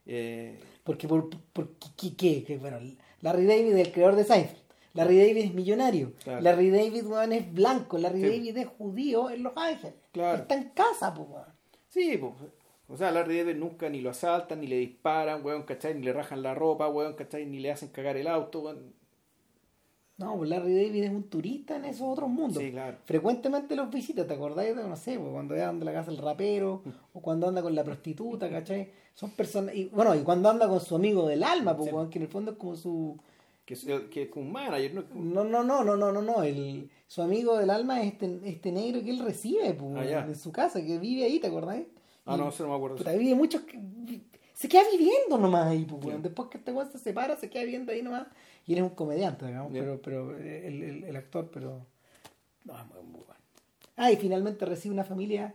[0.06, 2.58] Eh, Porque, por, por- ¿qué, qué?
[2.60, 2.80] Bueno,
[3.22, 4.62] Larry David es el creador de Seinfeld.
[4.96, 6.14] Larry David es millonario.
[6.24, 6.42] Claro.
[6.42, 7.98] Larry David, weón, es blanco.
[7.98, 8.28] Larry Sí.
[8.28, 9.96] David es judío en Los Ángeles.
[10.12, 10.42] Claro.
[10.44, 11.46] Está en casa, pues, weón.
[11.90, 12.34] sí, pues,
[12.90, 15.96] o sea, Larry David nunca ni lo asaltan, ni le disparan, weón, ¿cachai?
[15.96, 17.46] Ni le rajan la ropa, weón, ¿cachai?
[17.46, 18.94] Ni le hacen cagar el auto, weón.
[20.18, 22.62] No, pues Larry David es un turista en esos otros mundos.
[22.62, 22.98] Sí, claro.
[23.04, 24.76] Frecuentemente los visita, ¿te acordáis?
[24.76, 26.84] de, No sé, pues, cuando anda a la casa del rapero,
[27.14, 28.92] o cuando anda con la prostituta, ¿cachai?
[29.16, 29.74] Son personas.
[29.76, 31.96] Y, bueno, y cuando anda con su amigo del alma, pues, Sí.
[32.12, 33.18] que en el fondo es como su.
[33.66, 35.04] Que es, que es como un manager, ¿no?
[35.16, 36.44] No, no, no, no, no, no, no.
[36.44, 40.36] El, su amigo del alma es este, este negro que él recibe, pues, Ah, en
[40.36, 41.88] su casa, que vive ahí, ¿te acordáis?
[42.26, 42.98] Ah, Y, no, eso no me acuerdo.
[42.98, 43.62] puta, vive muchos.
[43.64, 43.80] que-
[44.54, 46.04] Se queda viviendo nomás ahí, pues.
[46.16, 46.22] Sí.
[46.22, 48.28] Después que este weón se separa, se queda viviendo ahí nomás.
[48.66, 51.86] Y él es un comediante, digamos, pero, pero eh, el, el- el actor, pero.
[52.66, 53.42] No, es muy, muy bueno.
[53.98, 55.54] Ah, y finalmente recibe una familia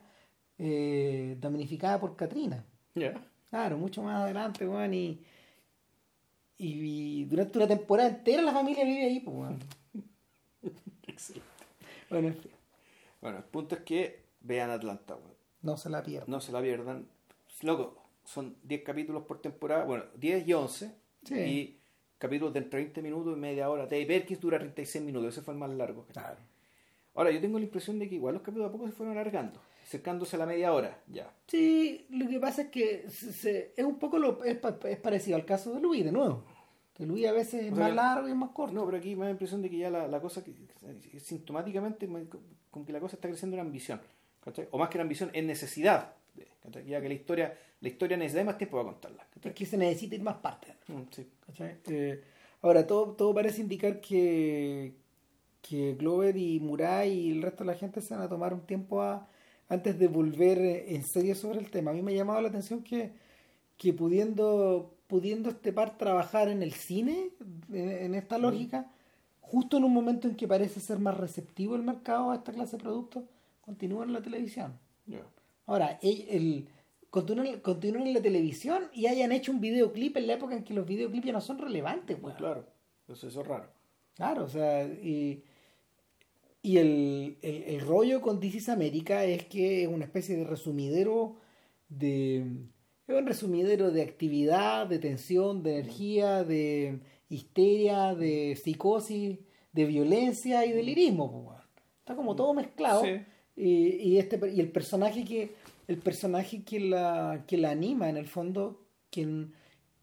[0.58, 2.64] eh, damnificada por Katrina.
[2.94, 3.14] Ya.
[3.50, 5.22] Claro, mucho más adelante, weón, y,
[6.58, 9.58] y, y durante una temporada entera la familia vive ahí, pues, weón.
[11.06, 11.46] Excelente.
[12.10, 12.50] Bueno, en fin,
[13.20, 15.34] Bueno, el punto es que vean Atlanta, weón.
[15.62, 16.30] no se la pierdan.
[16.30, 17.06] No se la pierdan.
[17.62, 20.94] Loco, son 10 capítulos por temporada, bueno, 10 y 11.
[21.24, 21.34] Sí.
[21.34, 21.77] Y
[22.18, 23.84] capítulos de entre 20 minutos y media hora.
[23.84, 26.04] Dave Perkins dura 36 minutos, ese fue el más largo.
[26.12, 26.38] Claro.
[27.14, 29.60] Ahora, yo tengo la impresión de que igual los capítulos a poco se fueron alargando,
[29.82, 31.32] acercándose a la media hora, ya.
[31.48, 34.98] Sí, lo que pasa es que se- se- es un poco lo, es, pa- es
[34.98, 36.44] parecido al caso de Luis, de nuevo.
[36.94, 38.74] Que Luis a veces es O sea, más largo y es más corto.
[38.74, 40.52] No, pero aquí me da la impresión de que ya la, la cosa, que,
[41.20, 42.26] sintomáticamente, me-
[42.70, 44.00] como que la cosa está creciendo en ambición.
[44.44, 44.68] ¿cachai?
[44.70, 46.14] O más que en ambición, en necesidad.
[46.62, 46.84] ¿cachai?
[46.86, 49.26] Ya que la historia, la historia necesita más tiempo para contarla.
[49.34, 49.50] ¿cachai?
[49.52, 50.74] Es que se necesita ir más partes.
[50.88, 51.28] Mm, sí.
[51.88, 52.22] Eh,
[52.62, 54.94] ahora, todo, todo parece indicar que,
[55.62, 58.60] que Glover y Murai y el resto de la gente se van a tomar un
[58.66, 59.28] tiempo a-
[59.68, 61.90] antes de volver eh, en serio sobre el tema.
[61.90, 63.12] A mí me ha llamado la atención que,
[63.76, 67.30] que pudiendo, pudiendo este par trabajar en el cine,
[67.72, 68.90] en, en esta lógica,
[69.40, 72.76] justo en un momento en que parece ser más receptivo el mercado a esta clase
[72.76, 73.24] de productos,
[73.62, 74.78] continúan en la televisión.
[75.66, 76.68] Ahora, el, el-
[77.10, 80.74] continúan, continúan en la televisión y hayan hecho un videoclip en la época en que
[80.74, 82.36] los videoclips ya no son relevantes, weón.
[82.36, 82.66] Claro,
[83.08, 83.68] eso, eso es raro.
[84.14, 85.42] Claro, o sea, y,
[86.62, 90.44] y el, el, el rollo con This is America es que es una especie de
[90.44, 91.36] resumidero
[91.88, 92.44] de...
[93.06, 99.38] Es un resumidero de actividad, de tensión, de energía, de histeria, de psicosis,
[99.72, 101.62] de violencia y delirismo, pues, weón.
[102.00, 103.04] Está como todo mezclado.
[103.04, 103.20] Sí.
[103.56, 105.50] Y, y este y el personaje que
[105.88, 109.54] el personaje que la que la anima en el fondo quien,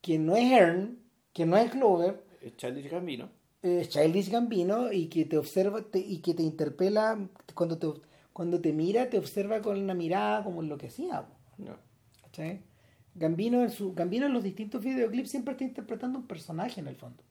[0.01, 0.99] quien no es Ern
[1.33, 3.29] que no es Glover Es Charlie Gambino.
[3.63, 7.87] eh, Childish Gambino y que te observa te- y que te interpela cuando te,
[8.33, 11.27] cuando te mira, te observa con una mirada como enloquecida.
[11.27, 11.77] po, Ya.
[12.21, 12.61] ¿cachai?
[13.15, 16.95] Gambino en, su, Gambino en los distintos videoclips siempre está interpretando un personaje en el
[16.97, 17.23] fondo.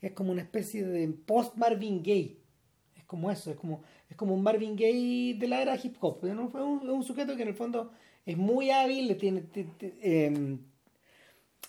[0.00, 2.39] Es como una especie de post Marvin Gaye.
[3.10, 6.20] Es como eso, es como, es como un Marvin Gaye de la era hip hop.
[6.20, 7.90] Fue un, es un sujeto que en el fondo
[8.24, 9.66] es muy hábil, tiene, te-
[10.00, 10.58] eh,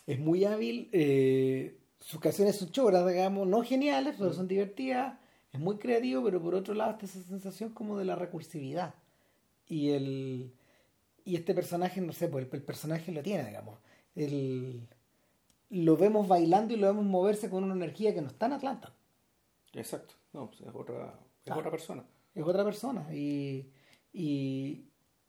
[0.07, 0.89] es muy hábil.
[0.91, 5.17] eh, sus canciones son choras, digamos, no geniales, pero son divertidas.
[5.53, 8.95] Es muy creativo, pero por otro lado está esa sensación como de la recursividad.
[9.67, 10.53] Y el
[11.25, 13.79] y este personaje, no sé, pues el, el personaje lo tiene, digamos.
[14.15, 14.87] El,
[15.71, 18.93] lo vemos bailando y lo vemos moverse con una energía que no está en Atlanta.
[19.73, 20.15] Exacto.
[20.33, 22.03] No, pues es otra, es otra persona.
[22.33, 23.07] Es otra persona.
[23.13, 23.69] Y,
[24.13, 24.85] y,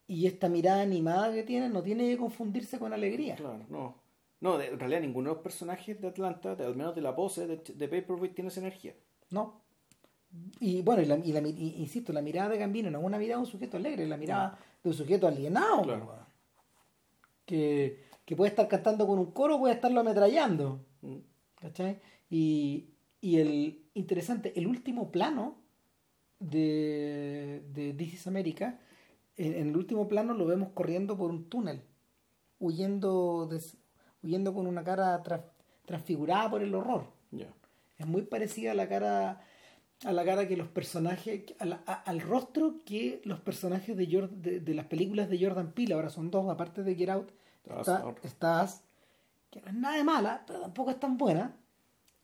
[0.06, 3.36] y esta mirada animada que tiene no tiene que confundirse con alegría.
[3.36, 4.02] Claro, no.
[4.40, 7.14] No, de- en realidad ninguno de los personajes de Atlanta, de- al menos de la
[7.14, 8.94] pose de, de Paperweight, tiene esa energía.
[9.30, 9.60] No.
[10.60, 13.38] Y bueno, y la, y la insisto, la mirada de Gambino no es una mirada
[13.40, 15.82] de un sujeto alegre, es la mirada de un sujeto alienado.
[15.82, 16.26] Claro.
[17.44, 20.84] Que, que puede estar cantando con un coro, puede estarlo ametrallando.
[21.02, 21.16] Mm.
[21.56, 22.00] ¿Cachai?
[22.30, 22.88] Y,
[23.20, 25.61] y el interesante, el último plano
[26.42, 28.78] de, de This is America,
[29.36, 31.82] en, en el último plano lo vemos corriendo por un túnel,
[32.58, 33.48] huyendo,
[34.22, 35.22] huyendo con una cara
[35.84, 37.06] transfigurada por el horror.
[37.98, 39.40] Es muy parecida a la cara
[40.04, 44.08] a la cara que los personajes a la- a- al rostro que los personajes de,
[44.08, 47.30] Jor- de, de las películas de Jordan Peele ahora son dos aparte de Get Out
[47.64, 48.80] Está está, Us, está Us,
[49.48, 51.54] que no es nada de mala pero tampoco es tan buena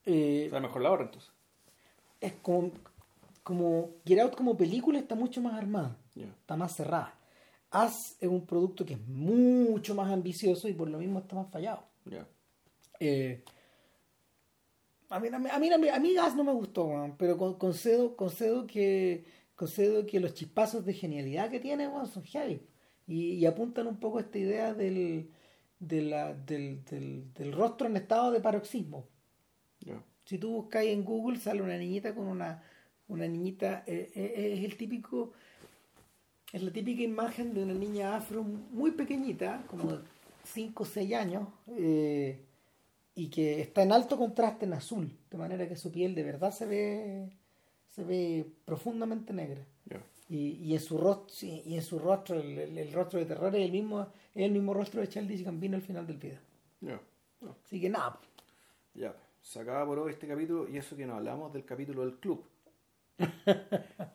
[0.05, 1.31] Eh, O sea, mejor la hora entonces.
[2.21, 2.73] es como
[3.49, 3.69] como
[4.07, 5.97] Get Out como película está mucho más armada
[6.43, 7.15] está más cerrada
[7.73, 11.49] Us es un producto que es mucho más ambicioso y por lo mismo está más
[11.51, 11.83] fallado.
[13.01, 13.43] Eh,
[15.11, 17.37] a mí, a mí, a mí, a mí- a mí Gas no me gustó, pero
[17.37, 22.61] con- concedo, concedo, que, concedo que los chispazos de genialidad que tiene weón, son heavy.
[23.07, 25.31] Y, y apuntan un poco a esta idea del,
[25.79, 29.07] de la- del, del, del rostro en estado de paroxismo.
[30.25, 32.63] Si tú buscas en Google, sale una niñita con una,
[33.09, 35.33] una niñita, eh, eh, es el típico,
[36.53, 39.99] es la típica imagen de una niña afro muy pequeñita, como de
[40.45, 42.41] 5 o 6 años, eh,
[43.15, 46.53] y que está en alto contraste en azul, de manera que su piel de verdad
[46.53, 47.29] se ve,
[47.91, 49.61] se ve profundamente negra.
[50.31, 53.55] Y, y en su rostro, y en su rostro, el, el- el rostro de terror
[53.57, 54.03] es el mismo,
[54.35, 56.39] es el mismo rostro de Childish Gambino al final del video.
[57.41, 57.51] No.
[57.65, 58.21] Así que nada,
[58.95, 59.15] Ya.
[59.41, 62.45] Se acaba por hoy este capítulo y eso que nos hablamos del capítulo del club.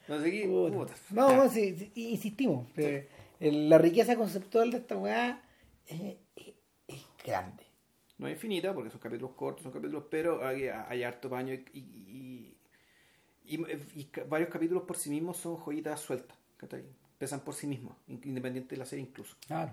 [0.07, 0.47] No sé qué.
[0.47, 0.93] Puta.
[1.11, 2.67] No, no, sí, sí, insistimos.
[3.39, 5.41] el- la riqueza conceptual de esta weá
[5.87, 6.53] es, es-
[6.87, 7.63] es grande.
[8.17, 11.65] No es infinita porque son capítulos cortos, son capítulos, pero hay, hay harto paño y,
[11.73, 12.55] y,
[13.45, 13.65] y- y-
[13.95, 16.37] y ca- varios capítulos por sí mismos son joyitas sueltas.
[16.57, 16.83] ¿cachai?
[17.17, 19.35] Pesan por sí mismos, in- independiente de la serie incluso.
[19.47, 19.71] Claro.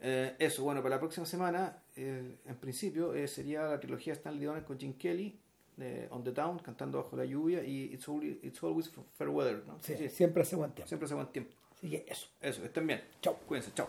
[0.00, 4.44] Eh, eso, bueno, para la próxima semana, eh, en principio, eh, sería la trilogía Stanley
[4.44, 5.38] Donen con Jim Kelly,
[5.78, 9.62] de On the Town, cantando bajo la lluvia, y It's Always, It's Always Fair Weather,
[9.66, 9.78] ¿no?
[9.80, 10.88] Sí, Sí, siempre hace buen tiempo.
[10.88, 11.54] siempre hace buen tiempo.
[11.76, 12.26] Así que eso.
[12.40, 13.00] Eso, estén bien.
[13.22, 13.36] Chao.
[13.46, 13.88] Cuídense, chao.